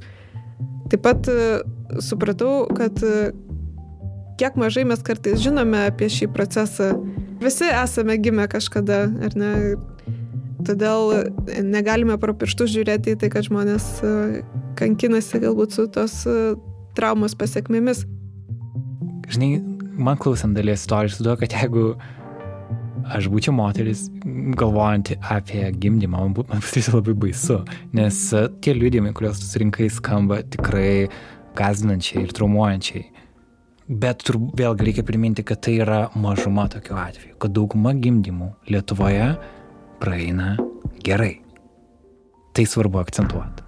Taip 0.89 1.05
pat 1.05 1.29
supratau, 2.01 2.65
kad 2.73 2.97
kiek 4.41 4.57
mažai 4.57 4.87
mes 4.89 5.01
kartais 5.05 5.41
žinome 5.43 5.85
apie 5.89 6.09
šį 6.09 6.31
procesą. 6.33 6.93
Visi 7.39 7.69
esame 7.71 8.17
gimę 8.19 8.49
kažkada, 8.51 9.05
ar 9.23 9.35
ne? 9.39 9.53
Todėl 10.67 11.31
negalime 11.63 12.17
pro 12.19 12.33
pirštus 12.35 12.73
žiūrėti 12.73 13.13
į 13.15 13.19
tai, 13.21 13.29
kad 13.31 13.45
žmonės 13.47 13.85
e, 14.03 14.09
kankinasi 14.79 15.39
galbūt 15.39 15.77
su 15.77 15.85
tos 15.87 16.17
e, 16.27 16.33
traumos 16.99 17.37
pasiekmėmis. 17.39 18.03
Žinai, 19.31 19.53
man 19.95 20.19
klausant 20.19 20.57
dalies 20.57 20.83
istorijos, 20.83 21.21
duoda, 21.23 21.37
kad 21.39 21.55
jeigu 21.55 21.93
aš 23.09 23.29
būčiau 23.31 23.55
moteris, 23.55 24.07
galvojanti 24.59 25.15
apie 25.31 25.63
gimdymą, 25.79 26.25
man 26.25 26.35
būtų 26.35 26.83
labai 26.97 27.15
baisu, 27.23 27.61
nes 27.95 28.19
e, 28.35 28.45
tie 28.59 28.75
liūdimai, 28.75 29.15
kuriuos 29.15 29.39
susirinkai, 29.39 29.87
skamba 29.95 30.41
tikrai 30.43 31.07
gazdinančiai 31.55 32.25
ir 32.27 32.35
traumuojančiai. 32.35 33.07
Bet 33.89 34.21
turbūt 34.21 34.59
vėlgi 34.59 34.85
reikia 34.85 35.03
priminti, 35.05 35.41
kad 35.41 35.63
tai 35.65 35.79
yra 35.81 36.03
mažuma 36.13 36.67
tokiu 36.69 36.93
atveju, 37.01 37.33
kad 37.41 37.55
dauguma 37.55 37.95
gimdymų 37.97 38.51
Lietuvoje 38.69 39.31
praeina 40.01 40.51
gerai. 41.01 41.39
Tai 42.53 42.65
svarbu 42.69 43.01
akcentuoti. 43.01 43.65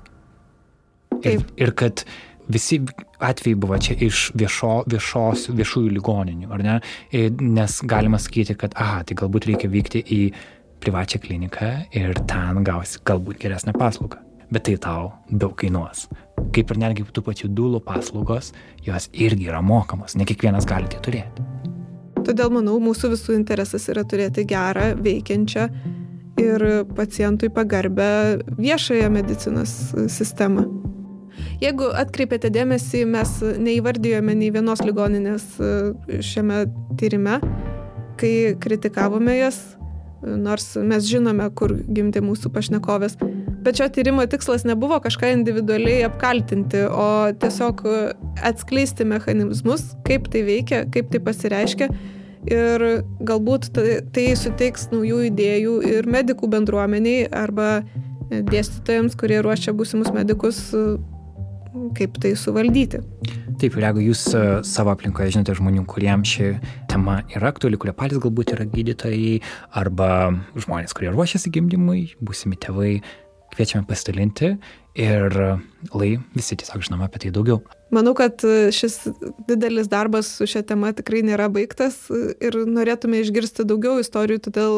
Ir, 1.25 1.41
ir 1.57 1.73
kad 1.77 2.05
visi 2.53 2.79
atvejai 3.21 3.57
buvo 3.65 3.77
čia 3.81 3.97
iš 3.97 4.29
viešo, 4.37 4.83
viešos, 4.93 5.49
viešųjų 5.57 5.91
ligoninių, 5.97 6.49
ar 6.53 6.65
ne? 6.65 6.79
Nes 7.41 7.81
galima 7.81 8.21
sakyti, 8.21 8.57
kad, 8.61 8.77
aha, 8.77 9.01
tai 9.05 9.17
galbūt 9.17 9.49
reikia 9.49 9.73
vykti 9.73 10.05
į 10.05 10.23
privačią 10.81 11.21
kliniką 11.21 11.71
ir 11.97 12.21
ten 12.29 12.61
gausi 12.65 13.01
galbūt 13.05 13.41
geresnę 13.41 13.73
paslaugą. 13.77 14.21
Bet 14.51 14.67
tai 14.67 14.75
tau 14.83 15.11
daug 15.31 15.55
kainuos. 15.55 16.09
Kaip 16.51 16.73
ir 16.73 16.79
netgi 16.81 17.05
tų 17.07 17.23
pačių 17.23 17.49
dūlų 17.55 17.79
paslaugos, 17.85 18.51
jos 18.83 19.07
irgi 19.13 19.47
yra 19.47 19.61
mokamos, 19.63 20.17
ne 20.19 20.27
kiekvienas 20.27 20.67
gali 20.67 20.91
tai 20.91 20.99
turėti. 21.05 21.47
Todėl 22.21 22.51
manau, 22.53 22.75
mūsų 22.83 23.13
visų 23.15 23.35
interesas 23.37 23.87
yra 23.89 24.03
turėti 24.05 24.43
gerą, 24.49 24.91
veikiančią 25.01 25.67
ir 26.41 26.65
pacientui 26.95 27.49
pagarbę 27.53 28.11
viešąją 28.59 29.09
medicinos 29.13 29.73
sistemą. 30.11 30.67
Jeigu 31.61 31.87
atkreipėte 31.95 32.49
dėmesį, 32.53 33.03
mes 33.09 33.35
neįvardijome 33.61 34.33
nei 34.37 34.49
vienos 34.53 34.81
ligoninės 34.85 35.45
e, 35.61 35.69
šiame 36.25 36.63
tyrime, 36.99 37.37
kai 38.19 38.33
kritikavome 38.61 39.37
jas, 39.37 39.59
nors 40.21 40.73
mes 40.77 41.05
žinome, 41.07 41.47
kur 41.57 41.75
gimti 41.87 42.21
mūsų 42.25 42.51
pašnekovės. 42.53 43.17
Bet 43.61 43.77
šio 43.77 43.87
tyrimo 43.93 44.25
tikslas 44.25 44.65
nebuvo 44.65 44.97
kažką 45.03 45.29
individualiai 45.35 46.05
apkaltinti, 46.07 46.85
o 46.89 47.29
tiesiog 47.41 47.83
atskleisti 48.41 49.05
mechanizmus, 49.05 49.91
kaip 50.07 50.31
tai 50.33 50.41
veikia, 50.47 50.85
kaip 50.93 51.11
tai 51.13 51.21
pasireiškia 51.27 51.91
ir 52.49 52.85
galbūt 53.21 53.69
tai, 53.75 53.99
tai 54.13 54.31
suteiks 54.39 54.89
naujų 54.93 55.27
idėjų 55.29 55.75
ir 55.91 56.09
medikų 56.09 56.49
bendruomeniai 56.55 57.27
arba 57.29 57.81
dėstytojams, 58.31 59.17
kurie 59.19 59.41
ruošia 59.43 59.75
būsimus 59.77 60.09
medikus, 60.15 60.61
kaip 61.97 62.17
tai 62.23 62.33
suvaldyti. 62.39 63.01
Taip, 63.61 63.75
ir 63.77 63.85
jeigu 63.85 64.03
jūs 64.07 64.23
e, 64.35 64.43
savo 64.67 64.91
aplinkoje 64.93 65.35
žinote 65.35 65.53
žmonių, 65.55 65.83
kuriems 65.89 66.33
ši 66.33 66.47
tema 66.91 67.19
yra 67.31 67.51
aktuali, 67.51 67.77
kurie 67.79 67.93
patys 67.95 68.19
galbūt 68.23 68.55
yra 68.55 68.65
gydytojai, 68.67 69.37
arba 69.77 70.31
žmonės, 70.57 70.95
kurie 70.97 71.11
ruošiasi 71.13 71.51
gimdymui, 71.53 72.01
būsimi 72.23 72.57
tėvai, 72.59 72.95
kviečiame 73.51 73.85
pasidalinti 73.87 74.55
ir 74.99 75.35
lai 75.95 76.09
visi 76.35 76.57
tiesiog 76.59 76.83
žinome 76.87 77.07
apie 77.07 77.21
tai 77.25 77.31
daugiau. 77.35 77.61
Manau, 77.95 78.13
kad 78.17 78.43
šis 78.75 78.97
didelis 79.47 79.89
darbas 79.91 80.29
su 80.37 80.47
šia 80.49 80.63
tema 80.67 80.91
tikrai 80.95 81.23
nėra 81.27 81.49
baigtas 81.51 82.05
ir 82.11 82.57
norėtume 82.67 83.21
išgirsti 83.23 83.67
daugiau 83.67 83.99
istorijų, 84.03 84.43
todėl 84.47 84.75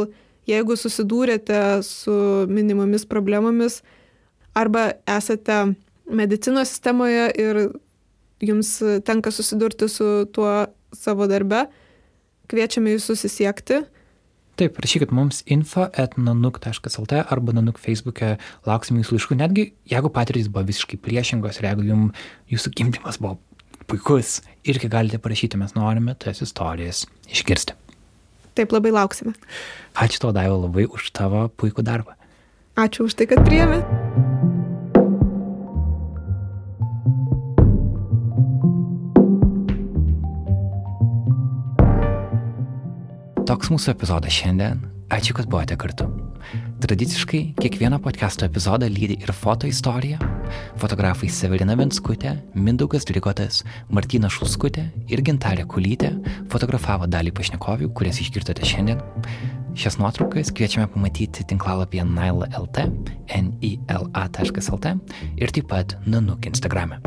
jeigu 0.50 0.78
susidūrėte 0.78 1.60
su 1.88 2.14
minimomis 2.50 3.08
problemomis 3.10 3.82
arba 4.58 4.92
esate 5.10 5.74
medicinos 6.10 6.74
sistemoje 6.74 7.30
ir 7.40 7.64
jums 8.44 8.76
tenka 9.08 9.32
susidurti 9.32 9.88
su 9.90 10.26
tuo 10.36 10.66
savo 10.94 11.28
darbe, 11.32 11.66
kviečiame 12.52 12.94
jūs 12.94 13.08
susisiekti 13.10 13.84
Taip, 14.60 14.78
rašykit 14.78 15.10
mums 15.16 15.42
info 15.50 15.88
etnanuk.lt 15.98 17.22
arba 17.24 17.56
nanuk 17.58 17.80
Facebook'e 17.82 18.36
lauksim 18.70 19.00
jūsų 19.02 19.18
laiškų, 19.18 19.38
netgi 19.40 19.64
jeigu 19.90 20.12
patirtys 20.14 20.52
buvo 20.54 20.68
visiškai 20.68 21.00
priešingos 21.02 21.58
ir 21.58 21.72
jeigu 21.72 21.88
jums 21.88 22.28
jūsų 22.54 22.74
gimdymas 22.78 23.18
buvo 23.24 23.40
puikus, 23.90 24.42
irgi 24.70 24.92
galite 24.94 25.18
parašyti, 25.24 25.58
mes 25.58 25.74
norime 25.74 26.14
tas 26.22 26.44
istorijas 26.46 27.08
išgirsti. 27.34 27.74
Taip, 28.54 28.76
labai 28.76 28.94
lauksime. 28.94 29.34
Ačiū 29.98 30.22
tau, 30.22 30.36
Daiva, 30.36 30.60
labai 30.68 30.86
už 30.86 31.10
tavo 31.18 31.48
puikų 31.50 31.86
darbą. 31.90 32.14
Ačiū 32.78 33.10
už 33.10 33.18
tai, 33.18 33.30
kad 33.34 33.42
priėmė. 33.46 33.82
Toks 43.64 43.72
mūsų 43.72 43.94
epizodas 43.94 44.36
šiandien. 44.36 44.82
Ačiū, 45.16 45.32
kad 45.38 45.48
buvote 45.48 45.78
kartu. 45.80 46.04
Tradiciškai 46.84 47.54
kiekvieną 47.56 48.02
podcast'o 48.04 48.44
epizodą 48.44 48.90
lydi 48.92 49.16
ir 49.24 49.32
foto 49.32 49.70
istorija. 49.72 50.18
Fotografai 50.82 51.30
Severina 51.32 51.78
Venskutė, 51.80 52.34
Mindaugas 52.60 53.08
Drikotas, 53.08 53.62
Martina 53.88 54.28
Šulskutė 54.28 54.90
ir 55.08 55.24
Gintarė 55.24 55.64
Kulytė 55.64 56.12
fotografavo 56.52 57.08
dalį 57.08 57.32
pašnekovių, 57.40 57.94
kurias 57.96 58.20
išgirdote 58.20 58.68
šiandien. 58.68 59.00
Šias 59.80 59.96
nuotraukas 59.96 60.52
kviečiame 60.52 60.92
pamatyti 60.92 61.48
tinklalapyje 61.48 62.04
naila.lt, 62.04 62.90
nila.lt 63.32 64.96
ir 65.40 65.56
taip 65.56 65.72
pat 65.72 66.02
Nanuk 66.04 66.52
Instagrame. 66.52 67.00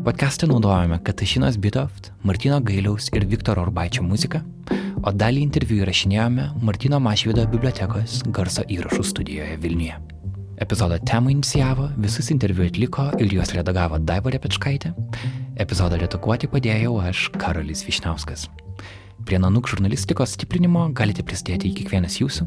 Podcast'e 0.00 0.46
naudojame 0.48 0.96
Katašinos 1.04 1.58
Bitoft, 1.60 2.12
Martino 2.24 2.60
Gailiaus 2.60 3.10
ir 3.12 3.26
Viktoro 3.28 3.66
Urbaičio 3.66 4.00
muziką, 4.00 4.38
o 5.04 5.12
dalį 5.12 5.42
interviu 5.44 5.82
įrašinėjome 5.82 6.46
Martino 6.64 6.96
Mašvido 7.04 7.44
bibliotekos 7.52 8.22
garso 8.32 8.64
įrašų 8.64 9.04
studijoje 9.04 9.58
Vilniuje. 9.60 9.98
Epizodo 10.64 10.96
temą 11.04 11.34
inicijavo, 11.34 11.90
visus 12.00 12.32
interviu 12.32 12.64
atliko 12.64 13.10
ir 13.20 13.36
juos 13.36 13.52
redagavo 13.52 14.00
Daiva 14.00 14.32
Repečkaitė. 14.32 14.94
Epizodą 15.60 16.00
redaguoti 16.00 16.48
padėjau 16.48 16.96
aš, 17.04 17.28
Karolis 17.36 17.84
Višniauskas. 17.84 18.48
Prie 19.26 19.38
Nanuk 19.38 19.68
žurnalistikos 19.70 20.34
stiprinimo 20.36 20.88
galite 20.96 21.24
prisidėti 21.26 21.72
kiekvienas 21.76 22.18
jūsų. 22.20 22.46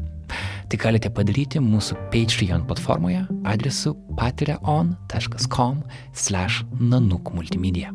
Tai 0.70 0.78
galite 0.80 1.10
padaryti 1.12 1.60
mūsų 1.62 1.96
Patreon 2.12 2.64
platformoje 2.68 3.24
adresu 3.48 3.94
patreon.com 4.18 5.82
slash 6.12 6.64
nanuk 6.80 7.34
multimedia. 7.36 7.92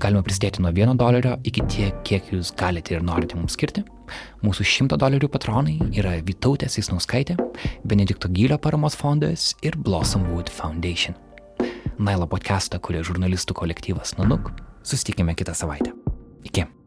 Galima 0.00 0.22
prisidėti 0.24 0.62
nuo 0.64 0.72
1 0.72 0.96
dolerio 0.98 1.36
iki 1.46 1.64
tiek, 1.70 1.96
kiek 2.06 2.30
jūs 2.32 2.52
galite 2.58 2.96
ir 2.96 3.04
norite 3.06 3.38
mums 3.38 3.56
skirti. 3.58 3.84
Mūsų 4.42 4.66
100 4.66 4.98
dolerių 5.00 5.28
patronai 5.30 5.76
yra 5.94 6.16
Vytautė 6.26 6.70
Sisnauskaitė, 6.72 7.36
Benedikto 7.84 8.30
Gylio 8.32 8.58
paramos 8.58 8.98
fondas 8.98 9.52
ir 9.62 9.78
Blossom 9.78 10.26
Wood 10.32 10.50
Foundation. 10.50 11.14
Nailo 12.00 12.26
podcastą 12.30 12.80
kuria 12.82 13.04
žurnalistų 13.06 13.54
kolektyvas 13.62 14.16
Nanuk. 14.18 14.52
Susitikime 14.82 15.36
kitą 15.36 15.54
savaitę. 15.54 15.92
Iki. 16.48 16.79